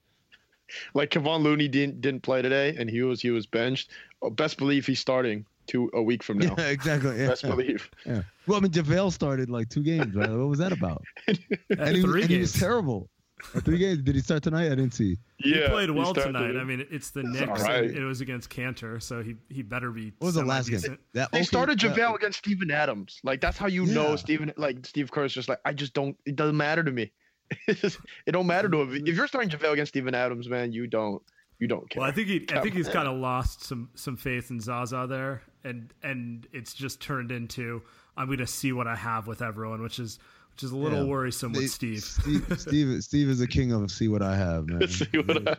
Like 0.95 1.11
Kevon 1.11 1.43
Looney 1.43 1.69
didn't 1.69 2.01
didn't 2.01 2.23
play 2.23 2.43
today, 2.43 2.77
and 2.79 2.91
he 2.91 3.03
was 3.03 3.21
he 3.23 3.31
was 3.31 3.47
benched. 3.47 3.91
Oh, 4.23 4.31
best 4.31 4.59
believe 4.59 4.87
he's 4.87 5.01
starting 5.01 5.47
two 5.67 5.91
a 5.95 6.03
week 6.03 6.23
from 6.23 6.39
now. 6.39 6.55
Yeah, 6.59 6.69
exactly. 6.69 7.19
Yeah. 7.19 7.29
Best 7.29 7.43
believe. 7.43 7.89
yeah. 8.05 8.23
Well, 8.47 8.59
I 8.59 8.61
mean, 8.61 8.73
JaVale 8.73 9.13
started 9.13 9.51
like 9.51 9.69
two 9.69 9.83
games, 9.83 10.15
right? 10.15 10.29
What 10.31 10.49
was 10.49 10.59
that 10.59 10.73
about? 10.73 11.05
And 11.27 11.97
he, 11.97 12.03
was, 12.03 12.15
and 12.15 12.31
he 12.31 12.39
was 12.39 12.53
terrible. 12.53 13.09
Uh, 13.55 13.61
three 13.61 13.79
games. 13.79 14.03
Did 14.03 14.15
he 14.15 14.21
start 14.21 14.43
tonight? 14.43 14.67
I 14.67 14.71
didn't 14.71 14.93
see. 14.95 15.17
He 15.39 15.55
played 15.69 15.91
well 15.91 16.13
started 16.15 16.33
tonight. 16.33 16.61
I 16.61 16.65
mean, 16.65 16.87
it's 16.91 17.11
the 17.11 17.21
all 17.23 17.29
Knicks. 17.29 17.63
right. 17.63 17.85
It 17.85 18.05
was 18.05 18.21
against 18.21 18.51
Kanter, 18.51 19.01
so 19.03 19.23
he 19.23 19.37
he 19.49 19.63
better 19.63 19.91
be. 19.91 20.13
What 20.19 20.27
was 20.27 20.35
the 20.35 20.45
last 20.45 20.69
game? 20.71 20.81
That 21.15 21.31
They 21.33 21.39
okay, 21.39 21.45
started 21.45 21.79
that- 21.81 21.95
JaVale 21.97 22.17
against 22.17 22.39
Steven 22.39 22.71
Adams. 22.71 23.21
Like 23.23 23.41
that's 23.41 23.57
how 23.59 23.67
you 23.67 23.87
know 23.87 24.11
Yeah. 24.11 24.17
Steven 24.17 24.53
like 24.57 24.85
Steve 24.87 25.11
Kerr's 25.11 25.33
just 25.33 25.49
like 25.49 25.61
I 25.65 25.73
just 25.73 25.95
don't 25.95 26.17
it 26.27 26.37
doesn't 26.37 26.57
matter 26.57 26.83
to 26.85 26.91
me. 26.91 27.13
Just- 27.69 27.99
it 28.27 28.33
don't 28.33 28.47
matter 28.47 28.69
to 28.69 28.83
him. 28.83 28.95
If 29.07 29.17
you're 29.17 29.27
starting 29.27 29.49
JaVale 29.49 29.73
against 29.73 29.93
Steven 29.93 30.15
Adams, 30.15 30.49
man, 30.49 30.73
you 30.73 30.87
don't 30.87 31.23
you 31.59 31.67
don't 31.67 31.89
care. 31.89 32.03
Well, 32.03 32.11
I 32.11 32.13
think 32.13 32.29
he, 32.29 32.37
I 32.43 32.45
Come 32.55 32.63
think 32.63 32.75
he's 32.75 32.89
kind 32.99 33.09
of 33.09 33.17
lost 33.17 33.65
some 33.65 33.89
some 33.95 34.17
faith 34.17 34.51
in 34.51 34.61
Zaza 34.61 35.07
there, 35.09 35.43
and 35.65 35.93
and 36.03 36.47
it's 36.53 36.75
just 36.75 37.01
turned 37.01 37.33
into 37.33 37.83
I'm 38.19 38.27
going 38.27 38.39
to 38.39 38.47
see 38.47 38.73
what 38.73 38.87
I 38.87 38.97
have 38.97 39.27
with 39.27 39.41
everyone, 39.43 39.81
which 39.81 39.99
is 39.99 40.19
which 40.59 40.65
is 40.65 40.73
a 40.73 40.77
little 40.77 41.05
Yeah. 41.05 41.11
worrisome 41.11 41.53
They- 41.53 41.61
with 41.61 41.71
Steve. 41.71 42.03
Steve, 42.03 42.45
Steve, 42.59 43.05
Steve 43.05 43.29
is 43.29 43.41
a 43.41 43.47
king 43.47 43.71
of 43.71 43.89
see 43.93 44.09
what 44.09 44.23
I 44.23 44.37
have, 44.37 44.67
man. 44.67 44.89
See 44.89 45.07
what 45.15 45.49
I 45.49 45.57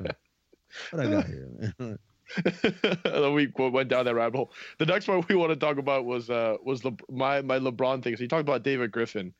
What 0.91 1.05
I 1.05 1.09
got 1.09 1.25
here, 1.25 1.47
man. 1.79 1.97
the 2.43 3.31
week 3.33 3.57
went 3.57 3.87
down 3.87 4.03
that 4.05 4.13
rabbit 4.13 4.35
hole. 4.37 4.51
The 4.77 4.85
next 4.85 5.07
one 5.07 5.23
we 5.29 5.35
want 5.35 5.51
to 5.51 5.55
talk 5.55 5.77
about 5.77 6.03
was 6.05 6.29
uh 6.29 6.57
was 6.65 6.83
Le- 6.83 6.97
my 7.09 7.41
my 7.41 7.59
LeBron 7.59 8.03
thing. 8.03 8.17
So 8.17 8.23
he 8.23 8.27
talked 8.27 8.41
about 8.41 8.63
David 8.63 8.91
Griffin. 8.91 9.33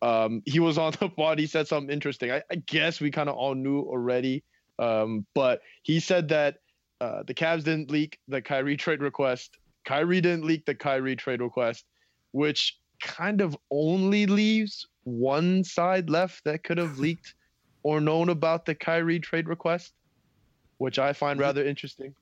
Um, 0.00 0.42
he 0.46 0.60
was 0.60 0.78
on 0.78 0.92
the 1.00 1.08
pod. 1.08 1.40
He 1.40 1.46
said 1.48 1.66
something 1.66 1.92
interesting. 1.92 2.30
I, 2.30 2.42
I 2.50 2.54
guess 2.54 3.00
we 3.00 3.10
kind 3.10 3.28
of 3.28 3.34
all 3.34 3.56
knew 3.56 3.80
already. 3.80 4.44
Um, 4.78 5.26
but 5.34 5.60
he 5.82 5.98
said 5.98 6.28
that 6.28 6.58
uh, 7.00 7.24
the 7.26 7.34
Cavs 7.34 7.64
didn't 7.64 7.90
leak 7.90 8.18
the 8.28 8.40
Kyrie 8.40 8.76
trade 8.76 9.02
request. 9.02 9.58
Kyrie 9.84 10.20
didn't 10.20 10.44
leak 10.44 10.64
the 10.66 10.74
Kyrie 10.74 11.16
trade 11.16 11.42
request, 11.42 11.84
which 12.30 12.78
kind 13.00 13.40
of 13.40 13.56
only 13.70 14.26
leaves 14.26 14.86
one 15.04 15.64
side 15.64 16.10
left 16.10 16.44
that 16.44 16.62
could 16.64 16.78
have 16.78 16.98
leaked 17.06 17.34
or 17.82 18.00
known 18.00 18.28
about 18.28 18.66
the 18.66 18.74
Kyrie 18.74 19.18
trade 19.20 19.48
request, 19.48 19.94
which 20.78 20.98
I 20.98 21.12
find 21.12 21.40
rather 21.40 21.64
interesting. 21.64 22.14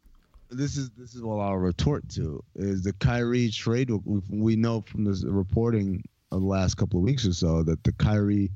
this 0.50 0.76
is 0.76 0.90
this 0.96 1.14
is 1.14 1.22
what 1.22 1.36
I'll 1.40 1.56
retort 1.56 2.08
to 2.10 2.42
is 2.54 2.82
the 2.82 2.92
Kyrie 2.94 3.50
trade. 3.50 3.90
We, 4.28 4.56
know 4.56 4.80
from 4.82 5.04
this 5.04 5.24
reporting 5.24 6.02
of 6.32 6.40
the 6.42 6.46
last 6.46 6.76
couple 6.76 6.98
of 7.00 7.04
weeks 7.04 7.26
or 7.26 7.32
so 7.32 7.62
that 7.64 7.82
the 7.84 7.92
Kyrie 7.92 8.50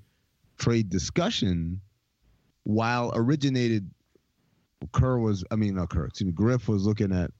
trade 0.58 0.88
discussion, 0.90 1.80
while 2.64 3.10
originated, 3.14 3.90
Kerr 4.92 5.18
was 5.18 5.44
I 5.50 5.56
mean 5.56 5.74
not 5.74 5.90
Kerr, 5.90 6.06
excuse 6.06 6.26
me, 6.26 6.32
Griff 6.32 6.68
was 6.68 6.86
looking 6.86 7.12
at, 7.12 7.30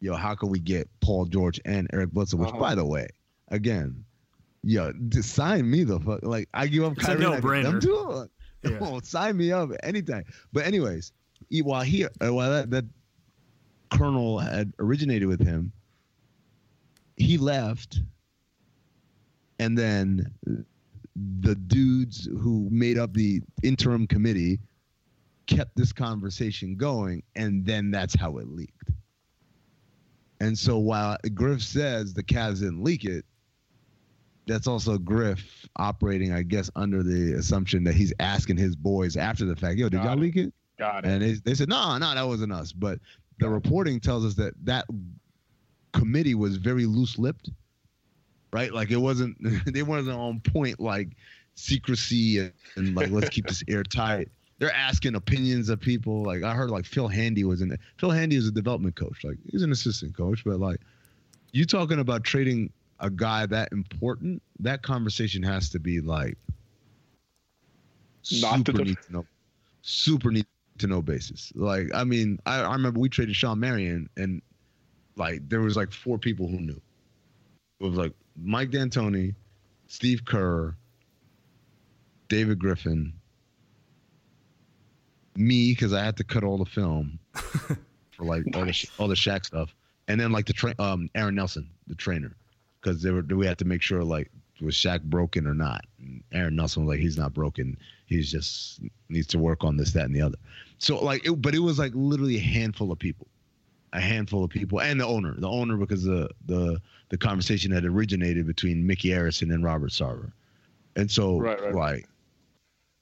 yo, 0.00 0.14
how 0.16 0.34
can 0.34 0.50
we 0.50 0.58
get 0.58 0.88
Paul 1.00 1.24
George 1.24 1.60
and 1.64 1.88
Eric 1.92 2.10
Bledsoe? 2.10 2.36
Which, 2.36 2.50
Uh-huh. 2.50 2.58
by 2.60 2.74
the 2.74 2.84
way, 2.84 3.08
again, 3.48 4.04
yo, 4.62 4.92
just 5.08 5.34
sign 5.34 5.70
me 5.70 5.84
the 5.84 6.00
fuck. 6.00 6.20
Like 6.22 6.48
I 6.54 6.66
give 6.66 6.84
up 6.84 6.92
It's 6.96 7.06
Kyrie, 7.06 7.24
I 7.26 7.40
get 7.40 7.62
them. 7.62 7.80
Yeah. 8.62 8.78
Oh, 8.80 9.00
sign 9.00 9.36
me 9.36 9.52
up 9.52 9.70
anytime. 9.84 10.24
But 10.52 10.66
anyways, 10.66 11.12
while 11.62 11.82
he 11.82 12.04
uh, 12.04 12.08
while 12.32 12.50
that, 12.50 12.70
that 12.70 12.84
kernel 13.92 14.40
had 14.40 14.72
originated 14.80 15.28
with 15.28 15.40
him, 15.40 15.70
he 17.16 17.38
left, 17.38 18.00
and 19.60 19.78
then 19.78 20.34
the 21.40 21.54
dudes 21.54 22.28
who 22.40 22.68
made 22.70 22.98
up 22.98 23.12
the 23.12 23.40
interim 23.62 24.06
committee 24.06 24.58
kept 25.46 25.76
this 25.76 25.92
conversation 25.92 26.76
going, 26.76 27.22
and 27.36 27.64
then 27.64 27.90
that's 27.90 28.14
how 28.18 28.38
it 28.38 28.48
leaked. 28.48 28.90
And 30.40 30.58
so 30.58 30.78
while 30.78 31.16
Griff 31.34 31.62
says 31.62 32.12
the 32.12 32.22
Cavs 32.22 32.60
didn't 32.60 32.82
leak 32.82 33.04
it, 33.04 33.24
that's 34.46 34.66
also 34.66 34.96
Griff 34.98 35.66
operating, 35.76 36.32
I 36.32 36.42
guess, 36.42 36.70
under 36.76 37.02
the 37.02 37.32
assumption 37.34 37.84
that 37.84 37.94
he's 37.94 38.12
asking 38.20 38.56
his 38.56 38.76
boys 38.76 39.16
after 39.16 39.44
the 39.44 39.56
fact, 39.56 39.78
yo, 39.78 39.88
did 39.88 39.98
Got 39.98 40.04
y'all 40.04 40.12
it. 40.14 40.20
leak 40.20 40.36
it? 40.36 40.54
Got 40.78 41.04
it. 41.04 41.08
And 41.10 41.22
they, 41.22 41.32
they 41.32 41.54
said, 41.54 41.68
no, 41.68 41.98
no, 41.98 42.14
that 42.14 42.26
wasn't 42.26 42.52
us. 42.52 42.72
But 42.72 43.00
the 43.38 43.48
reporting 43.48 44.00
tells 44.00 44.24
us 44.24 44.34
that 44.34 44.54
that 44.64 44.86
committee 45.92 46.34
was 46.34 46.56
very 46.56 46.86
loose 46.86 47.18
lipped, 47.18 47.50
right? 48.52 48.72
Like 48.72 48.90
it 48.90 48.98
wasn't, 48.98 49.36
they 49.72 49.82
weren't 49.82 50.08
on 50.08 50.40
point 50.40 50.78
like 50.80 51.08
secrecy 51.54 52.38
and, 52.38 52.52
and 52.76 52.94
like, 52.94 53.10
let's 53.10 53.28
keep 53.30 53.46
this 53.46 53.64
airtight. 53.68 54.28
They're 54.58 54.72
asking 54.72 55.16
opinions 55.16 55.68
of 55.68 55.80
people. 55.80 56.22
Like 56.22 56.42
I 56.42 56.54
heard 56.54 56.70
like 56.70 56.86
Phil 56.86 57.08
Handy 57.08 57.44
was 57.44 57.60
in 57.60 57.72
it. 57.72 57.80
Phil 57.98 58.10
Handy 58.10 58.36
is 58.36 58.48
a 58.48 58.52
development 58.52 58.96
coach. 58.96 59.22
Like 59.22 59.36
he's 59.50 59.62
an 59.62 59.72
assistant 59.72 60.16
coach, 60.16 60.44
but 60.44 60.60
like 60.60 60.80
you 61.52 61.64
talking 61.66 61.98
about 61.98 62.24
trading 62.24 62.70
a 63.00 63.10
guy 63.10 63.46
that 63.46 63.70
important, 63.72 64.42
that 64.60 64.82
conversation 64.82 65.42
has 65.42 65.68
to 65.70 65.78
be 65.78 66.00
like 66.00 66.36
Not 68.40 68.56
super 68.58 68.72
the- 68.72 68.84
need 68.84 68.98
to 69.06 69.12
know 69.12 69.26
super 69.82 70.30
need 70.30 70.46
to 70.78 70.86
know 70.86 71.00
basis. 71.02 71.52
Like, 71.54 71.88
I 71.94 72.04
mean, 72.04 72.38
I, 72.46 72.60
I 72.60 72.72
remember 72.72 72.98
we 73.00 73.08
traded 73.08 73.36
Shawn 73.36 73.60
Marion 73.60 74.08
and 74.16 74.42
like 75.16 75.48
there 75.48 75.60
was 75.60 75.76
like 75.76 75.92
four 75.92 76.18
people 76.18 76.48
who 76.48 76.58
knew. 76.60 76.80
It 77.80 77.84
was 77.84 77.94
like 77.96 78.12
Mike 78.42 78.70
D'Antoni, 78.70 79.34
Steve 79.88 80.24
Kerr, 80.24 80.74
David 82.28 82.58
Griffin, 82.58 83.12
me 85.36 85.72
because 85.72 85.92
I 85.92 86.04
had 86.04 86.16
to 86.16 86.24
cut 86.24 86.44
all 86.44 86.58
the 86.58 86.64
film 86.64 87.18
for 87.34 88.24
like 88.24 88.44
all 88.54 88.60
the 88.60 88.66
Nice. 88.66 88.86
all 88.98 89.08
the 89.08 89.14
Shaq 89.14 89.44
stuff, 89.44 89.74
and 90.08 90.18
then 90.20 90.32
like 90.32 90.46
the 90.46 90.52
tra- 90.52 90.74
um 90.78 91.08
Aaron 91.14 91.34
Nelson, 91.34 91.68
the 91.86 91.94
trainer, 91.94 92.34
because 92.86 93.02
they 93.02 93.10
were 93.10 93.22
we 93.22 93.46
had 93.46 93.58
to 93.58 93.64
make 93.64 93.82
sure 93.82 94.04
like 94.04 94.30
was 94.60 94.74
Shaq 94.74 95.02
broken 95.02 95.46
or 95.46 95.54
not. 95.54 95.84
And 95.98 96.22
Aaron 96.32 96.56
Nelson 96.56 96.84
was 96.86 96.94
like 96.94 97.00
he's 97.00 97.18
not 97.18 97.34
broken, 97.34 97.76
he's 98.06 98.30
just 98.30 98.80
needs 99.08 99.26
to 99.28 99.38
work 99.38 99.64
on 99.64 99.76
this, 99.76 99.92
that, 99.92 100.04
and 100.06 100.14
the 100.14 100.22
other. 100.22 100.38
So 100.78 101.02
like, 101.02 101.26
it, 101.26 101.42
but 101.42 101.54
it 101.54 101.58
was 101.58 101.78
like 101.78 101.92
literally 101.94 102.36
a 102.36 102.40
handful 102.40 102.92
of 102.92 102.98
people, 102.98 103.26
a 103.92 104.00
handful 104.00 104.44
of 104.44 104.50
people, 104.50 104.80
and 104.80 105.00
the 105.00 105.06
owner, 105.06 105.34
the 105.38 105.48
owner 105.48 105.76
because 105.76 106.04
the 106.04 106.30
the 106.46 106.80
the 107.08 107.18
conversation 107.18 107.70
had 107.70 107.84
originated 107.84 108.46
between 108.46 108.86
Mickey 108.86 109.08
Arison 109.08 109.52
and 109.52 109.64
Robert 109.64 109.90
Sarver, 109.90 110.32
and 110.94 111.10
so 111.10 111.38
Right, 111.38 111.60
right. 111.60 111.74
like 111.74 112.08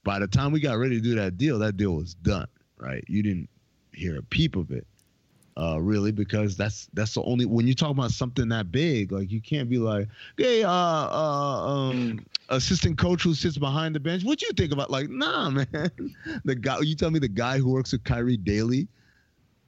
by 0.02 0.18
the 0.18 0.26
time 0.26 0.52
we 0.52 0.60
got 0.60 0.78
ready 0.78 0.96
to 0.96 1.02
do 1.02 1.14
that 1.16 1.36
deal, 1.36 1.58
that 1.58 1.76
deal 1.76 1.94
was 1.94 2.14
done. 2.14 2.48
Right? 2.78 3.04
You 3.06 3.22
didn't 3.22 3.48
hear 3.92 4.18
a 4.18 4.22
peep 4.22 4.56
of 4.56 4.70
it. 4.70 4.86
Uh, 5.56 5.78
really, 5.80 6.10
because 6.10 6.56
that's 6.56 6.88
that's 6.94 7.14
the 7.14 7.22
only 7.22 7.46
when 7.46 7.64
you 7.64 7.74
talk 7.74 7.90
about 7.90 8.10
something 8.10 8.48
that 8.48 8.72
big, 8.72 9.12
like 9.12 9.30
you 9.30 9.40
can't 9.40 9.70
be 9.70 9.78
like, 9.78 10.08
hey, 10.36 10.64
uh, 10.64 10.68
uh, 10.68 11.66
um, 11.66 12.26
assistant 12.48 12.98
coach 12.98 13.22
who 13.22 13.34
sits 13.34 13.56
behind 13.56 13.94
the 13.94 14.00
bench, 14.00 14.24
what 14.24 14.42
you 14.42 14.50
think 14.56 14.72
about? 14.72 14.90
Like, 14.90 15.08
nah, 15.08 15.50
man, 15.50 15.66
the 16.44 16.56
guy 16.56 16.80
you 16.80 16.96
tell 16.96 17.12
me 17.12 17.20
the 17.20 17.28
guy 17.28 17.58
who 17.58 17.70
works 17.70 17.92
with 17.92 18.02
Kyrie 18.02 18.36
daily, 18.36 18.88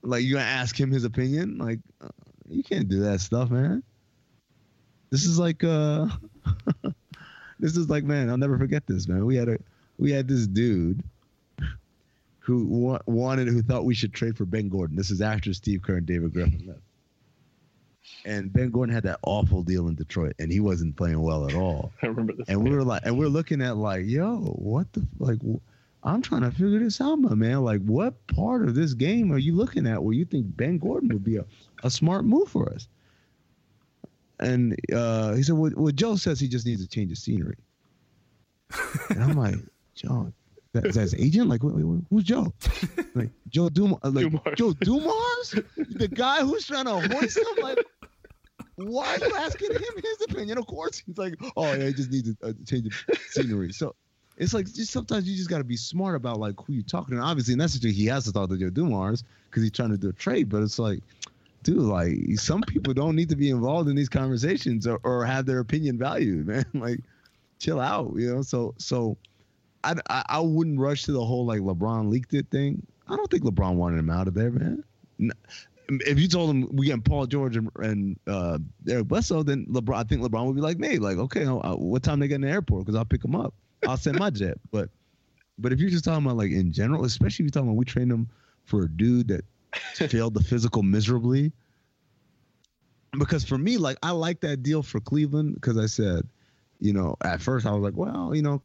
like 0.03 0.24
you 0.24 0.34
gonna 0.34 0.45
ask 0.45 0.78
him 0.78 0.91
his 0.91 1.05
opinion? 1.05 1.57
Like, 1.57 1.78
uh, 2.01 2.09
you 2.49 2.64
can't 2.64 2.89
do 2.89 2.99
that 3.01 3.20
stuff, 3.20 3.51
man. 3.51 3.84
This 5.11 5.24
is 5.24 5.39
like, 5.39 5.62
uh, 5.62 6.09
this 7.61 7.76
is 7.76 7.89
like, 7.89 8.03
man, 8.03 8.28
I'll 8.28 8.39
never 8.39 8.59
forget 8.59 8.89
this, 8.89 9.07
man. 9.07 9.24
We 9.24 9.37
had 9.37 9.49
a 9.49 9.59
we 9.99 10.11
had 10.11 10.26
this 10.26 10.49
dude 10.49 11.05
who 12.47 12.64
wa- 12.64 13.01
wanted, 13.07 13.49
who 13.49 13.61
thought 13.61 13.84
we 13.84 13.94
should 13.94 14.14
trade 14.14 14.36
for 14.36 14.44
Ben 14.44 14.68
Gordon. 14.68 14.97
This 14.97 15.11
is 15.11 15.20
after 15.20 15.53
Steve 15.53 15.82
Kerr 15.82 15.97
and 15.97 16.07
David 16.07 16.32
Griffin 16.32 16.64
left. 16.64 16.80
And 18.24 18.53
Ben 18.53 18.70
Gordon 18.70 18.94
had 18.94 19.03
that 19.03 19.18
awful 19.22 19.64
deal 19.64 19.88
in 19.88 19.97
Detroit, 19.97 20.34
and 20.38 20.53
he 20.53 20.61
wasn't 20.61 20.94
playing 20.97 21.20
well 21.20 21.49
at 21.49 21.57
all. 21.57 21.92
I 22.03 22.07
remember 22.07 22.34
this. 22.34 22.49
And 22.49 22.62
we 22.62 22.70
were 22.70 22.84
like, 22.84 23.03
and 23.05 23.18
we 23.18 23.26
are 23.26 23.28
looking 23.28 23.61
at 23.61 23.76
like, 23.76 24.07
yo, 24.07 24.36
what 24.36 24.92
the 24.92 25.05
like? 25.18 25.38
wh- 25.40 25.59
I'm 26.05 26.22
trying 26.22 26.42
to 26.42 26.53
figure 26.53 26.78
this 26.78 27.01
out, 27.01 27.16
my 27.16 27.34
man. 27.34 27.64
Like, 27.64 27.82
what 27.82 28.24
part 28.28 28.62
of 28.62 28.76
this 28.76 28.94
game 28.94 29.32
are 29.32 29.38
you 29.38 29.57
looking 29.57 29.88
at 29.88 30.01
where 30.01 30.14
you 30.14 30.24
think 30.24 30.57
Ben 30.57 30.78
Gordon 30.78 31.09
would 31.09 31.24
be 31.24 31.36
a, 31.38 31.44
a 31.82 31.90
smart 31.90 32.24
move 32.24 32.49
for 32.49 32.72
us? 32.72 32.86
And 34.38 34.76
uh, 34.94 35.34
he 35.34 35.42
said, 35.42 35.57
well, 35.57 35.72
well, 35.74 35.92
Joe 35.92 36.14
says 36.14 36.38
he 36.38 36.47
just 36.47 36.64
needs 36.64 36.80
to 36.80 36.88
change 36.88 37.11
the 37.11 37.16
scenery. 37.16 37.57
and 39.11 39.20
I'm 39.24 39.36
like, 39.36 39.57
Joe, 39.97 40.32
that, 40.76 40.86
is 40.86 40.94
that 40.94 41.02
his 41.02 41.14
agent? 41.14 41.48
Like, 41.48 41.62
wait, 41.62 41.74
wait, 41.74 42.02
who's 42.10 42.24
Joe? 42.24 42.52
Like 43.14 43.30
Joe 43.48 43.68
Dumars? 43.68 43.98
Like 44.04 44.30
Dumars. 44.30 44.54
Joe 44.56 44.72
Dumars, 44.72 45.54
the 45.76 46.08
guy 46.08 46.40
who's 46.40 46.66
trying 46.66 46.86
to 46.86 47.00
hoist 47.00 47.38
him? 47.38 47.62
Like, 47.62 47.78
why 48.76 49.16
are 49.16 49.26
you 49.26 49.34
asking 49.36 49.72
him 49.72 49.80
his 49.80 50.22
opinion? 50.28 50.58
Of 50.58 50.66
course, 50.66 51.02
he's 51.04 51.18
like, 51.18 51.34
oh 51.56 51.72
yeah, 51.72 51.86
he 51.86 51.92
just 51.92 52.10
needs 52.10 52.34
to 52.34 52.46
uh, 52.46 52.52
change 52.66 53.04
the 53.06 53.18
scenery. 53.30 53.72
So 53.72 53.94
it's 54.36 54.52
like 54.52 54.66
just 54.66 54.92
sometimes 54.92 55.28
you 55.28 55.36
just 55.36 55.48
got 55.48 55.58
to 55.58 55.64
be 55.64 55.76
smart 55.76 56.14
about 56.14 56.38
like 56.38 56.54
who 56.64 56.74
you're 56.74 56.82
talking 56.82 57.16
to. 57.16 57.22
Obviously, 57.22 57.52
in 57.52 57.58
that 57.60 57.70
situation, 57.70 57.98
he 57.98 58.06
has 58.06 58.24
to 58.24 58.32
talk 58.32 58.50
to 58.50 58.56
Joe 58.56 58.70
Dumars 58.70 59.24
because 59.48 59.62
he's 59.62 59.72
trying 59.72 59.90
to 59.90 59.98
do 59.98 60.10
a 60.10 60.12
trade. 60.12 60.50
But 60.50 60.62
it's 60.62 60.78
like, 60.78 61.00
dude, 61.62 61.78
like 61.78 62.16
some 62.34 62.60
people 62.62 62.92
don't 62.92 63.16
need 63.16 63.30
to 63.30 63.36
be 63.36 63.50
involved 63.50 63.88
in 63.88 63.96
these 63.96 64.10
conversations 64.10 64.86
or, 64.86 65.00
or 65.04 65.24
have 65.24 65.46
their 65.46 65.60
opinion 65.60 65.98
valued, 65.98 66.46
man. 66.46 66.66
Like, 66.74 67.00
chill 67.58 67.80
out, 67.80 68.12
you 68.16 68.34
know. 68.34 68.42
So 68.42 68.74
so. 68.78 69.16
I, 69.87 69.95
I, 70.11 70.24
I 70.28 70.41
wouldn't 70.41 70.80
rush 70.80 71.05
to 71.05 71.12
the 71.12 71.24
whole 71.24 71.47
like 71.47 71.61
LeBron 71.61 72.09
leaked 72.11 72.34
it 72.34 72.49
thing. 72.51 72.84
I 73.09 73.16
don't 73.16 73.30
think 73.30 73.45
LeBron 73.45 73.74
wanted 73.74 73.99
him 73.99 74.11
out 74.11 74.26
of 74.26 74.34
there, 74.34 74.51
man. 74.51 74.82
If 75.89 76.18
you 76.18 76.26
told 76.26 76.51
him 76.51 76.68
we 76.74 76.87
getting 76.87 77.03
Paul 77.03 77.26
George 77.26 77.57
and, 77.57 77.70
and 77.76 78.18
uh, 78.26 78.59
Eric 78.89 79.07
Bledsoe, 79.07 79.45
then 79.45 79.66
LeBron, 79.66 79.95
I 79.97 80.03
think 80.03 80.22
LeBron 80.22 80.47
would 80.47 80.57
be 80.57 80.61
like 80.61 80.78
me, 80.78 80.99
like, 80.99 81.18
okay, 81.18 81.45
uh, 81.47 81.76
what 81.76 82.03
time 82.03 82.18
they 82.18 82.26
get 82.26 82.37
in 82.37 82.41
the 82.41 82.51
airport? 82.51 82.84
Because 82.84 82.97
I'll 82.97 83.05
pick 83.05 83.22
them 83.22 83.37
up. 83.37 83.55
I'll 83.87 83.97
send 83.97 84.18
my 84.18 84.30
jet. 84.30 84.59
But 84.72 84.91
but 85.59 85.72
if 85.72 85.80
you're 85.80 85.91
just 85.91 86.05
talking 86.05 86.24
about 86.24 86.37
like 86.37 86.51
in 86.51 86.72
general, 86.72 87.05
especially 87.05 87.45
if 87.45 87.47
you're 87.47 87.51
talking 87.51 87.68
about 87.68 87.78
we 87.78 87.84
trained 87.84 88.11
him 88.11 88.28
for 88.64 88.82
a 88.82 88.89
dude 88.89 89.28
that 89.28 89.45
failed 90.11 90.34
the 90.34 90.43
physical 90.43 90.82
miserably. 90.82 91.53
Because 93.16 93.45
for 93.45 93.57
me, 93.57 93.78
like 93.78 93.97
I 94.03 94.11
like 94.11 94.41
that 94.41 94.62
deal 94.62 94.82
for 94.82 95.01
Cleveland 95.01 95.55
because 95.55 95.78
I 95.78 95.87
said, 95.87 96.28
you 96.80 96.93
know, 96.93 97.16
at 97.22 97.41
first 97.41 97.64
I 97.64 97.70
was 97.70 97.82
like, 97.82 97.97
well, 97.97 98.34
you 98.34 98.43
know, 98.43 98.61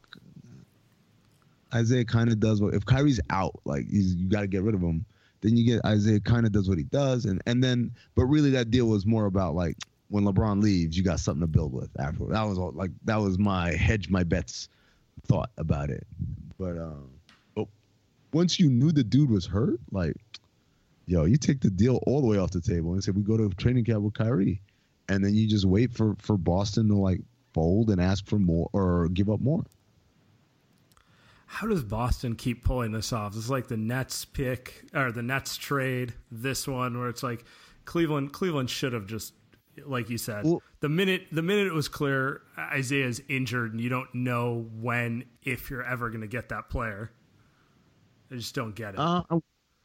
Isaiah 1.74 2.04
kind 2.04 2.30
of 2.30 2.40
does 2.40 2.60
what 2.60 2.74
if 2.74 2.84
Kyrie's 2.84 3.20
out, 3.30 3.60
like 3.64 3.86
you 3.88 4.28
got 4.28 4.40
to 4.42 4.46
get 4.46 4.62
rid 4.62 4.74
of 4.74 4.80
him. 4.80 5.04
Then 5.40 5.56
you 5.56 5.66
get 5.66 5.84
Isaiah 5.84 6.20
kind 6.20 6.46
of 6.46 6.52
does 6.52 6.68
what 6.68 6.78
he 6.78 6.84
does, 6.84 7.24
and 7.24 7.42
and 7.46 7.62
then 7.62 7.92
but 8.14 8.26
really 8.26 8.50
that 8.50 8.70
deal 8.70 8.86
was 8.86 9.06
more 9.06 9.26
about 9.26 9.54
like 9.54 9.76
when 10.08 10.24
LeBron 10.24 10.62
leaves, 10.62 10.96
you 10.96 11.02
got 11.02 11.20
something 11.20 11.40
to 11.40 11.46
build 11.46 11.72
with 11.72 11.88
after. 11.98 12.26
That 12.26 12.42
was 12.42 12.58
all, 12.58 12.72
like 12.72 12.90
that 13.04 13.16
was 13.16 13.38
my 13.38 13.72
hedge 13.72 14.10
my 14.10 14.22
bets 14.22 14.68
thought 15.26 15.50
about 15.56 15.90
it. 15.90 16.06
But 16.58 16.76
um, 16.78 17.08
but 17.54 17.66
once 18.32 18.60
you 18.60 18.68
knew 18.68 18.92
the 18.92 19.02
dude 19.02 19.30
was 19.30 19.46
hurt, 19.46 19.80
like 19.90 20.16
yo, 21.06 21.24
you 21.24 21.36
take 21.36 21.60
the 21.60 21.70
deal 21.70 21.96
all 22.06 22.20
the 22.20 22.26
way 22.26 22.38
off 22.38 22.50
the 22.50 22.60
table 22.60 22.92
and 22.92 23.02
say 23.02 23.10
we 23.10 23.22
go 23.22 23.36
to 23.36 23.48
training 23.50 23.84
camp 23.84 24.02
with 24.02 24.14
Kyrie, 24.14 24.60
and 25.08 25.24
then 25.24 25.34
you 25.34 25.48
just 25.48 25.64
wait 25.64 25.92
for 25.92 26.14
for 26.18 26.36
Boston 26.36 26.88
to 26.88 26.94
like 26.94 27.20
fold 27.54 27.90
and 27.90 28.00
ask 28.00 28.26
for 28.26 28.38
more 28.38 28.68
or 28.72 29.08
give 29.08 29.30
up 29.30 29.40
more. 29.40 29.64
How 31.52 31.66
does 31.66 31.84
Boston 31.84 32.34
keep 32.34 32.64
pulling 32.64 32.92
this 32.92 33.12
off? 33.12 33.36
It's 33.36 33.50
like 33.50 33.68
the 33.68 33.76
Nets 33.76 34.24
pick 34.24 34.86
or 34.94 35.12
the 35.12 35.22
Nets 35.22 35.58
trade. 35.58 36.14
This 36.30 36.66
one 36.66 36.98
where 36.98 37.10
it's 37.10 37.22
like 37.22 37.44
Cleveland. 37.84 38.32
Cleveland 38.32 38.70
should 38.70 38.94
have 38.94 39.06
just, 39.06 39.34
like 39.84 40.08
you 40.08 40.16
said, 40.16 40.46
Well- 40.46 40.62
the 40.80 40.88
minute 40.88 41.26
the 41.30 41.42
minute 41.42 41.66
it 41.66 41.74
was 41.74 41.88
clear 41.88 42.40
Isaiah's 42.58 43.20
injured 43.28 43.72
and 43.72 43.82
you 43.82 43.90
don't 43.90 44.12
know 44.14 44.66
when 44.80 45.26
if 45.42 45.68
you're 45.68 45.84
ever 45.84 46.08
going 46.08 46.22
to 46.22 46.26
get 46.26 46.48
that 46.48 46.70
player. 46.70 47.12
I 48.30 48.36
just 48.36 48.54
don't 48.54 48.74
get 48.74 48.94
it. 48.94 48.98
Uh, 49.00 49.22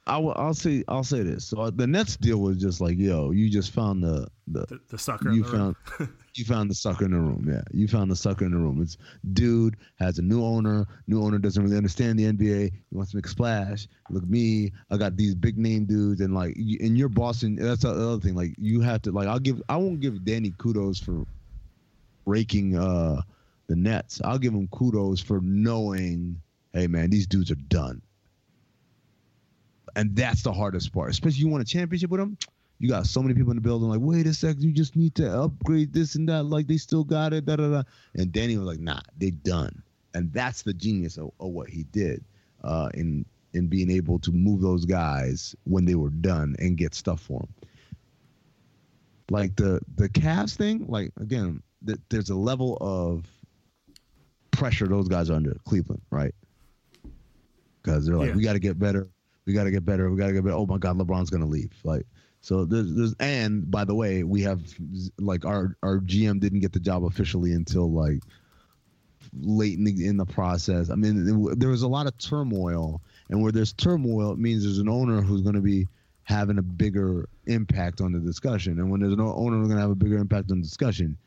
I, 0.07 0.17
will, 0.17 0.33
I'll 0.37 0.53
say 0.53 0.83
I'll 0.87 1.03
say 1.03 1.21
this. 1.21 1.45
So 1.45 1.59
uh, 1.61 1.71
the 1.73 1.85
Nets 1.85 2.15
deal 2.17 2.37
was 2.39 2.57
just 2.57 2.81
like, 2.81 2.97
yo, 2.97 3.31
you 3.31 3.49
just 3.49 3.71
found 3.71 4.03
the 4.03 4.27
the 4.47 4.65
the, 4.67 4.79
the 4.89 4.97
sucker. 4.97 5.31
you 5.31 5.43
in 5.45 5.51
the 5.51 5.57
room. 5.57 5.75
found 5.97 6.09
you 6.35 6.45
found 6.45 6.69
the 6.71 6.75
sucker 6.75 7.05
in 7.05 7.11
the 7.11 7.19
room. 7.19 7.45
Yeah, 7.47 7.61
you 7.71 7.87
found 7.87 8.09
the 8.09 8.15
sucker 8.15 8.45
in 8.45 8.51
the 8.51 8.57
room. 8.57 8.81
It's 8.81 8.97
dude 9.33 9.75
has 9.99 10.19
a 10.19 10.21
new 10.21 10.43
owner. 10.43 10.85
New 11.07 11.21
owner 11.23 11.37
doesn't 11.37 11.61
really 11.61 11.77
understand 11.77 12.17
the 12.17 12.31
NBA. 12.31 12.71
He 12.71 12.95
wants 12.95 13.11
to 13.11 13.17
make 13.17 13.25
a 13.25 13.29
splash. 13.29 13.87
Look 14.09 14.23
at 14.23 14.29
me. 14.29 14.71
I 14.89 14.97
got 14.97 15.17
these 15.17 15.35
big 15.35 15.57
name 15.57 15.85
dudes, 15.85 16.21
and 16.21 16.33
like 16.33 16.55
and 16.55 16.65
you- 16.69 16.79
in 16.79 16.95
your 16.95 17.09
Boston, 17.09 17.55
that's 17.55 17.81
the 17.83 17.89
other 17.89 18.19
thing. 18.19 18.35
Like 18.35 18.55
you 18.57 18.81
have 18.81 19.01
to 19.03 19.11
like 19.11 19.27
I'll 19.27 19.39
give 19.39 19.61
I 19.69 19.77
won't 19.77 19.99
give 19.99 20.23
Danny 20.23 20.53
kudos 20.57 20.99
for 20.99 21.25
raking 22.25 22.77
uh 22.77 23.21
the 23.67 23.75
Nets. 23.75 24.21
I'll 24.23 24.37
give 24.39 24.53
him 24.53 24.67
kudos 24.69 25.19
for 25.19 25.41
knowing, 25.41 26.39
hey 26.73 26.87
man, 26.87 27.09
these 27.09 27.27
dudes 27.27 27.51
are 27.51 27.55
done. 27.55 28.01
And 29.97 30.15
that's 30.15 30.43
the 30.43 30.53
hardest 30.53 30.93
part, 30.93 31.09
especially 31.09 31.39
you 31.39 31.47
want 31.49 31.63
a 31.63 31.65
championship 31.65 32.11
with 32.11 32.19
them. 32.19 32.37
You 32.79 32.87
got 32.87 33.07
so 33.07 33.21
many 33.23 33.33
people 33.33 33.49
in 33.51 33.57
the 33.57 33.61
building, 33.61 33.89
like, 33.89 33.99
wait 33.99 34.27
a 34.27 34.33
sec, 34.33 34.57
you 34.59 34.71
just 34.71 34.95
need 34.95 35.15
to 35.15 35.27
upgrade 35.41 35.91
this 35.91 36.13
and 36.13 36.29
that. 36.29 36.43
Like 36.43 36.67
they 36.67 36.77
still 36.77 37.03
got 37.03 37.33
it, 37.33 37.45
da 37.47 37.55
da 37.55 37.67
da. 37.69 37.83
And 38.13 38.31
Danny 38.31 38.55
was 38.57 38.67
like, 38.67 38.79
nah, 38.79 39.01
they 39.17 39.31
done. 39.31 39.81
And 40.13 40.31
that's 40.31 40.61
the 40.61 40.73
genius 40.73 41.17
of, 41.17 41.31
of 41.39 41.49
what 41.49 41.67
he 41.69 41.83
did 41.91 42.23
uh, 42.63 42.89
in 42.93 43.25
in 43.53 43.67
being 43.67 43.89
able 43.89 44.19
to 44.19 44.31
move 44.31 44.61
those 44.61 44.85
guys 44.85 45.55
when 45.63 45.85
they 45.85 45.95
were 45.95 46.11
done 46.11 46.55
and 46.59 46.77
get 46.77 46.93
stuff 46.93 47.21
for 47.21 47.39
them. 47.39 47.49
Like 49.31 49.55
the 49.55 49.81
the 49.95 50.07
Cavs 50.09 50.55
thing, 50.55 50.85
like 50.87 51.11
again, 51.19 51.63
th- 51.85 51.99
there's 52.09 52.29
a 52.29 52.35
level 52.35 52.77
of 52.79 53.25
pressure 54.51 54.87
those 54.87 55.07
guys 55.07 55.31
are 55.31 55.33
under 55.35 55.55
Cleveland, 55.65 56.01
right? 56.11 56.35
Because 57.81 58.05
they're 58.05 58.15
like, 58.17 58.29
Yeah. 58.29 58.35
we 58.35 58.43
got 58.43 58.53
to 58.53 58.59
get 58.59 58.77
better, 58.79 59.07
we 59.47 59.53
got 59.53 59.63
to 59.63 59.71
get 59.71 59.85
better, 59.85 60.11
we 60.11 60.17
got 60.17 60.27
to 60.27 60.33
get 60.33 60.43
better. 60.43 60.55
Oh 60.55 60.65
my 60.65 60.77
God, 60.77 60.97
LeBron's 60.97 61.29
gonna 61.29 61.47
leave. 61.47 61.71
Like, 61.83 62.05
so 62.41 62.65
there's, 62.65 62.93
there's, 62.93 63.15
and 63.19 63.69
by 63.71 63.85
the 63.85 63.95
way, 63.95 64.23
we 64.23 64.41
have 64.43 64.61
like 65.17 65.45
our 65.45 65.75
our 65.81 65.99
GM 65.99 66.39
didn't 66.39 66.59
get 66.59 66.73
the 66.73 66.79
job 66.79 67.05
officially 67.05 67.53
until 67.53 67.91
like 67.91 68.19
late 69.33 69.77
in 69.77 69.85
the, 69.85 70.05
in 70.05 70.17
the 70.17 70.25
process. 70.25 70.89
I 70.89 70.95
mean, 70.95 71.57
there 71.57 71.69
was 71.69 71.81
a 71.81 71.87
lot 71.87 72.07
of 72.07 72.17
turmoil, 72.17 73.01
and 73.29 73.41
where 73.41 73.51
there's 73.51 73.73
turmoil, 73.73 74.33
it 74.33 74.39
means 74.39 74.63
there's 74.63 74.79
an 74.79 74.89
owner 74.89 75.21
who's 75.21 75.41
going 75.41 75.55
to 75.55 75.61
be 75.61 75.87
having 76.23 76.57
a 76.57 76.61
bigger 76.61 77.27
impact 77.45 78.01
on 78.01 78.11
the 78.11 78.19
discussion. 78.19 78.79
And 78.79 78.91
when 78.91 78.99
there's 78.99 79.15
no 79.15 79.33
owner 79.33 79.57
who's 79.57 79.67
going 79.67 79.77
to 79.77 79.81
have 79.81 79.91
a 79.91 79.95
bigger 79.95 80.17
impact 80.17 80.51
on 80.51 80.57
the 80.57 80.63
discussion, 80.63 81.17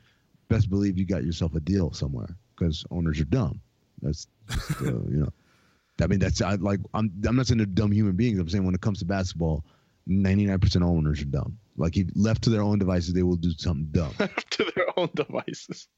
best 0.48 0.68
believe 0.68 0.98
you 0.98 1.06
got 1.06 1.24
yourself 1.24 1.54
a 1.54 1.60
deal 1.60 1.90
somewhere 1.92 2.36
because 2.54 2.84
owners 2.90 3.18
are 3.18 3.24
dumb. 3.24 3.60
That's 4.02 4.26
just, 4.50 4.70
uh, 4.82 4.84
you 4.84 5.20
know. 5.20 5.32
I 6.02 6.06
mean, 6.06 6.18
that's 6.18 6.40
I, 6.42 6.54
like 6.54 6.80
I'm. 6.94 7.10
I'm 7.26 7.36
not 7.36 7.46
saying 7.46 7.58
they're 7.58 7.66
dumb 7.66 7.92
human 7.92 8.16
beings. 8.16 8.38
I'm 8.38 8.48
saying 8.48 8.64
when 8.64 8.74
it 8.74 8.80
comes 8.80 8.98
to 9.00 9.04
basketball, 9.04 9.64
99% 10.08 10.82
owners 10.82 11.22
are 11.22 11.26
dumb. 11.26 11.58
Like 11.76 11.96
if 11.96 12.08
left 12.14 12.42
to 12.42 12.50
their 12.50 12.62
own 12.62 12.78
devices, 12.78 13.12
they 13.14 13.22
will 13.22 13.36
do 13.36 13.52
something 13.56 13.88
dumb. 13.90 14.12
to 14.50 14.72
their 14.76 14.86
own 14.98 15.10
devices. 15.14 15.88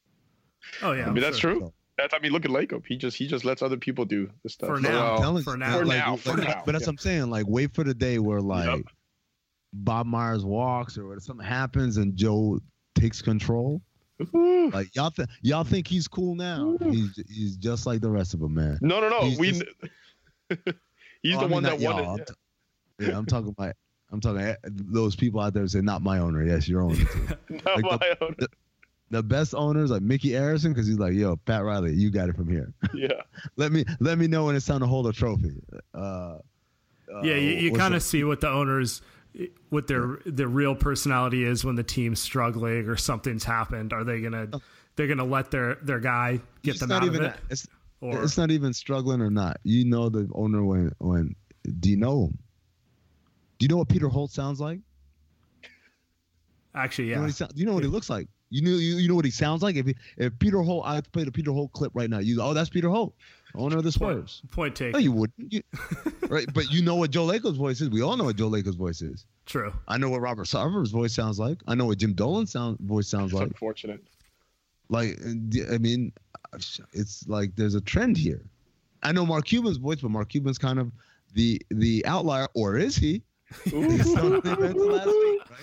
Oh 0.82 0.92
yeah, 0.92 1.05
I 1.05 1.07
I'm 1.09 1.14
mean, 1.14 1.22
that's 1.22 1.38
sure. 1.38 1.55
true. 1.55 1.72
That's 1.98 2.14
I 2.14 2.18
mean, 2.20 2.32
look 2.32 2.44
at 2.44 2.50
Lacob. 2.50 2.84
He 2.86 2.96
just 2.96 3.16
he 3.16 3.26
just 3.26 3.44
lets 3.44 3.62
other 3.62 3.76
people 3.76 4.05
do 4.05 4.30
the 4.42 4.48
stuff. 4.48 4.68
For 4.70 4.76
So, 4.76 4.82
now. 4.82 4.90
well, 5.14 5.18
telling 5.20 5.42
for 5.44 5.53
you, 5.53 5.59
now. 5.59 5.78
For 5.78 5.84
like- 5.84 5.98
now, 5.98 6.11
like- 6.12 6.20
for 6.20 6.36
now, 6.36 6.62
But 6.64 6.72
that's 6.72 6.82
yeah. 6.82 6.86
what 6.86 6.88
I'm 6.88 6.98
saying. 6.98 7.30
Like, 7.30 7.46
wait 7.48 7.74
for 7.74 7.84
the 7.84 7.94
day 7.94 8.18
where 8.18 8.40
like 8.40 8.66
Yep. 8.66 8.80
Bob 9.74 10.07
Myers 10.07 10.44
walks 10.44 10.98
or 10.98 11.18
something 11.20 11.46
happens 11.46 11.96
and 11.96 12.14
Joe 12.16 12.61
takes 12.94 13.22
control. 13.22 13.82
Ooh. 14.35 14.71
Like 14.71 14.95
y'all, 14.95 15.11
th- 15.11 15.29
y'all 15.43 15.65
think 15.65 15.87
he's 15.89 16.07
cool 16.09 16.35
now? 16.37 16.77
He's 16.83 17.19
he's 17.29 17.57
just 17.57 17.87
like 17.87 18.01
the 18.01 18.11
rest 18.11 18.35
of 18.35 18.41
them, 18.41 18.55
man. 18.55 18.79
no, 18.81 19.01
no, 19.01 19.09
no. 19.09 19.21
he's 19.23 19.39
we. 19.39 19.53
just- 19.53 19.65
he's 21.23 21.35
Oh, 21.37 21.39
the 21.39 21.39
I 21.39 21.41
mean, 21.43 21.51
one 21.51 21.63
that 21.65 21.81
y'all. 21.81 22.11
I'm 22.13 22.19
yeah. 22.19 22.25
t- 22.25 22.35
yeah, 23.11 23.19
I'm 23.19 23.27
talking 23.27 23.49
about. 23.49 23.75
I'm 24.13 24.21
talking 24.21 24.43
eh, 24.43 24.55
those 24.65 25.17
people 25.17 25.41
out 25.41 25.55
there 25.55 25.67
say 25.67 25.81
not 25.81 26.03
my 26.03 26.19
owner. 26.19 26.45
Yes, 26.45 26.69
your 26.69 26.83
owner. 26.83 26.97
too. 26.97 27.27
Not 27.65 27.83
like 27.83 28.01
my 28.01 28.17
own. 28.21 28.37
the 29.11 29.23
best 29.23 29.55
owners 29.55 29.91
like 29.91 30.03
Mickey 30.03 30.31
Arison 30.33 30.69
because 30.75 30.87
he's 30.87 30.99
like, 30.99 31.15
yo, 31.15 31.37
Pat 31.37 31.65
Riley, 31.65 31.95
you 31.95 32.11
got 32.11 32.29
it 32.29 32.37
from 32.37 32.49
here. 32.49 32.73
Yeah. 32.95 33.23
let 33.57 33.73
me 33.73 33.87
let 34.01 34.19
me 34.19 34.27
know 34.27 34.45
when 34.45 34.55
it's 34.55 34.67
time 34.67 34.81
to 34.81 34.87
hold 34.87 35.07
a 35.07 35.13
trophy. 35.15 35.63
Uh, 35.95 35.99
uh, 35.99 37.23
yeah, 37.23 37.35
you, 37.37 37.53
you 37.53 37.73
kind 37.73 37.95
of 37.95 38.03
see 38.03 38.23
what 38.23 38.43
the 38.43 38.51
owners, 38.51 39.01
what 39.70 39.87
their 39.87 40.18
their 40.26 40.49
real 40.49 40.74
personality 40.74 41.45
is 41.45 41.64
when 41.64 41.74
the 41.74 41.83
team's 41.83 42.20
struggling 42.20 42.89
or 42.89 42.97
something's 42.97 43.45
happened. 43.45 43.93
Are 43.93 44.05
they 44.05 44.20
gonna 44.20 44.49
oh. 44.53 44.61
they're 44.97 45.07
gonna 45.09 45.24
let 45.24 45.51
their 45.51 45.76
their 45.76 46.01
guy 46.01 46.41
get 46.62 46.72
It's 46.72 46.80
them 46.80 46.93
out 46.93 47.07
of 47.07 47.14
it? 47.14 47.20
that. 47.20 47.39
It's, 47.51 47.66
Or 48.01 48.22
it's 48.22 48.37
not 48.37 48.51
even 48.51 48.72
struggling 48.72 49.20
or 49.20 49.30
not. 49.30 49.59
You 49.64 49.85
know 49.85 50.09
the 50.09 50.28
owner 50.35 50.64
when 50.64 50.93
when. 50.99 51.35
Do 51.80 51.91
you 51.91 51.97
know 51.97 52.26
him? 52.26 52.39
Do 53.59 53.64
you 53.64 53.68
know 53.68 53.76
what 53.76 53.89
Peter 53.89 54.09
Holt 54.09 54.33
sounds 54.33 54.61
like? 54.61 54.80
actually, 56.74 57.09
You 57.09 57.14
know 57.14 57.20
yeah, 57.20 57.26
what 57.26 57.39
he 57.39 57.45
do 57.47 57.61
you 57.61 57.66
know 57.66 57.74
what 57.74 57.83
he 57.83 57.89
looks 57.89 58.11
like? 58.11 58.28
You 58.51 58.62
know 58.62 58.70
you, 58.70 58.97
you 58.97 59.09
know 59.09 59.14
what 59.14 59.24
he 59.24 59.30
sounds 59.30 59.62
like. 59.62 59.76
If 59.76 59.87
he, 59.87 59.95
if 60.18 60.39
Peter 60.39 60.61
Holt, 60.61 60.85
I 60.87 61.01
played 61.01 61.28
a 61.28 61.33
Peter 61.33 61.53
Holt 61.53 61.72
clip 61.72 61.93
right 61.95 62.11
now. 62.11 62.18
You 62.18 62.37
go, 62.37 62.47
oh 62.49 62.55
that's 62.55 62.68
Peter 62.68 62.89
Holt, 62.91 63.14
owner 63.55 63.78
of 63.78 63.84
the 63.84 63.92
Spurs. 63.92 64.42
point 64.50 64.78
No, 64.80 64.86
taken. 64.86 65.00
you 65.03 65.12
wouldn't. 65.12 65.53
You, 65.53 65.62
right, 66.28 66.46
but 66.53 66.70
you 66.70 66.82
know 66.82 66.94
what 66.96 67.11
Joe 67.11 67.24
Lacob's 67.24 67.59
voice 67.59 67.80
is. 67.80 67.90
We 67.90 68.03
all 68.03 68.16
know 68.16 68.24
what 68.24 68.36
Joe 68.36 68.48
Lacob's 68.48 68.76
voice 68.76 69.03
is. 69.03 69.26
True. 69.46 69.72
I 69.88 69.98
know 69.98 70.09
what 70.11 70.20
Robert 70.20 70.46
Sarver's 70.46 70.90
voice 70.90 71.12
sounds 71.14 71.38
like. 71.38 71.59
I 71.66 71.74
know 71.74 71.86
what 71.86 71.98
Jim 71.98 72.12
Dolan's 72.14 72.53
sound 72.53 72.78
voice 72.80 73.09
sounds 73.09 73.32
It's 73.32 73.40
like. 73.40 73.48
unfortunate. 73.48 74.03
Like, 74.88 75.18
I 75.70 75.78
mean, 75.78 76.12
it's 76.92 77.26
like 77.28 77.55
there's 77.57 77.74
a 77.74 77.80
trend 77.80 78.16
here. 78.16 78.42
I 79.03 79.11
know 79.12 79.24
Mark 79.26 79.46
Cuban's 79.46 79.78
voice, 79.78 80.00
but 80.00 80.11
Mark 80.11 80.28
Cuban's 80.28 80.59
kind 80.59 80.78
of 80.78 80.92
the 81.34 81.61
the 81.70 82.05
outlier, 82.07 82.46
or 82.55 82.76
is 82.76 82.94
he? 82.96 83.22
Based 83.64 83.74
on 84.18 84.40
the 84.40 84.53
events 84.53 84.80
of 84.80 84.86
last 84.88 85.07
week, 85.07 85.40
right? 85.50 85.59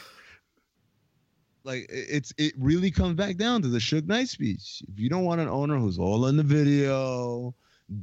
Like 1.63 1.79
it- 1.89 2.07
it's 2.09 2.33
it 2.37 2.53
really 2.57 2.89
comes 2.91 3.15
back 3.15 3.37
down 3.37 3.61
to 3.61 3.67
the 3.67 3.77
Suge 3.79 4.07
Knight 4.07 4.29
speech. 4.29 4.81
If 4.91 4.99
you 4.99 5.09
don't 5.09 5.25
want 5.25 5.41
an 5.41 5.47
owner 5.47 5.77
who's 5.77 5.99
all 5.99 6.25
in 6.27 6.37
the 6.37 6.43
video, 6.43 7.53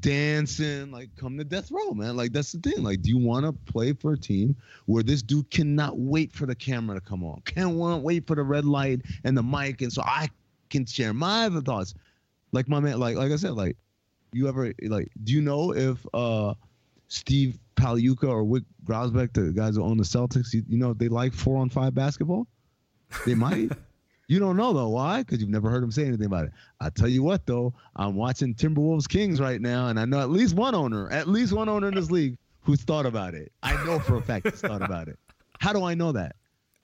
dancing, 0.00 0.90
like 0.90 1.10
come 1.16 1.38
to 1.38 1.44
death 1.44 1.70
row, 1.70 1.92
man. 1.92 2.16
Like 2.16 2.32
that's 2.32 2.52
the 2.52 2.58
thing. 2.58 2.82
Like, 2.82 3.02
do 3.02 3.10
you 3.10 3.18
want 3.18 3.46
to 3.46 3.52
play 3.70 3.92
for 3.92 4.12
a 4.12 4.18
team 4.18 4.56
where 4.86 5.02
this 5.02 5.22
dude 5.22 5.50
cannot 5.50 5.98
wait 5.98 6.32
for 6.32 6.46
the 6.46 6.54
camera 6.54 6.96
to 6.96 7.00
come 7.00 7.24
on, 7.24 7.40
can't 7.44 7.76
want 7.76 8.02
wait 8.02 8.26
for 8.26 8.36
the 8.36 8.42
red 8.42 8.64
light 8.64 9.02
and 9.24 9.36
the 9.36 9.42
mic, 9.42 9.82
and 9.82 9.92
so 9.92 10.02
I 10.02 10.28
can 10.70 10.84
share 10.86 11.14
my 11.14 11.46
other 11.46 11.60
thoughts. 11.60 11.94
Like 12.52 12.68
my 12.68 12.80
man, 12.80 12.98
like 12.98 13.16
like 13.16 13.32
I 13.32 13.36
said, 13.36 13.52
like 13.52 13.76
you 14.32 14.48
ever 14.48 14.72
like 14.82 15.10
do 15.24 15.32
you 15.32 15.40
know 15.40 15.72
if 15.72 16.04
uh 16.12 16.54
Steve 17.08 17.58
Pagliuca 17.76 18.28
or 18.28 18.44
Wyc 18.44 18.64
Grousbeck, 18.84 19.32
the 19.32 19.52
guys 19.52 19.76
who 19.76 19.82
own 19.82 19.96
the 19.96 20.04
Celtics, 20.04 20.52
you, 20.52 20.64
you 20.68 20.78
know 20.78 20.92
they 20.94 21.08
like 21.08 21.32
four 21.32 21.58
on 21.58 21.68
five 21.68 21.94
basketball? 21.94 22.46
They 23.24 23.34
might. 23.34 23.70
you 24.28 24.38
don't 24.38 24.56
know 24.56 24.72
though. 24.72 24.88
Why? 24.88 25.22
Because 25.22 25.40
you've 25.40 25.50
never 25.50 25.70
heard 25.70 25.82
them 25.82 25.92
say 25.92 26.04
anything 26.04 26.26
about 26.26 26.46
it. 26.46 26.52
I 26.80 26.90
tell 26.90 27.08
you 27.08 27.22
what 27.22 27.46
though, 27.46 27.74
I'm 27.94 28.16
watching 28.16 28.54
Timberwolves 28.54 29.08
Kings 29.08 29.40
right 29.40 29.60
now, 29.60 29.88
and 29.88 30.00
I 30.00 30.04
know 30.04 30.20
at 30.20 30.30
least 30.30 30.54
one 30.54 30.74
owner, 30.74 31.10
at 31.10 31.28
least 31.28 31.52
one 31.52 31.68
owner 31.68 31.88
in 31.88 31.94
this 31.94 32.10
league 32.10 32.36
who's 32.60 32.82
thought 32.82 33.06
about 33.06 33.34
it. 33.34 33.52
I 33.62 33.82
know 33.84 33.98
for 33.98 34.16
a 34.16 34.22
fact 34.22 34.48
he's 34.48 34.60
thought 34.60 34.82
about 34.82 35.08
it. 35.08 35.18
How 35.60 35.72
do 35.72 35.84
I 35.84 35.94
know 35.94 36.12
that? 36.12 36.36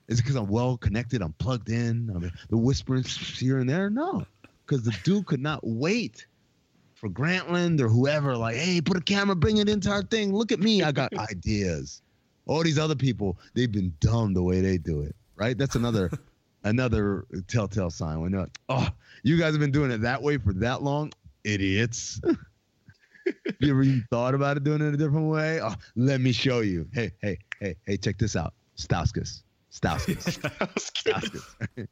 Is 0.07 0.19
it 0.19 0.23
because 0.23 0.35
I'm 0.35 0.47
well 0.47 0.77
connected? 0.77 1.21
I'm 1.21 1.33
plugged 1.33 1.69
in. 1.69 2.11
I 2.15 2.19
mean, 2.19 2.31
the 2.49 2.57
whispers 2.57 3.15
here 3.39 3.59
and 3.59 3.69
there? 3.69 3.89
No, 3.89 4.25
because 4.65 4.83
the 4.83 4.95
dude 5.03 5.25
could 5.25 5.41
not 5.41 5.59
wait 5.63 6.25
for 6.95 7.09
Grantland 7.09 7.81
or 7.81 7.89
whoever. 7.89 8.35
Like, 8.35 8.55
hey, 8.55 8.79
put 8.79 8.97
a 8.97 9.01
camera, 9.01 9.35
bring 9.35 9.57
it 9.57 9.67
into 9.67 9.89
our 9.89 10.01
thing. 10.01 10.33
Look 10.33 10.51
at 10.53 10.59
me, 10.59 10.83
I 10.83 10.91
got 10.91 11.13
ideas. 11.17 12.01
All 12.45 12.63
these 12.63 12.79
other 12.79 12.95
people, 12.95 13.37
they've 13.53 13.71
been 13.71 13.93
dumb 13.99 14.33
the 14.33 14.43
way 14.43 14.61
they 14.61 14.77
do 14.77 15.01
it. 15.01 15.15
Right? 15.35 15.57
That's 15.57 15.75
another 15.75 16.09
another 16.63 17.25
telltale 17.47 17.89
sign 17.89 18.19
when 18.21 18.31
they're 18.31 18.41
like, 18.41 18.59
oh, 18.69 18.87
you 19.23 19.37
guys 19.37 19.53
have 19.53 19.59
been 19.59 19.71
doing 19.71 19.91
it 19.91 20.01
that 20.01 20.21
way 20.21 20.37
for 20.37 20.53
that 20.53 20.81
long, 20.81 21.11
idiots. 21.43 22.21
you 23.59 23.71
ever 23.71 23.83
even 23.83 24.05
thought 24.09 24.33
about 24.35 24.57
it 24.57 24.63
doing 24.63 24.81
it 24.81 24.93
a 24.93 24.97
different 24.97 25.27
way? 25.27 25.61
Oh, 25.61 25.73
let 25.95 26.21
me 26.21 26.31
show 26.31 26.61
you. 26.61 26.87
Hey, 26.93 27.11
hey, 27.21 27.37
hey, 27.59 27.75
hey, 27.85 27.97
check 27.97 28.17
this 28.17 28.35
out. 28.35 28.53
Stauskas. 28.77 29.43
Stauskas. 29.71 30.39
Stauskas. 30.77 31.87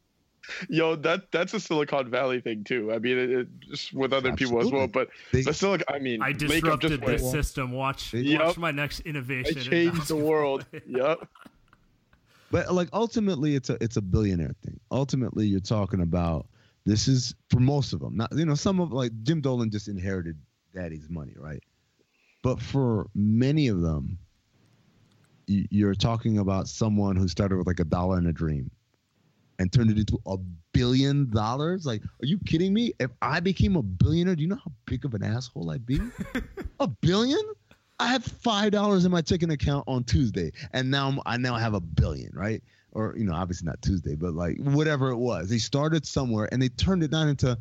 Yo, 0.68 0.96
that 0.96 1.30
that's 1.30 1.54
a 1.54 1.60
Silicon 1.60 2.10
Valley 2.10 2.40
thing 2.40 2.64
too. 2.64 2.92
I 2.92 2.98
mean, 2.98 3.16
it, 3.16 3.30
it, 3.30 3.60
just 3.60 3.92
with 3.92 4.12
other 4.12 4.34
people 4.34 4.60
as 4.60 4.70
well. 4.70 4.88
But 4.88 5.08
They- 5.32 5.42
but 5.44 5.54
Silicon, 5.54 5.86
I 5.88 5.98
mean, 6.00 6.20
I 6.20 6.32
disrupted 6.32 7.00
just 7.00 7.22
the 7.22 7.30
system. 7.30 7.72
Watch, 7.72 8.12
Yup. 8.12 8.46
watch 8.46 8.58
my 8.58 8.72
next 8.72 9.00
innovation. 9.00 9.58
in 9.58 9.64
changed 9.64 10.08
the 10.08 10.16
world. 10.16 10.66
Yep. 10.86 11.28
But 12.52 12.70
like 12.74 12.90
ultimately, 12.92 13.56
it's 13.56 13.70
a 13.70 13.78
it's 13.80 13.96
a 13.96 14.02
billionaire 14.02 14.54
thing. 14.62 14.78
Ultimately, 14.90 15.46
you're 15.46 15.58
talking 15.58 16.02
about 16.02 16.46
this 16.84 17.08
is 17.08 17.34
for 17.48 17.60
most 17.60 17.94
of 17.94 18.00
them. 18.00 18.14
Not 18.14 18.30
you 18.36 18.44
know 18.44 18.54
some 18.54 18.78
of 18.78 18.92
like 18.92 19.10
Jim 19.22 19.40
Dolan 19.40 19.70
just 19.70 19.88
inherited 19.88 20.36
daddy's 20.74 21.08
money, 21.08 21.32
right? 21.34 21.62
But 22.42 22.60
for 22.60 23.06
many 23.14 23.68
of 23.68 23.80
them, 23.80 24.18
you're 25.46 25.94
talking 25.94 26.38
about 26.38 26.68
someone 26.68 27.16
who 27.16 27.26
started 27.26 27.56
with 27.56 27.66
like 27.66 27.80
a 27.80 27.84
dollar 27.84 28.18
and 28.18 28.28
a 28.28 28.32
dream, 28.32 28.70
and 29.58 29.72
turned 29.72 29.90
it 29.90 29.96
into 29.96 30.18
a 30.26 30.36
billion 30.74 31.30
dollars. 31.30 31.86
Like, 31.86 32.02
are 32.02 32.26
you 32.26 32.38
kidding 32.44 32.74
me? 32.74 32.92
If 33.00 33.12
I 33.22 33.40
became 33.40 33.76
a 33.76 33.82
billionaire, 33.82 34.36
do 34.36 34.42
you 34.42 34.48
know 34.48 34.60
how 34.62 34.72
big 34.84 35.06
of 35.06 35.14
an 35.14 35.22
asshole 35.22 35.70
I'd 35.70 35.86
be? 35.86 36.00
a 36.80 36.86
billion? 36.86 37.40
I 38.02 38.06
had 38.06 38.24
five 38.24 38.72
dollars 38.72 39.04
in 39.04 39.12
my 39.12 39.22
checking 39.22 39.50
account 39.50 39.84
on 39.86 40.02
Tuesday, 40.02 40.50
and 40.72 40.90
now 40.90 41.06
I'm, 41.06 41.20
I 41.24 41.36
now 41.36 41.54
have 41.54 41.74
a 41.74 41.80
billion, 41.80 42.32
right? 42.34 42.60
Or 42.90 43.14
you 43.16 43.22
know, 43.22 43.32
obviously 43.32 43.66
not 43.66 43.80
Tuesday, 43.80 44.16
but 44.16 44.34
like 44.34 44.58
whatever 44.58 45.10
it 45.10 45.16
was. 45.16 45.48
They 45.48 45.58
started 45.58 46.04
somewhere 46.04 46.48
and 46.50 46.60
they 46.60 46.68
turned 46.68 47.04
it 47.04 47.12
not 47.12 47.28
into 47.28 47.56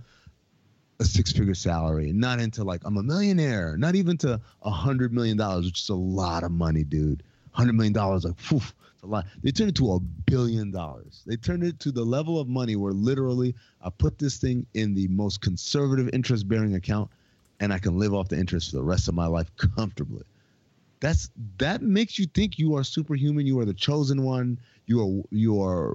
a 0.99 1.05
six-figure 1.05 1.53
salary, 1.53 2.11
not 2.11 2.39
into 2.39 2.63
like 2.63 2.81
I'm 2.85 2.97
a 2.97 3.03
millionaire, 3.03 3.77
not 3.77 3.93
even 3.93 4.17
to 4.19 4.41
a 4.63 4.71
hundred 4.71 5.13
million 5.13 5.37
dollars, 5.37 5.65
which 5.65 5.79
is 5.83 5.89
a 5.89 5.93
lot 5.95 6.43
of 6.43 6.51
money, 6.51 6.83
dude. 6.83 7.21
Hundred 7.51 7.73
million 7.73 7.93
dollars, 7.93 8.25
like, 8.25 8.33
it's 8.49 9.03
a 9.03 9.05
lot. 9.05 9.25
They 9.43 9.51
turned 9.51 9.69
it 9.69 9.75
to 9.75 9.93
a 9.93 9.99
billion 9.99 10.71
dollars. 10.71 11.21
They 11.27 11.35
turned 11.35 11.63
it 11.63 11.79
to 11.81 11.91
the 11.91 12.03
level 12.03 12.39
of 12.39 12.47
money 12.47 12.75
where 12.75 12.93
literally 12.93 13.53
I 13.83 13.91
put 13.91 14.17
this 14.17 14.37
thing 14.37 14.65
in 14.73 14.95
the 14.95 15.07
most 15.09 15.41
conservative 15.41 16.09
interest-bearing 16.13 16.73
account, 16.73 17.11
and 17.59 17.71
I 17.71 17.77
can 17.77 17.99
live 17.99 18.15
off 18.15 18.29
the 18.29 18.39
interest 18.39 18.71
for 18.71 18.77
the 18.77 18.83
rest 18.83 19.07
of 19.07 19.13
my 19.13 19.27
life 19.27 19.51
comfortably 19.75 20.23
that's 21.01 21.29
that 21.57 21.81
makes 21.81 22.17
you 22.17 22.25
think 22.27 22.57
you 22.57 22.75
are 22.75 22.83
superhuman 22.83 23.45
you 23.45 23.59
are 23.59 23.65
the 23.65 23.73
chosen 23.73 24.23
one 24.23 24.57
you 24.85 25.01
are 25.01 25.23
you 25.31 25.61
are 25.61 25.93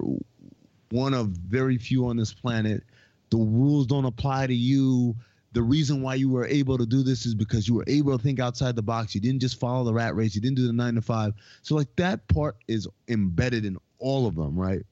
one 0.90 1.14
of 1.14 1.28
very 1.28 1.78
few 1.78 2.06
on 2.06 2.16
this 2.16 2.32
planet. 2.32 2.82
The 3.30 3.38
rules 3.38 3.86
don't 3.86 4.04
apply 4.04 4.46
to 4.46 4.54
you. 4.54 5.16
The 5.52 5.62
reason 5.62 6.02
why 6.02 6.16
you 6.16 6.28
were 6.28 6.46
able 6.46 6.76
to 6.78 6.86
do 6.86 7.02
this 7.02 7.26
is 7.26 7.34
because 7.34 7.66
you 7.66 7.74
were 7.74 7.84
able 7.86 8.16
to 8.16 8.22
think 8.22 8.40
outside 8.40 8.76
the 8.76 8.82
box. 8.82 9.14
You 9.14 9.20
didn't 9.20 9.40
just 9.40 9.58
follow 9.58 9.84
the 9.84 9.94
rat 9.94 10.14
race. 10.14 10.34
You 10.34 10.40
didn't 10.40 10.56
do 10.56 10.66
the 10.66 10.72
9 10.72 10.94
to 10.96 11.02
5 11.02 11.34
so 11.62 11.74
like 11.74 11.94
that 11.96 12.26
part 12.28 12.56
is 12.68 12.86
embedded 13.08 13.64
in 13.64 13.78
all 13.98 14.26
of 14.26 14.34
them 14.34 14.58
right? 14.58 14.84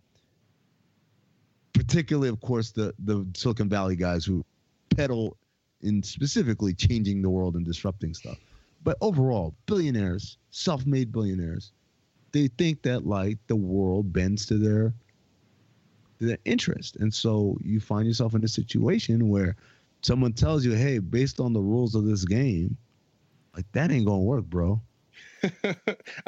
Particularly 1.73 2.29
of 2.29 2.41
course 2.41 2.71
the 2.71 2.95
the 3.01 3.27
silicon 3.35 3.69
valley 3.69 3.97
guys 3.97 4.25
who 4.25 4.45
peddle 4.97 5.37
in 5.83 6.03
specifically 6.03 6.73
changing 6.73 7.21
the 7.21 7.29
world 7.29 7.57
and 7.57 7.65
disrupting 7.65 8.15
stuff 8.15 8.39
but 8.85 8.99
overall, 9.01 9.55
billionaires, 9.67 10.37
self-made 10.51 11.11
billionaires, 11.11 11.73
they 12.33 12.49
think 12.49 12.83
that 12.83 13.07
like 13.07 13.39
the 13.47 13.57
world 13.57 14.13
bends 14.13 14.47
to 14.47 14.59
their 14.59 14.93
to 16.21 16.27
their 16.27 16.39
interest, 16.45 16.97
and 16.97 17.13
so 17.13 17.59
you 17.65 17.81
find 17.81 18.07
yourself 18.07 18.35
in 18.35 18.45
a 18.45 18.49
situation 18.49 19.29
where 19.29 19.57
someone 20.03 20.33
tells 20.33 20.65
you, 20.65 20.73
"Hey, 20.73 20.99
based 20.99 21.41
on 21.41 21.53
the 21.53 21.61
rules 21.61 21.95
of 21.95 22.05
this 22.05 22.25
game, 22.25 22.77
like 23.57 23.71
that 23.73 23.91
ain't 23.91 24.07
gonna 24.07 24.21
work, 24.21 24.45
bro." 24.45 24.81
I 25.43 25.51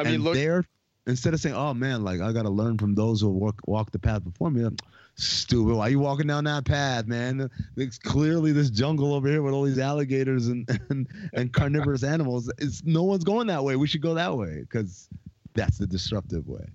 mean, 0.02 0.14
and 0.14 0.24
look. 0.24 0.34
they're 0.34 0.64
instead 1.06 1.34
of 1.34 1.40
saying, 1.40 1.54
"Oh 1.54 1.74
man, 1.74 2.02
like 2.02 2.20
I 2.20 2.32
gotta 2.32 2.50
learn 2.50 2.78
from 2.78 2.94
those 2.94 3.20
who 3.20 3.28
walk 3.28 3.60
walk 3.66 3.90
the 3.90 3.98
path 3.98 4.24
before 4.24 4.50
me," 4.50 4.68
stupid. 5.16 5.74
Why 5.74 5.86
are 5.86 5.90
you 5.90 5.98
walking 5.98 6.26
down 6.26 6.44
that 6.44 6.64
path, 6.64 7.06
man? 7.06 7.50
It's 7.76 7.98
clearly 7.98 8.52
this 8.52 8.70
jungle 8.70 9.14
over 9.14 9.28
here 9.28 9.42
with 9.42 9.54
all 9.54 9.62
these 9.62 9.78
alligators 9.78 10.48
and 10.48 10.68
and, 10.90 11.08
and 11.32 11.52
carnivorous 11.52 12.02
animals. 12.02 12.50
It's 12.58 12.84
no 12.84 13.02
one's 13.02 13.24
going 13.24 13.46
that 13.48 13.64
way. 13.64 13.76
We 13.76 13.86
should 13.86 14.02
go 14.02 14.14
that 14.14 14.36
way 14.36 14.60
because 14.60 15.08
that's 15.54 15.78
the 15.78 15.86
disruptive 15.86 16.46
way. 16.46 16.66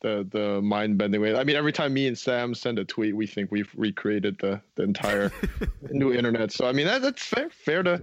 the 0.00 0.26
the 0.30 0.60
mind 0.62 0.98
bending 0.98 1.20
way. 1.20 1.36
I 1.36 1.44
mean, 1.44 1.56
every 1.56 1.72
time 1.72 1.92
me 1.92 2.06
and 2.06 2.16
Sam 2.16 2.54
send 2.54 2.78
a 2.78 2.84
tweet, 2.84 3.14
we 3.14 3.26
think 3.26 3.50
we've 3.50 3.70
recreated 3.76 4.38
the 4.38 4.60
the 4.76 4.82
entire 4.82 5.30
new 5.90 6.12
internet. 6.12 6.52
So 6.52 6.66
I 6.66 6.72
mean, 6.72 6.86
that, 6.86 7.02
that's 7.02 7.24
fair. 7.24 7.50
Fair 7.50 7.82
to. 7.82 8.02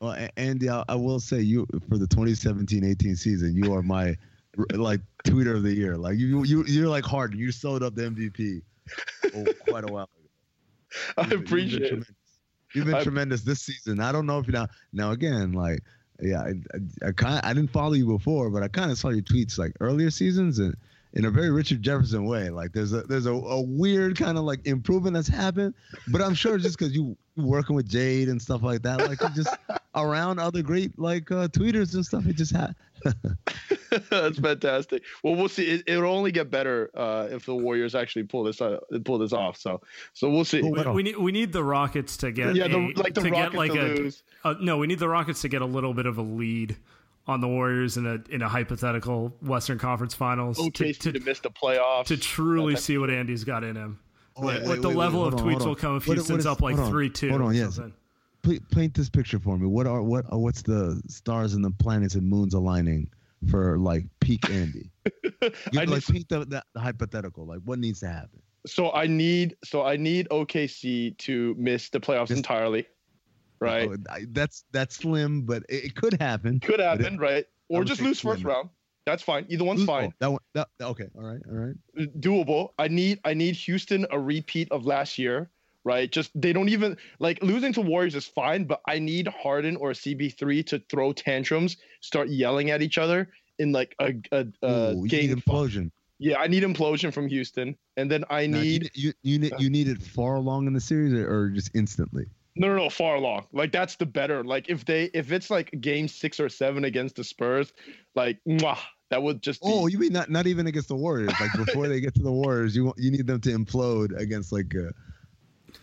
Well, 0.00 0.28
Andy, 0.36 0.68
I, 0.68 0.84
I 0.88 0.96
will 0.96 1.20
say 1.20 1.40
you 1.40 1.66
for 1.88 1.96
the 1.96 2.06
2017-18 2.06 3.16
season, 3.16 3.56
you 3.56 3.72
are 3.72 3.82
my 3.82 4.16
like 4.72 5.00
tweeter 5.24 5.56
of 5.56 5.62
the 5.62 5.74
year. 5.74 5.96
Like 5.96 6.16
you 6.18 6.44
you 6.44 6.64
you're 6.64 6.88
like 6.88 7.04
Harden. 7.04 7.38
You 7.38 7.52
sold 7.52 7.82
up 7.82 7.94
the 7.94 8.02
MVP 8.02 8.62
oh, 9.34 9.44
quite 9.68 9.88
a 9.88 9.92
while 9.92 10.04
ago. 10.04 10.12
I 11.16 11.22
been- 11.22 11.30
you've 11.30 11.30
been 11.30 11.46
appreciate 11.46 11.92
it. 11.92 12.06
You've 12.74 12.86
been 12.86 13.02
tremendous 13.02 13.42
this 13.42 13.62
season. 13.62 14.00
I 14.00 14.10
don't 14.10 14.26
know 14.26 14.38
if 14.38 14.46
you 14.46 14.52
now 14.52 14.66
now 14.92 15.12
again 15.12 15.52
like 15.52 15.80
yeah 16.20 16.42
I 16.42 16.54
I, 16.74 17.08
I 17.08 17.12
kind 17.12 17.40
I 17.44 17.52
didn't 17.54 17.70
follow 17.70 17.92
you 17.92 18.06
before, 18.06 18.50
but 18.50 18.62
I 18.62 18.68
kind 18.68 18.90
of 18.90 18.98
saw 18.98 19.10
your 19.10 19.22
tweets 19.22 19.58
like 19.58 19.72
earlier 19.80 20.10
seasons 20.10 20.58
and 20.58 20.74
in 21.14 21.24
a 21.24 21.30
very 21.30 21.50
Richard 21.50 21.82
Jefferson 21.82 22.24
way. 22.24 22.50
Like 22.50 22.72
there's 22.72 22.92
a 22.92 23.02
there's 23.02 23.26
a, 23.26 23.32
a 23.32 23.60
weird 23.62 24.18
kind 24.18 24.36
of 24.36 24.44
like 24.44 24.66
improvement 24.66 25.14
that's 25.14 25.28
happened, 25.28 25.74
but 26.08 26.20
I'm 26.20 26.34
sure 26.34 26.58
just 26.58 26.78
because 26.78 26.94
you 26.94 27.16
working 27.36 27.74
with 27.74 27.88
Jade 27.88 28.28
and 28.28 28.40
stuff 28.40 28.62
like 28.62 28.82
that, 28.82 28.98
like 28.98 29.34
just 29.34 29.54
around 29.94 30.38
other 30.38 30.62
great 30.62 30.98
like 30.98 31.30
uh, 31.30 31.48
tweeters 31.48 31.94
and 31.94 32.04
stuff, 32.04 32.26
it 32.26 32.34
just 32.36 32.52
had. 32.52 32.74
That's 34.10 34.38
fantastic. 34.38 35.02
Well, 35.22 35.36
we'll 35.36 35.48
see. 35.48 35.82
It, 35.86 35.98
will 35.98 36.06
only 36.06 36.32
get 36.32 36.50
better 36.50 36.90
uh, 36.94 37.28
if 37.30 37.46
the 37.46 37.54
Warriors 37.54 37.94
actually 37.94 38.24
pull 38.24 38.42
this 38.42 38.60
uh, 38.60 38.78
pull 39.04 39.18
this 39.18 39.32
off. 39.32 39.56
So, 39.56 39.82
so 40.14 40.30
we'll 40.30 40.44
see. 40.44 40.62
We, 40.62 40.82
we, 40.82 41.02
need 41.02 41.16
we 41.16 41.30
need 41.30 41.52
the 41.52 41.62
Rockets 41.62 42.16
to 42.18 42.32
get 42.32 42.56
yeah, 42.56 42.66
the, 42.66 42.78
a, 42.78 42.92
like 42.96 43.14
the 43.14 43.22
to 43.22 43.30
Rockets 43.30 43.52
get 43.52 43.54
like 43.54 43.72
to 43.72 43.80
a, 43.80 43.94
lose. 43.94 44.22
Uh, 44.42 44.54
no, 44.60 44.78
we 44.78 44.86
need 44.86 44.98
the 44.98 45.08
Rockets 45.08 45.42
to 45.42 45.48
get 45.48 45.62
a 45.62 45.66
little 45.66 45.94
bit 45.94 46.06
of 46.06 46.18
a 46.18 46.22
lead 46.22 46.76
on 47.26 47.40
the 47.40 47.48
Warriors 47.48 47.96
in 47.96 48.06
a 48.06 48.18
in 48.30 48.42
a 48.42 48.48
hypothetical 48.48 49.34
Western 49.40 49.78
Conference 49.78 50.14
Finals 50.14 50.58
OKC 50.58 50.72
to, 50.74 51.12
to, 51.12 51.18
to 51.18 51.20
miss 51.24 51.40
the 51.40 51.50
playoffs 51.50 52.06
to 52.06 52.16
truly 52.16 52.76
see 52.76 52.98
what 52.98 53.10
Andy's 53.10 53.44
got 53.44 53.64
in 53.64 53.76
him. 53.76 53.98
Oh, 54.36 54.46
wait, 54.46 54.62
what 54.64 54.82
the 54.82 54.88
wait, 54.88 54.96
level 54.96 55.24
of 55.24 55.34
on, 55.34 55.40
tweets 55.40 55.64
will 55.64 55.74
come 55.76 55.96
if 55.96 56.06
What- 56.08 56.14
Houston's 56.16 56.30
what 56.30 56.38
is- 56.40 56.46
up 56.46 56.60
like 56.60 56.76
on, 56.78 56.90
three 56.90 57.08
two. 57.08 57.30
hold 57.30 57.42
on, 57.42 57.54
yes. 57.54 57.78
Pla- 58.42 58.54
paint 58.72 58.92
this 58.92 59.08
picture 59.08 59.38
for 59.38 59.56
me. 59.56 59.66
What 59.66 59.86
are 59.86 60.02
what 60.02 60.24
are, 60.30 60.38
what's 60.38 60.60
the 60.62 61.00
stars 61.08 61.54
and 61.54 61.64
the 61.64 61.70
planets 61.70 62.14
and 62.14 62.28
moons 62.28 62.52
aligning 62.54 63.08
for 63.50 63.78
like 63.78 64.04
peak 64.20 64.48
Andy? 64.50 64.90
You 65.72 65.80
I 65.80 65.84
like 65.84 65.88
need- 65.88 66.04
paint 66.06 66.28
the, 66.30 66.38
the, 66.46 66.62
the 66.74 66.80
hypothetical. 66.80 67.46
Like 67.46 67.60
what 67.64 67.78
needs 67.78 68.00
to 68.00 68.08
happen? 68.08 68.40
So 68.66 68.90
I 68.92 69.06
need 69.06 69.56
so 69.64 69.82
I 69.82 69.96
need 69.96 70.26
OKC 70.30 71.16
to 71.18 71.54
miss 71.58 71.90
the 71.90 72.00
playoffs 72.00 72.28
This- 72.28 72.38
entirely, 72.38 72.86
right? 73.64 73.88
Oh, 73.90 73.96
I- 74.10 74.26
that's 74.30 74.64
that's 74.72 74.96
slim, 74.96 75.42
but 75.42 75.62
it, 75.68 75.84
it 75.86 75.94
could 75.94 76.20
happen. 76.20 76.60
Could 76.60 76.80
happen, 76.80 77.18
right? 77.18 77.46
Or 77.68 77.84
just 77.84 78.00
lose 78.00 78.20
first 78.20 78.44
round. 78.44 78.68
That's 79.06 79.22
fine. 79.22 79.44
Either 79.50 79.64
one's 79.64 79.82
Oh, 79.82 79.86
fine. 79.86 80.14
that 80.18 80.30
one. 80.30 80.40
That, 80.54 80.68
okay. 80.80 81.08
All 81.14 81.22
right. 81.24 81.40
All 81.50 81.56
right. 81.56 81.74
Uh, 81.98 82.04
doable. 82.20 82.70
I 82.78 82.88
need 82.88 83.20
I 83.24 83.34
need 83.34 83.54
Houston 83.56 84.06
a 84.10 84.18
repeat 84.18 84.68
of 84.70 84.86
last 84.86 85.18
year, 85.18 85.50
right? 85.84 86.10
Just 86.10 86.30
they 86.34 86.52
don't 86.54 86.70
even 86.70 86.96
like 87.18 87.42
losing 87.42 87.72
to 87.74 87.82
Warriors 87.82 88.14
is 88.14 88.26
fine, 88.26 88.64
but 88.64 88.80
I 88.88 88.98
need 88.98 89.28
Harden 89.28 89.76
or 89.76 89.90
CP3 89.92 90.64
to 90.68 90.78
throw 90.90 91.12
tantrums, 91.12 91.76
start 92.00 92.28
yelling 92.28 92.70
at 92.70 92.80
each 92.80 92.96
other 92.96 93.28
in 93.58 93.72
like 93.72 93.94
a, 93.98 94.14
a, 94.32 94.46
a 94.62 94.92
Ooh, 94.94 95.06
game. 95.06 95.36
implosion. 95.36 95.90
Yeah, 96.18 96.38
I 96.38 96.46
need 96.46 96.62
implosion 96.62 97.12
from 97.12 97.28
Houston, 97.28 97.76
and 97.98 98.10
then 98.10 98.24
I 98.30 98.46
Now, 98.46 98.58
you 98.60 98.78
need 98.78 98.90
you 98.94 99.12
you 99.22 99.38
need 99.38 99.52
you 99.58 99.68
need 99.68 99.88
it 99.88 100.00
far 100.02 100.36
along 100.36 100.66
in 100.66 100.72
the 100.72 100.80
series 100.80 101.12
or, 101.12 101.28
or 101.28 101.50
just 101.50 101.72
instantly. 101.74 102.24
No, 102.56 102.68
no, 102.68 102.76
no, 102.76 102.88
far 102.90 103.16
along. 103.16 103.46
Like 103.52 103.72
that's 103.72 103.96
the 103.96 104.06
better. 104.06 104.44
Like 104.44 104.68
if 104.68 104.84
they 104.84 105.04
if 105.14 105.32
it's 105.32 105.50
like 105.50 105.70
game 105.80 106.06
six 106.08 106.38
or 106.38 106.48
seven 106.48 106.84
against 106.84 107.16
the 107.16 107.24
Spurs, 107.24 107.72
like 108.14 108.38
mwah, 108.48 108.78
that 109.10 109.22
would 109.22 109.42
just 109.42 109.60
be, 109.60 109.68
Oh, 109.70 109.86
you 109.88 109.98
mean 109.98 110.12
not 110.12 110.30
not 110.30 110.46
even 110.46 110.66
against 110.68 110.88
the 110.88 110.94
Warriors? 110.94 111.32
Like 111.40 111.52
before 111.56 111.88
they 111.88 112.00
get 112.00 112.14
to 112.14 112.22
the 112.22 112.30
Warriors, 112.32 112.76
you 112.76 112.84
want 112.84 112.98
you 112.98 113.10
need 113.10 113.26
them 113.26 113.40
to 113.40 113.50
implode 113.50 114.16
against 114.16 114.52
like 114.52 114.72
a, 114.74 114.92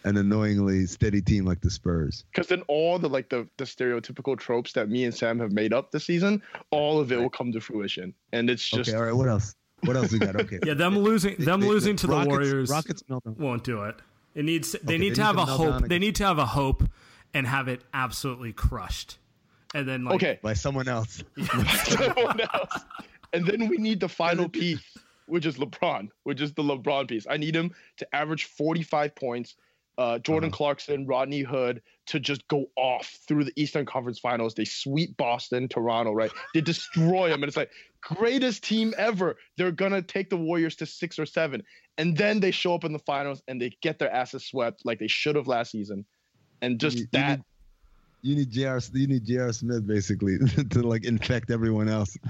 an 0.08 0.16
annoyingly 0.16 0.86
steady 0.86 1.22
team 1.22 1.46
like 1.46 1.60
the 1.60 1.70
Spurs. 1.70 2.24
because 2.32 2.48
then 2.48 2.62
all 2.70 2.98
the 2.98 3.10
like 3.10 3.28
the 3.28 3.46
the 3.58 3.66
stereotypical 3.66 4.38
tropes 4.40 4.72
that 4.74 4.88
me 4.90 5.04
and 5.04 5.14
Sam 5.14 5.40
have 5.40 5.52
made 5.52 5.74
up 5.74 5.92
this 5.92 6.06
season, 6.06 6.42
all 6.70 7.02
of 7.02 7.12
it 7.12 7.20
will 7.20 7.30
come 7.30 7.52
to 7.52 7.60
fruition, 7.60 8.14
and 8.32 8.50
it's 8.50 8.66
just 8.70 8.90
okay. 8.90 8.98
All 8.98 9.04
right. 9.04 9.14
What 9.16 9.28
else? 9.28 9.56
What 9.84 9.98
else 9.98 10.12
we 10.14 10.20
got? 10.20 10.36
Okay. 10.40 10.60
Yeah, 10.66 10.76
them 10.76 10.98
losing 10.98 11.36
them 11.38 11.60
They- 11.60 11.68
losing 11.68 11.96
to 11.98 12.08
the 12.08 12.14
Rockets- 12.14 12.30
Warriors 12.30 12.70
Rockets 12.70 13.04
meltdown. 13.10 13.36
won't 13.38 13.64
do 13.66 13.84
it. 13.84 13.96
It 14.36 14.46
needs 14.46 14.72
they 14.72 14.96
Okay, 14.96 14.98
need 14.98 15.12
they 15.12 15.16
to 15.16 15.22
need 15.22 15.26
have 15.26 15.36
to 15.36 15.42
a 15.42 15.46
hope. 15.46 15.80
down 15.82 15.90
They 15.90 16.00
need 16.00 16.16
to 16.16 16.26
have 16.26 16.38
a 16.40 16.46
hope 16.46 16.84
and 17.34 17.48
have 17.48 17.68
it 17.68 17.82
absolutely 17.94 18.54
crushed. 18.54 19.18
And 19.74 19.88
then 19.88 20.04
like 20.04 20.16
okay. 20.16 20.40
by 20.42 20.54
someone 20.54 20.88
else. 20.88 21.24
Someone 21.86 22.42
else. 22.42 22.80
And 23.34 23.46
then 23.46 23.70
we 23.70 23.78
need 23.78 24.02
the 24.02 24.10
final 24.10 24.50
piece, 24.50 24.82
which 25.28 25.46
is 25.46 25.56
LeBron, 25.58 26.10
which 26.24 26.42
is 26.42 26.54
the 26.54 26.62
LeBron 26.64 27.08
piece. 27.08 27.26
I 27.30 27.38
need 27.38 27.56
him 27.56 27.72
to 27.98 28.16
average 28.16 28.46
45 28.46 29.16
points. 29.16 29.56
Uh, 30.02 30.18
Jordan 30.20 30.50
Uh-huh. 30.50 30.58
Clarkson, 30.58 31.06
Rodney 31.06 31.42
Hood 31.42 31.82
to 32.08 32.20
just 32.20 32.48
go 32.48 32.66
off 32.76 33.08
through 33.28 33.44
the 33.44 33.54
Eastern 33.56 33.86
Conference 33.86 34.20
Finals. 34.20 34.56
They 34.56 34.66
sweep 34.66 35.16
Boston, 35.18 35.68
Toronto, 35.68 36.12
right? 36.12 36.32
They 36.56 36.62
destroy 36.62 37.30
them, 37.30 37.44
and 37.44 37.48
it's 37.50 37.58
like 37.58 37.72
greatest 38.02 38.64
team 38.64 38.94
ever. 38.98 39.38
They're 39.58 39.72
gonna 39.72 40.02
take 40.02 40.30
the 40.32 40.38
Warriors 40.38 40.76
to 40.78 40.86
six 40.86 41.20
or 41.20 41.26
seven, 41.28 41.62
and 42.00 42.18
then 42.18 42.40
they 42.40 42.52
show 42.52 42.74
up 42.74 42.84
in 42.84 42.94
the 42.94 43.00
finals 43.14 43.44
and 43.48 43.62
they 43.62 43.72
get 43.82 44.00
their 44.00 44.12
asses 44.12 44.44
swept 44.46 44.82
like 44.86 44.98
they 45.00 45.08
should 45.08 45.36
have 45.36 45.48
last 45.48 45.72
season, 45.72 46.04
and 46.64 46.80
just 46.80 46.98
You- 46.98 47.04
you 47.04 47.08
that. 47.14 47.38
need- 47.38 47.46
You 48.24 48.36
need 48.36 48.52
Jr. 48.52 48.78
You 48.94 49.08
need 49.08 49.26
Jr. 49.26 49.52
Smith 49.52 49.86
basically 49.88 50.38
to 50.72 50.82
like 50.84 51.06
infect 51.06 51.52
everyone 51.52 51.90
else. 51.90 52.18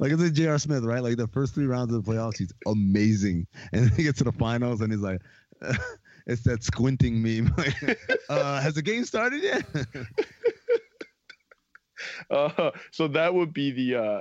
Like 0.00 0.10
it's 0.10 0.22
a 0.22 0.30
J.R. 0.30 0.58
Smith, 0.58 0.82
right? 0.82 1.00
Like 1.02 1.16
the 1.16 1.28
first 1.28 1.54
three 1.54 1.66
rounds 1.66 1.92
of 1.94 2.02
the 2.04 2.10
playoffs, 2.10 2.38
he's 2.38 2.52
amazing, 2.66 3.46
and 3.72 3.84
then 3.84 3.92
he 3.96 4.02
gets 4.02 4.18
to 4.18 4.24
the 4.24 4.32
finals 4.32 4.80
and 4.80 4.90
he's 4.92 5.00
like, 5.02 5.20
it's 6.26 6.42
that 6.42 6.62
squinting 6.62 7.22
meme. 7.22 7.54
Uh, 8.28 8.60
has 8.60 8.74
the 8.74 8.82
game 8.82 9.04
started 9.04 9.42
yet? 9.42 9.64
Uh, 12.30 12.70
so 12.92 13.08
that 13.08 13.32
would 13.32 13.52
be 13.52 13.70
the 13.70 13.96
uh, 13.98 14.20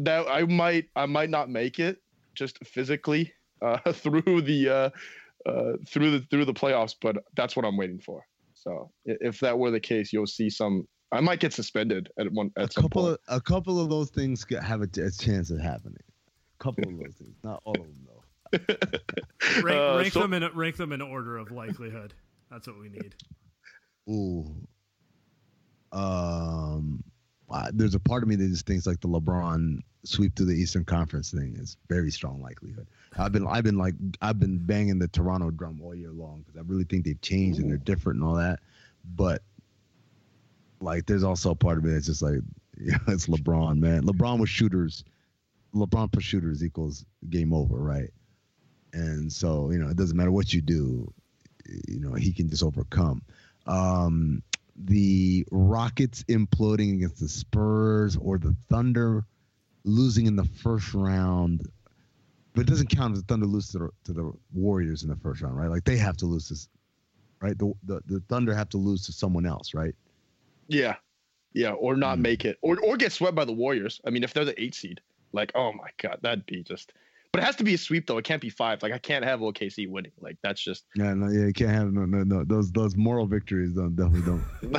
that 0.00 0.26
I 0.28 0.42
might 0.44 0.88
I 0.94 1.06
might 1.06 1.30
not 1.30 1.48
make 1.48 1.78
it 1.78 1.98
just 2.34 2.58
physically 2.66 3.32
uh, 3.62 3.78
through 3.92 4.42
the 4.42 4.68
uh, 4.68 4.90
uh, 5.48 5.72
through 5.86 6.10
the 6.10 6.26
through 6.30 6.44
the 6.44 6.54
playoffs, 6.54 6.94
but 7.00 7.16
that's 7.36 7.56
what 7.56 7.64
I'm 7.64 7.76
waiting 7.76 8.00
for. 8.00 8.24
So 8.54 8.90
if 9.04 9.40
that 9.40 9.58
were 9.58 9.70
the 9.70 9.80
case, 9.80 10.12
you'll 10.12 10.26
see 10.26 10.50
some. 10.50 10.86
I 11.12 11.20
might 11.20 11.40
get 11.40 11.52
suspended 11.52 12.10
at 12.18 12.30
one 12.32 12.50
a 12.56 12.70
some 12.70 12.82
couple 12.82 13.02
point. 13.04 13.20
of 13.28 13.36
a 13.36 13.40
couple 13.40 13.80
of 13.80 13.88
those 13.88 14.10
things 14.10 14.44
have 14.62 14.82
a, 14.82 14.88
a 15.00 15.10
chance 15.10 15.50
of 15.50 15.60
happening. 15.60 16.02
A 16.60 16.62
couple 16.62 16.88
of 16.88 16.98
those 16.98 17.14
things, 17.14 17.36
not 17.42 17.62
all 17.64 17.74
of 17.74 17.86
them 17.86 18.06
though. 18.06 18.23
rank, 19.62 19.78
Uh, 19.78 19.96
rank 19.98 20.12
so- 20.12 20.20
them 20.20 20.32
in 20.32 20.48
rank 20.54 20.76
them 20.76 20.92
in 20.92 21.00
order 21.00 21.36
of 21.36 21.50
likelihood. 21.50 22.14
That's 22.50 22.66
what 22.66 22.78
we 22.78 22.88
need. 22.88 23.14
Ooh. 24.08 24.54
Um, 25.92 27.02
uh, 27.50 27.70
there's 27.72 27.94
a 27.94 28.00
part 28.00 28.22
of 28.22 28.28
me 28.28 28.36
that 28.36 28.48
just 28.48 28.66
thinks 28.66 28.86
like 28.86 29.00
the 29.00 29.08
LeBron 29.08 29.78
sweep 30.04 30.34
to 30.34 30.44
the 30.44 30.52
Eastern 30.52 30.84
Conference 30.84 31.30
thing 31.30 31.56
is 31.58 31.76
very 31.88 32.10
strong 32.10 32.40
likelihood. 32.42 32.86
I've 33.16 33.32
been 33.32 33.46
I've 33.46 33.64
been 33.64 33.78
like 33.78 33.94
I've 34.20 34.40
been 34.40 34.58
banging 34.58 34.98
the 34.98 35.08
Toronto 35.08 35.50
drum 35.50 35.80
all 35.82 35.94
year 35.94 36.10
long 36.10 36.42
because 36.46 36.58
I 36.58 36.62
really 36.66 36.84
think 36.84 37.04
they've 37.04 37.20
changed 37.20 37.60
and 37.60 37.70
they're 37.70 37.78
different 37.78 38.18
and 38.20 38.28
all 38.28 38.34
that. 38.34 38.60
But 39.14 39.42
like, 40.80 41.06
there's 41.06 41.22
also 41.24 41.50
a 41.52 41.54
part 41.54 41.78
of 41.78 41.84
me 41.84 41.92
that's 41.92 42.06
just 42.06 42.22
like, 42.22 42.40
yeah, 42.78 42.98
it's 43.08 43.26
LeBron, 43.26 43.78
man. 43.78 44.02
LeBron 44.02 44.40
with 44.40 44.48
shooters, 44.50 45.04
LeBron 45.74 46.12
for 46.12 46.20
shooters 46.20 46.64
equals 46.64 47.06
game 47.30 47.52
over, 47.52 47.76
right? 47.76 48.10
And 48.94 49.32
so 49.32 49.70
you 49.70 49.78
know 49.78 49.88
it 49.88 49.96
doesn't 49.96 50.16
matter 50.16 50.32
what 50.32 50.54
you 50.54 50.62
do, 50.62 51.12
you 51.88 52.00
know 52.00 52.14
he 52.14 52.32
can 52.32 52.48
just 52.48 52.62
overcome. 52.62 53.22
Um, 53.66 54.42
the 54.76 55.46
Rockets 55.50 56.24
imploding 56.24 56.94
against 56.94 57.20
the 57.20 57.28
Spurs 57.28 58.16
or 58.16 58.38
the 58.38 58.56
Thunder 58.70 59.24
losing 59.84 60.26
in 60.26 60.36
the 60.36 60.44
first 60.44 60.94
round. 60.94 61.62
But 62.54 62.62
it 62.62 62.68
doesn't 62.68 62.88
count 62.90 63.16
if 63.16 63.20
the 63.22 63.26
Thunder 63.26 63.46
lose 63.46 63.70
to 63.72 63.78
the, 63.78 63.90
to 64.04 64.12
the 64.12 64.32
Warriors 64.52 65.02
in 65.02 65.08
the 65.10 65.16
first 65.16 65.42
round, 65.42 65.56
right? 65.56 65.70
Like 65.70 65.84
they 65.84 65.96
have 65.96 66.16
to 66.18 66.26
lose 66.26 66.48
this, 66.48 66.68
right? 67.42 67.58
The, 67.58 67.72
the 67.84 68.00
the 68.06 68.20
Thunder 68.28 68.54
have 68.54 68.68
to 68.70 68.78
lose 68.78 69.04
to 69.06 69.12
someone 69.12 69.46
else, 69.46 69.74
right? 69.74 69.94
Yeah, 70.68 70.96
yeah, 71.52 71.72
or 71.72 71.96
not 71.96 72.18
Hmm. 72.18 72.22
make 72.22 72.44
it, 72.44 72.58
or 72.62 72.78
or 72.80 72.96
get 72.96 73.12
swept 73.12 73.34
by 73.34 73.44
the 73.44 73.52
Warriors. 73.52 74.00
I 74.06 74.10
mean, 74.10 74.22
if 74.24 74.32
they're 74.32 74.44
the 74.44 74.60
eight 74.62 74.74
seed, 74.76 75.00
like 75.32 75.52
oh 75.56 75.72
my 75.72 75.90
god, 76.00 76.20
that'd 76.22 76.46
be 76.46 76.62
just. 76.62 76.92
But 77.34 77.42
it 77.42 77.46
has 77.46 77.56
to 77.56 77.64
be 77.64 77.74
a 77.74 77.78
sweep 77.78 78.06
though. 78.06 78.16
It 78.16 78.24
can't 78.24 78.40
be 78.40 78.48
five. 78.48 78.80
Like 78.80 78.92
I 78.92 78.98
can't 78.98 79.24
have 79.24 79.40
OKC 79.40 79.90
winning. 79.90 80.12
Like 80.20 80.36
that's 80.44 80.62
just. 80.62 80.84
Yeah, 80.94 81.14
no, 81.14 81.28
yeah, 81.28 81.46
you 81.46 81.52
can't 81.52 81.72
have 81.72 81.92
no, 81.92 82.04
no, 82.04 82.22
no. 82.22 82.44
Those 82.44 82.70
those 82.70 82.94
moral 82.94 83.26
victories 83.26 83.72
don't 83.72 83.96
definitely 83.96 84.22
don't. 84.22 84.44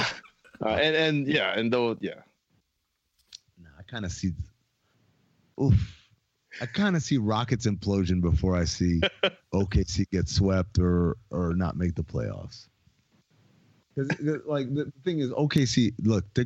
uh, 0.66 0.70
and 0.70 0.96
and 0.96 1.28
yeah, 1.28 1.60
and 1.60 1.74
though 1.74 1.98
yeah, 2.00 2.22
No, 3.62 3.68
I 3.78 3.84
kind 3.84 4.06
of 4.06 4.14
see. 4.14 4.32
Oof. 5.62 5.76
I 6.62 6.66
kind 6.66 6.96
of 6.96 7.02
see 7.02 7.18
Rockets 7.18 7.66
implosion 7.68 8.22
before 8.22 8.56
I 8.56 8.64
see 8.64 9.02
OKC 9.54 10.10
get 10.10 10.30
swept 10.30 10.80
or 10.80 11.18
or 11.32 11.56
not 11.56 11.76
make 11.76 11.96
the 11.96 12.04
playoffs. 12.04 12.70
Because 13.94 14.40
like 14.46 14.74
the 14.74 14.94
thing 15.04 15.20
is, 15.20 15.30
OKC 15.32 15.94
look, 16.04 16.24
they, 16.34 16.46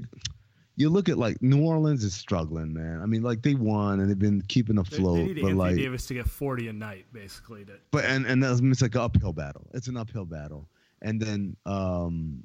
you 0.79 0.89
look 0.89 1.09
at 1.09 1.17
like 1.17 1.41
New 1.41 1.61
Orleans 1.61 2.05
is 2.05 2.13
struggling, 2.13 2.73
man. 2.73 3.01
I 3.01 3.05
mean, 3.05 3.21
like 3.21 3.41
they 3.41 3.53
won 3.53 3.99
and 3.99 4.09
they've 4.09 4.17
been 4.17 4.41
keeping 4.47 4.77
They, 4.77 4.81
afloat, 4.81 5.17
they 5.17 5.23
need 5.25 5.41
but 5.41 5.49
Anthony 5.49 5.53
like, 5.53 5.75
Davis 5.75 6.05
to 6.07 6.13
get 6.13 6.25
forty 6.25 6.69
a 6.69 6.73
night, 6.73 7.05
basically. 7.11 7.65
To, 7.65 7.73
but 7.91 8.05
and 8.05 8.25
and 8.25 8.41
that's 8.41 8.61
it's 8.61 8.81
like 8.81 8.95
an 8.95 9.01
uphill 9.01 9.33
battle. 9.33 9.67
It's 9.73 9.89
an 9.89 9.97
uphill 9.97 10.23
battle, 10.23 10.69
and 11.01 11.21
then 11.21 11.57
um, 11.65 12.43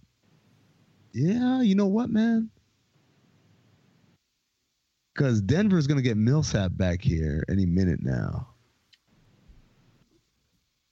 yeah, 1.12 1.62
you 1.62 1.76
know 1.76 1.86
what, 1.86 2.10
man? 2.10 2.50
Because 5.14 5.40
Denver's 5.40 5.86
gonna 5.86 6.02
get 6.02 6.16
Millsap 6.16 6.72
back 6.76 7.02
here 7.02 7.44
any 7.48 7.66
minute 7.66 8.02
now. 8.02 8.48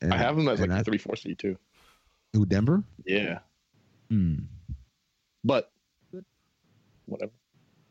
And, 0.01 0.15
I 0.15 0.17
have 0.17 0.39
him 0.39 0.47
as 0.47 0.61
like 0.61 0.71
and 0.71 0.85
three 0.85 0.99
four 0.99 1.17
seed 1.17 1.41
too. 1.41 1.59
Who 2.35 2.47
Denver? 2.47 2.85
Yeah, 3.05 3.41
Hmm. 4.11 4.37
but 5.43 5.72
whatever. 7.13 7.33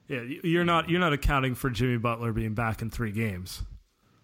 yeah, 0.08 0.22
you- 0.24 0.42
you're 0.44 0.66
not 0.66 0.90
you're 0.90 1.00
not 1.00 1.14
accounting 1.14 1.56
for 1.56 1.70
Jimmy 1.70 1.98
Butler 1.98 2.34
being 2.34 2.54
back 2.54 2.82
in 2.82 2.90
three 2.90 3.12
games. 3.12 3.64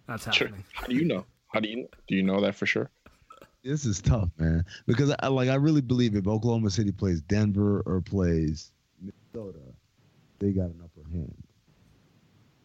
That's 0.08 0.24
Sure. 0.36 0.48
happening. 0.48 0.66
How 0.74 0.88
do 0.88 0.95
you 0.95 1.06
know? 1.06 1.26
How 1.48 1.60
do 1.62 1.70
you 1.70 1.88
do 2.08 2.16
you 2.16 2.24
know 2.24 2.41
that 2.41 2.56
for 2.56 2.66
sure? 2.66 2.89
This 3.64 3.86
is 3.86 4.02
tough, 4.02 4.30
man. 4.38 4.64
Because 4.86 5.14
I 5.20 5.28
like 5.28 5.50
I 5.50 5.56
really 5.56 5.82
believe 5.82 6.16
if 6.16 6.28
Oklahoma 6.28 6.70
City 6.70 6.91
plays 6.91 7.22
Denver 7.22 7.82
or 7.86 8.02
plays 8.02 8.72
Minnesota, 9.02 9.60
they 10.39 10.52
got 10.52 10.66
an 10.72 10.82
upper 10.84 11.08
hand. 11.10 11.36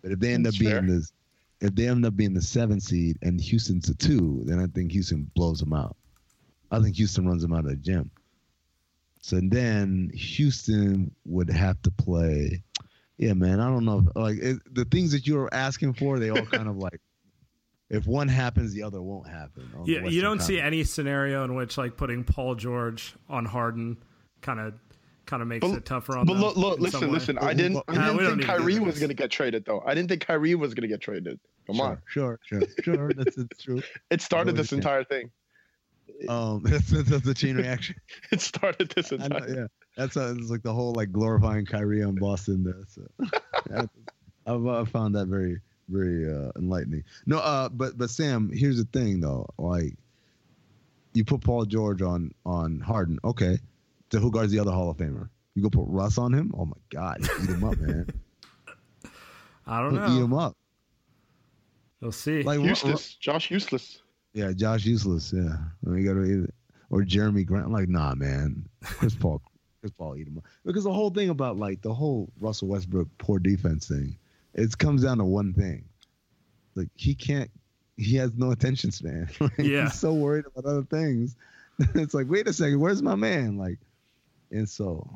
But 0.03 0.13
if 0.13 0.19
they 0.19 0.33
end 0.35 0.47
That's 0.47 0.57
up 0.57 0.61
being 0.61 0.73
fair. 0.73 0.83
this, 0.83 1.13
if 1.61 1.75
they 1.75 1.89
end 1.89 2.05
up 2.05 2.17
being 2.17 2.35
the 2.35 2.43
seven 2.43 2.81
seed 2.81 3.19
and 3.23 3.41
Houston's 3.41 3.89
a 3.89 3.95
two, 3.95 4.43
then 4.47 4.59
I 4.59 4.67
think 4.67 4.91
Houston 4.93 5.31
blows 5.35 5.61
them 5.61 5.73
out. 5.73 5.97
I 6.71 6.81
think 6.81 6.97
Houston 6.97 7.27
runs 7.27 7.43
them 7.43 7.53
out 7.53 7.61
of 7.65 7.71
the 7.71 7.77
gym. 7.77 8.11
So 9.23 9.41
then 9.41 10.11
Houston 10.15 11.15
would 11.25 11.49
have 11.49 11.81
to 11.83 11.91
play. 11.93 12.63
Yeah, 13.19 13.35
man. 13.35 13.61
I 13.61 13.69
don't 13.69 13.85
know. 13.85 14.05
Like 14.17 14.37
it, 14.39 14.59
the 14.75 14.85
things 14.85 15.13
that 15.13 15.27
you're 15.27 15.49
asking 15.53 15.95
for, 15.95 16.19
they 16.19 16.31
all 16.31 16.45
kind 16.45 16.69
of 16.69 16.77
like. 16.89 17.01
If 17.89 18.07
one 18.07 18.27
happens, 18.27 18.73
the 18.73 18.83
other 18.83 19.03
won't 19.03 19.29
happen. 19.29 19.69
Yeah, 19.85 20.07
you 20.07 20.23
don't 20.23 20.41
see 20.41 20.59
any 20.59 20.83
scenario 20.83 21.45
in 21.45 21.55
which 21.55 21.77
like 21.77 21.97
putting 21.99 22.25
Paul 22.25 22.55
George 22.55 23.15
on 23.29 23.45
Harden 23.45 23.99
kind 24.41 24.59
of 24.61 24.75
kind 25.27 25.43
of 25.43 25.47
makes 25.49 25.61
But- 25.67 25.77
it 25.77 25.85
tougher 25.85 26.17
on 26.17 26.25
But 26.27 26.33
them. 26.35 26.43
look, 26.43 26.57
look, 26.57 26.81
listen, 26.81 27.13
listen. 27.13 27.37
I 27.39 27.53
didn't, 27.53 27.83
I 27.89 27.93
didn't 27.93 28.17
we 28.17 28.23
don't 28.25 28.27
think 28.31 28.39
need 28.39 28.47
Kyrie 28.47 28.79
was 28.81 28.99
gonna 28.99 29.13
get 29.15 29.31
traded 29.31 29.65
though. 29.67 29.83
I 29.87 29.95
didn't 29.95 30.09
think 30.09 30.27
Kyrie 30.27 30.55
was 30.55 30.73
gonna 30.75 30.89
get 30.89 31.01
traded. 31.03 31.39
Come 31.67 31.81
on, 31.83 31.99
Sure, 32.07 32.41
sure, 32.45 32.63
sure, 32.83 32.83
sure. 32.97 33.13
That's 33.13 33.37
it's 33.39 33.63
true. 33.63 33.83
it 34.11 34.21
started 34.23 34.57
this 34.57 34.73
you're 34.73 34.79
entire 34.81 35.05
thing. 35.05 35.31
Um, 36.29 36.63
that's, 36.65 36.91
that's 36.91 37.25
the 37.25 37.35
chain 37.35 37.57
reaction. 37.57 37.97
It 38.33 38.41
started 38.41 38.91
this 38.91 39.13
I 39.13 39.29
know, 39.29 39.47
yeah, 39.47 39.67
that's 39.97 40.15
how, 40.15 40.27
it's 40.29 40.51
like 40.51 40.63
the 40.63 40.73
whole 40.73 40.93
like 40.95 41.13
glorifying 41.13 41.67
Kyrie 41.67 42.03
on 42.03 42.15
Boston. 42.15 42.65
That's, 42.65 42.99
uh, 43.75 43.87
I've, 44.47 44.67
I 44.67 44.85
found 44.85 45.15
that 45.17 45.27
very, 45.27 45.61
very 45.89 46.33
uh, 46.33 46.53
enlightening. 46.57 47.05
No, 47.27 47.39
uh, 47.39 47.69
but 47.69 47.99
but 47.99 48.11
Sam, 48.11 48.51
here's 48.53 48.79
the 48.79 48.85
thing 48.85 49.21
though. 49.21 49.49
Like, 49.59 49.95
you 51.15 51.25
put 51.25 51.43
Paul 51.43 51.65
George 51.67 52.03
on 52.03 52.33
on 52.47 52.81
Harden, 52.81 53.19
okay. 53.25 53.59
So 54.11 54.19
who 54.19 54.31
guards 54.31 54.53
the 54.53 54.59
other 54.59 54.73
Hall 54.73 54.91
of 54.91 54.97
Famer? 54.97 55.29
You 55.55 55.63
go 55.63 55.71
put 55.71 55.87
Russ 55.87 56.19
on 56.19 56.33
him? 56.33 56.53
Oh 56.57 56.65
my 56.65 56.77
God, 56.91 57.21
eat 57.21 57.51
him 57.51 57.65
up, 57.65 57.79
man. 57.79 58.07
I 59.67 59.81
don't 59.81 59.95
Eat 59.95 60.01
know. 60.01 60.07
Eat 60.07 60.21
him 60.23 60.35
up. 60.35 60.57
We'll 62.01 62.13
see. 62.13 62.43
Like 62.43 62.59
Ru- 62.59 62.65
Ru- 62.65 62.69
Useless, 62.71 63.15
Josh, 63.15 63.51
useless. 63.51 64.03
Yeah, 64.35 64.53
Josh 64.53 64.85
useless. 64.85 65.33
Yeah, 65.33 65.57
I 65.87 65.89
mean, 65.89 66.03
you 66.05 66.09
gotta 66.15 66.53
or 66.91 67.03
Jerami 67.03 67.45
Grant. 67.47 67.67
I'm 67.67 67.73
like, 67.73 67.89
nah, 67.89 68.15
man. 68.15 68.67
Chris 68.83 69.15
Paul, 69.15 69.43
Chris 69.81 69.93
Paul, 69.93 70.17
eat 70.17 70.27
him 70.29 70.39
up. 70.39 70.45
Because 70.65 70.85
the 70.85 70.93
whole 70.93 71.11
thing 71.11 71.31
about 71.31 71.57
like 71.57 71.83
the 71.83 71.93
whole 71.93 72.31
Russell 72.41 72.69
Westbrook 72.69 73.09
poor 73.19 73.39
defense 73.39 73.89
thing, 73.89 74.17
it 74.55 74.77
comes 74.79 75.03
down 75.03 75.19
to 75.19 75.25
one 75.25 75.53
thing. 75.53 75.85
Like 76.75 76.89
he 76.97 77.15
can't. 77.15 77.51
He 77.99 78.17
has 78.17 78.33
no 78.35 78.51
attention 78.53 78.91
span. 78.91 79.29
Like, 79.41 79.53
Yeah. 79.59 79.85
he's 79.85 79.95
so 79.95 80.15
worried 80.15 80.47
about 80.47 80.69
other 80.69 80.83
things. 80.85 81.37
it's 81.95 82.15
like, 82.15 82.27
wait 82.29 82.49
a 82.49 82.53
second, 82.53 82.81
where's 82.81 83.03
my 83.03 83.15
man? 83.15 83.59
Like, 83.59 83.79
and 84.51 84.69
so, 84.69 85.07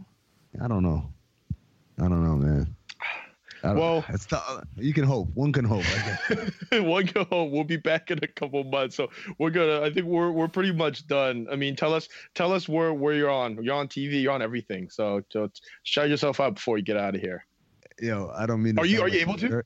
I 0.63 0.69
don't 0.69 0.83
know. 0.83 1.11
I 1.99 2.03
don't 2.03 2.23
know, 2.23 2.37
man. 2.37 2.77
Well- 3.75 4.05
it's 4.09 4.27
t- 4.27 4.37
uh, 4.37 4.61
you 4.77 4.93
can 4.93 5.05
hope. 5.05 5.29
One 5.35 5.53
can 5.53 5.65
hope. 5.65 5.85
One 6.73 7.07
can 7.07 7.27
hope. 7.27 7.51
We'll 7.51 7.65
be 7.65 7.77
back 7.77 8.11
in 8.11 8.19
a 8.23 8.27
couple 8.27 8.63
months. 8.65 8.97
So 8.97 9.09
we're 9.39 9.51
gonna. 9.51 9.81
I 9.83 9.91
think 9.93 10.07
we're 10.07 10.31
we're 10.31 10.49
pretty 10.49 10.73
much 10.73 11.07
done. 11.07 11.47
I 11.51 11.57
mean, 11.57 11.77
tell 11.77 11.95
us 11.95 12.09
tell 12.35 12.53
us 12.53 12.69
where 12.69 12.93
where 12.93 13.15
you're 13.15 13.31
on. 13.31 13.63
You're 13.63 13.75
on 13.75 13.89
TV. 13.89 14.23
You're 14.23 14.33
on 14.33 14.43
everything. 14.43 14.91
So, 14.91 15.23
so 15.31 15.51
shout 15.83 16.09
yourself 16.09 16.41
out 16.41 16.55
before 16.57 16.79
you 16.79 16.85
get 16.85 16.97
out 16.97 17.15
of 17.15 17.21
here. 17.21 17.47
Yo, 18.01 18.31
I 18.37 18.47
don't 18.47 18.63
mean. 18.63 18.77
To 18.77 18.83
Are 18.83 18.87
you- 18.87 19.01
are 19.03 19.09
you 19.09 19.15
like 19.21 19.23
able 19.23 19.37
to? 19.39 19.63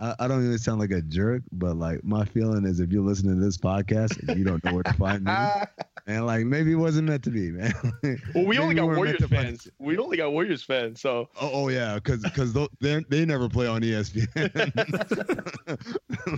I, 0.00 0.14
I 0.20 0.28
don't 0.28 0.44
even 0.44 0.58
sound 0.58 0.78
like 0.80 0.92
a 0.92 1.02
jerk, 1.02 1.42
but 1.50 1.76
like 1.76 2.04
my 2.04 2.24
feeling 2.24 2.64
is, 2.64 2.78
if 2.78 2.92
you're 2.92 3.02
listening 3.02 3.34
to 3.36 3.44
this 3.44 3.58
podcast 3.58 4.28
and 4.28 4.38
you 4.38 4.44
don't 4.44 4.62
know 4.62 4.74
where 4.74 4.84
to 4.84 4.92
find 4.92 5.24
me, 5.24 5.32
and 6.08 6.26
like 6.26 6.44
maybe 6.46 6.72
it 6.72 6.76
wasn't 6.76 7.06
meant 7.08 7.22
to 7.24 7.30
be, 7.30 7.50
man. 7.52 7.72
well, 8.34 8.44
we 8.46 8.58
only 8.58 8.74
got 8.74 8.86
Warriors 8.86 9.24
fans. 9.26 9.68
We 9.78 9.96
only 9.98 10.16
got 10.16 10.32
Warriors 10.32 10.62
fans. 10.64 11.00
So 11.00 11.28
Oh, 11.40 11.50
oh 11.52 11.68
yeah, 11.68 11.94
because 11.96 12.22
because 12.22 12.52
they 12.80 13.04
they 13.08 13.24
never 13.24 13.48
play 13.48 13.66
on 13.68 13.82
ESPN. 13.82 14.38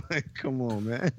like, 0.11 0.25
come 0.35 0.61
on, 0.61 0.85
man. 0.87 1.11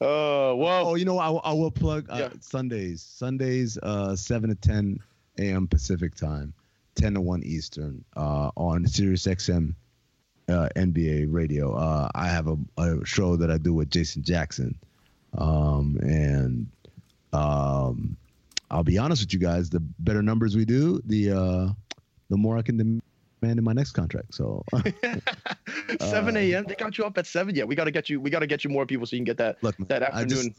Uh, 0.00 0.52
well, 0.56 0.88
Oh, 0.88 0.94
you 0.96 1.04
know? 1.04 1.18
I, 1.18 1.28
will- 1.28 1.42
I 1.44 1.52
will 1.52 1.70
plug 1.70 2.06
uh, 2.10 2.16
Yeah. 2.18 2.28
Sundays. 2.40 3.02
Sundays, 3.02 3.78
uh, 3.82 4.16
seven 4.16 4.50
to 4.50 4.56
ten 4.56 4.98
a.m. 5.38 5.66
Pacific 5.68 6.14
time, 6.16 6.52
ten 6.96 7.14
to 7.14 7.20
one 7.20 7.42
Eastern, 7.44 8.04
uh, 8.16 8.50
on 8.56 8.84
Sirius 8.86 9.26
XM, 9.26 9.74
uh, 10.48 10.68
NBA 10.74 11.26
radio. 11.30 11.74
Uh, 11.74 12.08
I 12.16 12.26
have 12.26 12.48
a, 12.48 12.56
a 12.78 13.04
show 13.06 13.36
that 13.36 13.50
I 13.50 13.58
do 13.58 13.72
with 13.74 13.90
Jason 13.90 14.24
Jackson, 14.24 14.74
um, 15.38 15.96
and 16.02 16.66
um, 17.32 18.16
I'll 18.70 18.84
be 18.84 18.98
honest 18.98 19.22
with 19.22 19.32
you 19.32 19.38
guys. 19.38 19.70
The 19.70 19.80
better 19.80 20.22
numbers 20.22 20.56
we 20.56 20.64
do, 20.64 21.00
the 21.04 21.30
uh, 21.32 21.68
the 22.30 22.36
more 22.36 22.56
I 22.56 22.62
can 22.62 22.76
demand 22.78 23.02
in 23.58 23.64
my 23.64 23.72
next 23.72 23.92
contract. 23.92 24.34
So. 24.34 24.64
7 26.00 26.36
a.m. 26.36 26.64
They 26.66 26.74
got 26.74 26.96
you 26.96 27.04
up 27.04 27.18
at 27.18 27.26
seven. 27.26 27.54
Yeah, 27.54 27.64
we 27.64 27.74
gotta 27.74 27.90
get 27.90 28.08
you. 28.08 28.20
We 28.20 28.30
gotta 28.30 28.46
get 28.46 28.64
you 28.64 28.70
more 28.70 28.86
people 28.86 29.06
so 29.06 29.16
you 29.16 29.20
can 29.20 29.24
get 29.24 29.36
that. 29.38 29.62
Look, 29.62 29.78
man, 29.78 29.86
That 29.88 30.14
I 30.14 30.24
just- 30.24 30.46
afternoon. 30.46 30.54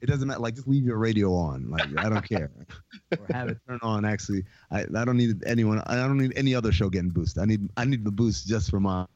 it 0.00 0.06
doesn't 0.06 0.28
matter. 0.28 0.40
Like, 0.40 0.54
just 0.54 0.68
leave 0.68 0.84
your 0.84 0.98
radio 0.98 1.32
on. 1.34 1.70
Like, 1.70 1.88
I 1.98 2.08
don't 2.08 2.26
care. 2.28 2.50
or 3.18 3.26
have 3.34 3.48
it 3.48 3.58
turn 3.68 3.78
on. 3.82 4.04
Actually, 4.04 4.44
I, 4.70 4.82
I 4.82 5.04
don't 5.04 5.16
need 5.16 5.42
anyone. 5.44 5.82
I 5.86 5.96
don't 5.96 6.18
need 6.18 6.34
any 6.36 6.54
other 6.54 6.72
show 6.72 6.88
getting 6.88 7.10
boosted. 7.10 7.42
I 7.42 7.46
need 7.46 7.68
I 7.76 7.84
need 7.84 8.04
the 8.04 8.12
boost 8.12 8.46
just 8.46 8.70
for 8.70 8.80
mine 8.80 9.06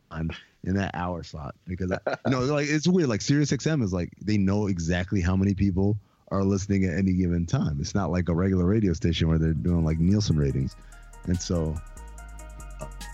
in 0.64 0.74
that 0.74 0.90
hour 0.94 1.22
slot 1.22 1.54
because 1.66 1.92
I, 1.92 1.98
you 2.26 2.32
know, 2.32 2.40
like 2.40 2.68
it's 2.68 2.88
weird. 2.88 3.08
Like 3.08 3.20
Sirius 3.22 3.50
XM 3.52 3.82
is 3.82 3.92
like 3.92 4.10
they 4.22 4.38
know 4.38 4.66
exactly 4.66 5.20
how 5.20 5.36
many 5.36 5.54
people 5.54 5.96
are 6.30 6.44
listening 6.44 6.84
at 6.84 6.96
any 6.96 7.12
given 7.12 7.46
time. 7.46 7.78
It's 7.80 7.94
not 7.94 8.10
like 8.10 8.28
a 8.28 8.34
regular 8.34 8.64
radio 8.64 8.92
station 8.92 9.28
where 9.28 9.38
they're 9.38 9.52
doing 9.52 9.84
like 9.84 9.98
Nielsen 9.98 10.36
ratings, 10.38 10.76
and 11.26 11.40
so. 11.40 11.74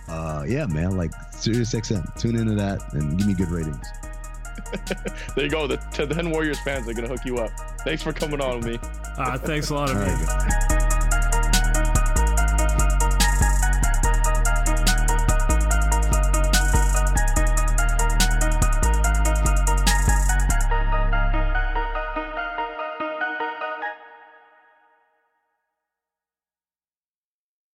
Uh, 0.08 0.44
yeah, 0.46 0.66
man, 0.66 0.96
like 0.96 1.10
Sirius 1.32 1.74
XM, 1.74 2.16
tune 2.20 2.36
into 2.36 2.54
that 2.54 2.80
and 2.94 3.18
give 3.18 3.26
me 3.26 3.34
good 3.34 3.50
ratings. 3.50 3.84
There 5.34 5.44
you 5.44 5.50
go. 5.50 5.66
The, 5.66 5.76
the 5.96 6.12
10 6.12 6.30
Warriors 6.30 6.58
fans 6.60 6.88
are 6.88 6.94
gonna 6.94 7.08
hook 7.08 7.24
you 7.24 7.36
up. 7.38 7.50
Thanks 7.84 8.02
for 8.02 8.12
coming 8.12 8.40
on 8.40 8.58
with 8.60 8.66
me. 8.66 8.78
Uh, 9.18 9.36
thanks 9.50 9.70
a 9.70 9.74
lot, 9.74 9.90
All 9.90 9.96
Amir. 9.96 10.14
right, 10.14 10.26
guys. 10.26 10.75